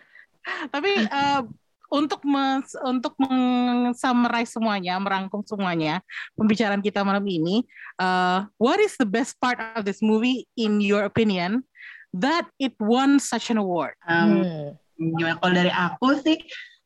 Tapi 0.74 0.90
eh, 1.06 1.40
untuk 1.92 2.24
mes- 2.24 2.80
untuk 2.82 3.12
meng-summarize 3.20 4.56
semuanya, 4.56 4.96
merangkum 4.96 5.44
semuanya 5.44 6.00
pembicaraan 6.34 6.80
kita 6.80 7.04
malam 7.04 7.22
ini, 7.28 7.62
eh, 8.00 8.38
what 8.56 8.80
is 8.80 8.96
the 8.96 9.06
best 9.06 9.36
part 9.38 9.60
of 9.76 9.84
this 9.84 10.00
movie 10.00 10.48
in 10.56 10.80
your 10.80 11.04
opinion 11.04 11.62
that 12.10 12.48
it 12.56 12.72
won 12.80 13.20
such 13.20 13.52
an 13.52 13.60
award? 13.60 13.94
Um, 14.08 14.42
Hmm. 14.42 15.16
gimana 15.18 15.34
kalau 15.42 15.52
dari 15.56 15.72
aku 15.72 16.14
sih 16.22 16.38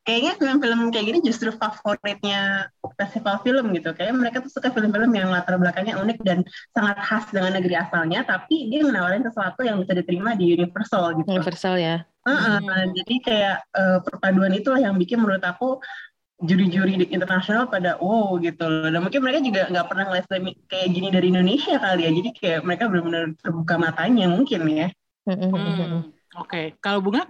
kayaknya 0.07 0.33
film-film 0.41 0.81
kayak 0.95 1.07
gini 1.11 1.19
justru 1.29 1.51
favoritnya 1.51 2.71
festival 3.01 3.37
film 3.45 3.65
gitu 3.77 3.91
kayak 3.99 4.15
mereka 4.15 4.39
tuh 4.45 4.53
suka 4.55 4.71
film-film 4.71 5.11
yang 5.19 5.29
latar 5.35 5.59
belakangnya 5.59 5.99
unik 5.99 6.19
dan 6.23 6.39
sangat 6.73 6.97
khas 7.07 7.25
dengan 7.35 7.53
negeri 7.59 7.75
asalnya 7.85 8.23
tapi 8.23 8.71
dia 8.71 8.81
menawarin 8.87 9.27
sesuatu 9.27 9.61
yang 9.67 9.77
bisa 9.83 9.93
diterima 9.99 10.39
di 10.39 10.55
universal 10.57 11.05
gitu 11.21 11.31
Universal 11.31 11.77
ya. 11.79 12.07
Heeh, 12.27 12.59
Hmm. 12.59 12.91
jadi 12.99 13.15
kayak 13.27 13.57
eh, 13.79 13.99
perpaduan 14.03 14.53
itulah 14.59 14.81
yang 14.83 14.99
bikin 14.99 15.23
menurut 15.23 15.45
aku 15.47 15.79
juri-juri 16.49 16.93
di 17.03 17.07
internasional 17.17 17.67
pada 17.73 17.97
wow 18.03 18.37
gitu 18.43 18.65
loh. 18.67 18.89
Dan 18.93 19.01
mungkin 19.05 19.23
mereka 19.25 19.41
juga 19.43 19.63
nggak 19.73 19.87
pernah 19.91 20.05
ngeliat 20.11 20.27
film 20.31 20.45
kayak 20.71 20.89
gini 20.95 21.09
dari 21.15 21.27
Indonesia 21.33 21.75
kali 21.81 22.01
ya. 22.07 22.11
Jadi 22.19 22.29
kayak 22.39 22.61
mereka 22.69 22.85
benar-benar 22.91 23.25
terbuka 23.41 23.75
matanya 23.81 24.27
mungkin 24.31 24.61
ya. 24.71 24.89
Mm-mm. 25.27 25.53
Hmm, 25.55 26.13
Oke, 26.39 26.79
kalau 26.85 27.01
bunga? 27.05 27.23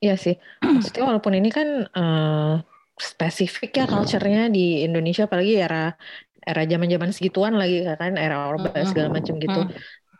Iya 0.00 0.14
sih. 0.20 0.36
Maksudnya 0.76 1.04
walaupun 1.04 1.32
ini 1.36 1.48
kan 1.52 1.68
eh, 1.88 2.54
spesifik 2.96 3.70
ya 3.80 3.84
culture-nya 3.84 4.48
di 4.48 4.84
Indonesia 4.84 5.28
apalagi 5.28 5.60
era 5.60 5.92
era 6.46 6.62
zaman-zaman 6.62 7.10
segituan 7.10 7.58
lagi 7.58 7.82
kan 7.84 8.14
era 8.14 8.46
Orba 8.48 8.70
segala 8.86 9.10
macam 9.10 9.36
gitu. 9.36 9.60
Mm. 9.66 9.70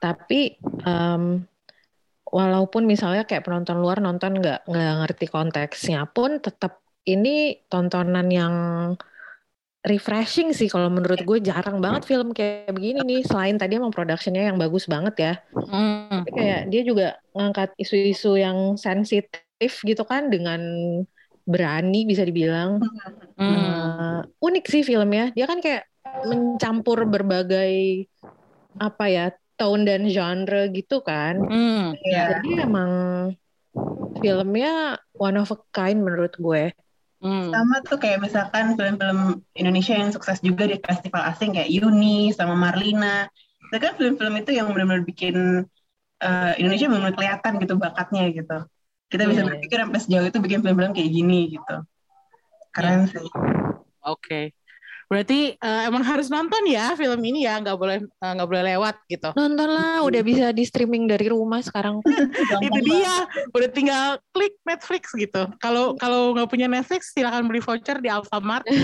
Tapi 0.03 0.59
em, 0.85 1.47
walaupun 2.27 2.83
misalnya 2.85 3.23
kayak 3.23 3.47
penonton 3.47 3.79
luar 3.79 4.03
nonton 4.03 4.43
nggak 4.43 4.67
nggak 4.67 4.95
ngerti 5.07 5.27
konteksnya 5.31 6.05
pun 6.11 6.43
tetap 6.43 6.83
ini 7.07 7.63
tontonan 7.71 8.27
yang 8.29 8.55
refreshing 9.87 10.51
sih 10.51 10.67
kalau 10.67 10.91
menurut 10.91 11.23
gue 11.23 11.39
jarang 11.39 11.79
banget 11.79 12.03
film 12.11 12.35
kayak 12.35 12.75
begini 12.75 13.07
nih 13.07 13.21
selain 13.23 13.55
tadi 13.55 13.79
emang 13.79 13.95
productionnya 13.95 14.51
yang 14.51 14.59
bagus 14.59 14.91
banget 14.91 15.15
ya 15.15 15.35
Hmm. 15.55 16.27
tapi 16.27 16.31
kayak 16.35 16.63
dia 16.75 16.83
juga 16.83 17.07
ngangkat 17.39 17.71
isu-isu 17.79 18.35
yang 18.35 18.75
sensitif 18.75 19.46
gitu 19.61 20.05
kan 20.05 20.29
dengan 20.29 20.61
berani 21.47 22.05
bisa 22.05 22.27
dibilang 22.27 22.83
Hmm. 23.37 23.53
Eh, 23.53 24.21
unik 24.41 24.65
sih 24.65 24.81
filmnya 24.81 25.29
dia 25.37 25.45
kan 25.45 25.61
kayak 25.61 25.85
mencampur 26.25 27.05
berbagai 27.05 28.09
apa 28.77 29.05
ya 29.09 29.27
tone 29.57 29.85
dan 29.85 30.09
genre 30.09 30.69
gitu 30.73 31.05
kan 31.05 31.41
Hmm. 31.45 31.93
Iya. 32.01 32.41
jadi 32.41 32.69
emang 32.69 32.93
filmnya 34.21 34.97
one 35.17 35.37
of 35.37 35.53
a 35.53 35.59
kind 35.73 36.01
menurut 36.01 36.37
gue 36.37 36.73
Hmm. 37.17 37.49
Sama 37.49 37.81
tuh 37.81 37.97
kayak 37.97 38.21
misalkan 38.21 38.77
film-film 38.77 39.41
Indonesia 39.57 39.97
yang 39.97 40.13
sukses 40.13 40.37
juga 40.45 40.69
di 40.69 40.77
festival 40.77 41.25
asing 41.33 41.57
kayak 41.57 41.73
Yuni 41.73 42.29
sama 42.37 42.53
Marlina. 42.53 43.25
Itu 43.73 43.81
kan 43.81 43.97
film-film 43.97 44.37
itu 44.37 44.53
yang 44.53 44.69
benar-benar 44.69 45.01
bikin 45.01 45.65
eh, 46.21 46.53
Indonesia 46.61 46.93
benar-benar 46.93 47.17
kelihatan 47.17 47.53
gitu 47.57 47.75
bakatnya 47.81 48.25
gitu. 48.37 48.59
Kita 49.07 49.23
bisa 49.31 49.43
Iya. 49.43 49.49
berpikir 49.55 49.79
sampai 49.79 50.01
sejauh 50.03 50.27
itu 50.27 50.39
bikin 50.43 50.61
film-film 50.63 50.93
kayak 50.93 51.11
gini 51.11 51.41
gitu. 51.55 51.77
Keren 52.75 53.07
sih. 53.07 53.23
Oke. 54.03 54.51
Berarti 55.07 55.55
eh, 55.55 55.83
emang 55.87 56.03
harus 56.03 56.27
nonton 56.27 56.67
ya 56.67 56.99
film 56.99 57.23
ini 57.23 57.47
ya, 57.47 57.63
nggak 57.63 57.79
boleh 57.79 57.99
eh, 58.03 58.33
nggak 58.35 58.49
boleh 58.49 58.63
lewat 58.75 58.97
gitu. 59.07 59.31
nonton 59.39 59.69
lah 59.71 60.03
udah 60.03 60.23
bisa 60.27 60.51
di 60.51 60.67
streaming 60.67 61.07
dari 61.07 61.31
rumah 61.31 61.63
sekarang 61.63 62.03
Itu 62.67 62.79
dia, 62.83 63.31
udah 63.55 63.69
tinggal 63.71 64.19
klik 64.35 64.59
Netflix 64.67 65.15
gitu. 65.15 65.47
Kalau 65.63 65.95
kalau 65.95 66.35
nggak 66.35 66.51
punya 66.51 66.67
Netflix, 66.67 67.15
silakan 67.15 67.47
beli 67.47 67.63
voucher 67.63 68.03
di 68.03 68.11
Alfamart. 68.11 68.67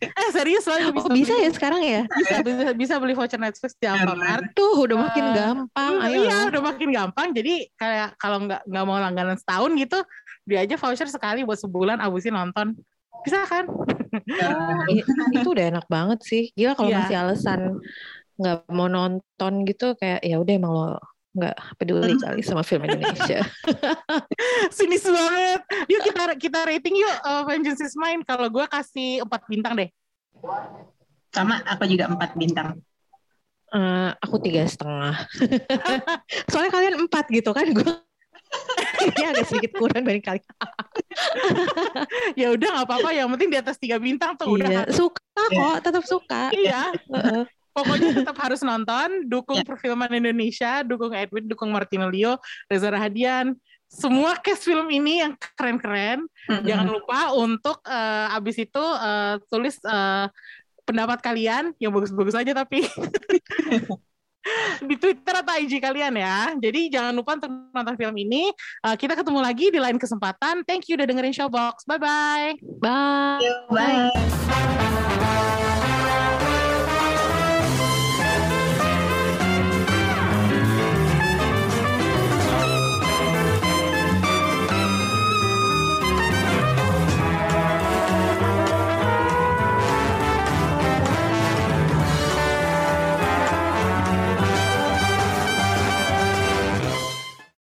Eh 0.00 0.30
serius 0.34 0.66
lah, 0.66 0.90
oh 0.90 1.12
bisa 1.14 1.36
ya 1.36 1.48
sekarang 1.52 1.80
ya 1.84 2.02
Bisa, 2.10 2.42
bisa, 2.42 2.72
bisa 2.74 2.94
beli 2.98 3.14
voucher 3.14 3.38
Netflix 3.38 3.76
di 3.78 3.86
Alfamart. 3.86 4.50
tuh 4.56 4.88
udah 4.88 4.96
makin 5.08 5.24
gampang 5.36 5.92
ayo 6.04 6.26
iya, 6.26 6.38
udah 6.48 6.62
makin 6.64 6.88
gampang. 6.90 7.28
Jadi 7.36 7.68
kayak 7.76 8.16
kalau 8.16 8.44
nggak 8.48 8.64
nggak 8.66 8.84
mau 8.88 8.98
langganan 8.98 9.36
setahun 9.36 9.70
gitu, 9.78 9.98
beli 10.48 10.58
aja 10.64 10.74
voucher 10.80 11.08
sekali 11.08 11.44
buat 11.44 11.60
sebulan 11.60 12.00
abusin 12.02 12.34
nonton. 12.34 12.74
Bisa 13.24 13.44
kan? 13.44 13.64
I- 14.88 15.04
itu 15.36 15.48
udah 15.50 15.64
enak 15.76 15.86
banget 15.86 16.20
sih. 16.24 16.44
Gila 16.56 16.72
kalau 16.74 16.88
Iya. 16.90 16.98
masih 17.04 17.16
alasan 17.20 17.60
nggak 18.40 18.58
mau 18.72 18.88
nonton 18.88 19.52
gitu 19.68 19.92
kayak 20.00 20.24
ya 20.24 20.40
udah 20.40 20.54
emang 20.56 20.72
lo 20.72 20.96
nggak 21.30 21.56
peduli 21.76 22.16
kali 22.24 22.40
sama 22.42 22.64
film 22.64 22.88
Indonesia. 22.88 23.44
Sinis 24.76 25.04
banget. 25.04 25.60
Yuk 25.86 26.00
kita 26.08 26.22
kita 26.40 26.58
rating 26.64 26.96
yuk 26.96 27.16
uh, 27.22 27.42
Vengeance 27.44 27.84
is 27.84 27.94
Mine. 27.94 28.24
Kalau 28.24 28.48
gue 28.48 28.64
kasih 28.66 29.22
4 29.22 29.30
bintang 29.46 29.76
deh. 29.76 29.88
Sama 31.30 31.62
aku 31.62 31.86
juga 31.86 32.10
empat 32.10 32.34
bintang. 32.34 32.80
Eh, 33.70 34.10
aku 34.18 34.42
tiga 34.42 34.66
setengah. 34.66 35.14
Soalnya 36.50 36.72
kalian 36.74 36.94
empat 37.06 37.30
gitu 37.30 37.54
kan 37.54 37.70
gue. 37.70 37.86
Ini 39.00 39.24
agak 39.32 39.46
sedikit 39.48 39.72
kurang 39.76 40.04
dari 40.04 40.20
kali. 40.20 40.40
ya 42.40 42.52
udah 42.52 42.68
nggak 42.76 42.86
apa-apa. 42.86 43.10
Yang 43.12 43.28
penting 43.36 43.48
di 43.50 43.58
atas 43.58 43.76
tiga 43.76 43.96
bintang 43.96 44.36
tuh 44.36 44.56
Iya, 44.56 44.86
udah. 44.86 44.92
suka 44.92 45.20
kok, 45.48 45.76
tetap 45.80 46.04
suka. 46.04 46.42
Iya. 46.52 46.92
Heeh. 46.92 47.42
Pokoknya 47.70 48.10
tetap 48.12 48.36
harus 48.38 48.60
nonton. 48.60 49.30
Dukung 49.30 49.62
Ya. 49.62 49.64
perfilman 49.64 50.10
Indonesia. 50.10 50.82
Dukung 50.82 51.14
Edwin. 51.14 51.46
Dukung 51.46 51.70
Martino 51.70 52.10
Leo. 52.10 52.36
Reza 52.66 52.90
Rahadian. 52.90 53.54
Semua 53.90 54.38
cast 54.38 54.62
film 54.62 54.86
ini 54.86 55.18
yang 55.18 55.34
keren-keren. 55.58 56.22
Jangan 56.46 56.86
lupa 56.86 57.34
untuk 57.34 57.82
eh, 57.86 58.36
abis 58.36 58.62
itu 58.62 58.84
eh, 59.02 59.34
tulis 59.50 59.78
eh, 59.82 60.26
pendapat 60.86 61.18
kalian 61.22 61.70
yang 61.78 61.94
bagus-bagus 61.94 62.34
aja 62.34 62.50
tapi 62.50 62.82
di 64.88 64.96
Twitter 64.96 65.34
atau 65.40 65.54
IG 65.56 65.80
kalian 65.80 66.16
ya. 66.16 66.54
Jadi 66.56 66.90
jangan 66.92 67.12
lupa 67.12 67.36
untuk 67.36 67.50
nonton 67.72 67.96
film 67.96 68.16
ini. 68.16 68.52
Eh, 68.86 68.96
kita 68.96 69.16
ketemu 69.16 69.40
lagi 69.40 69.66
di 69.68 69.80
lain 69.80 69.98
kesempatan. 70.00 70.64
Thank 70.64 70.88
you 70.88 70.96
udah 70.96 71.06
dengerin 71.06 71.34
Showbox. 71.34 71.84
Bye 71.84 72.00
bye. 72.00 72.56
Bye. 72.80 73.40
Bye. 73.68 75.68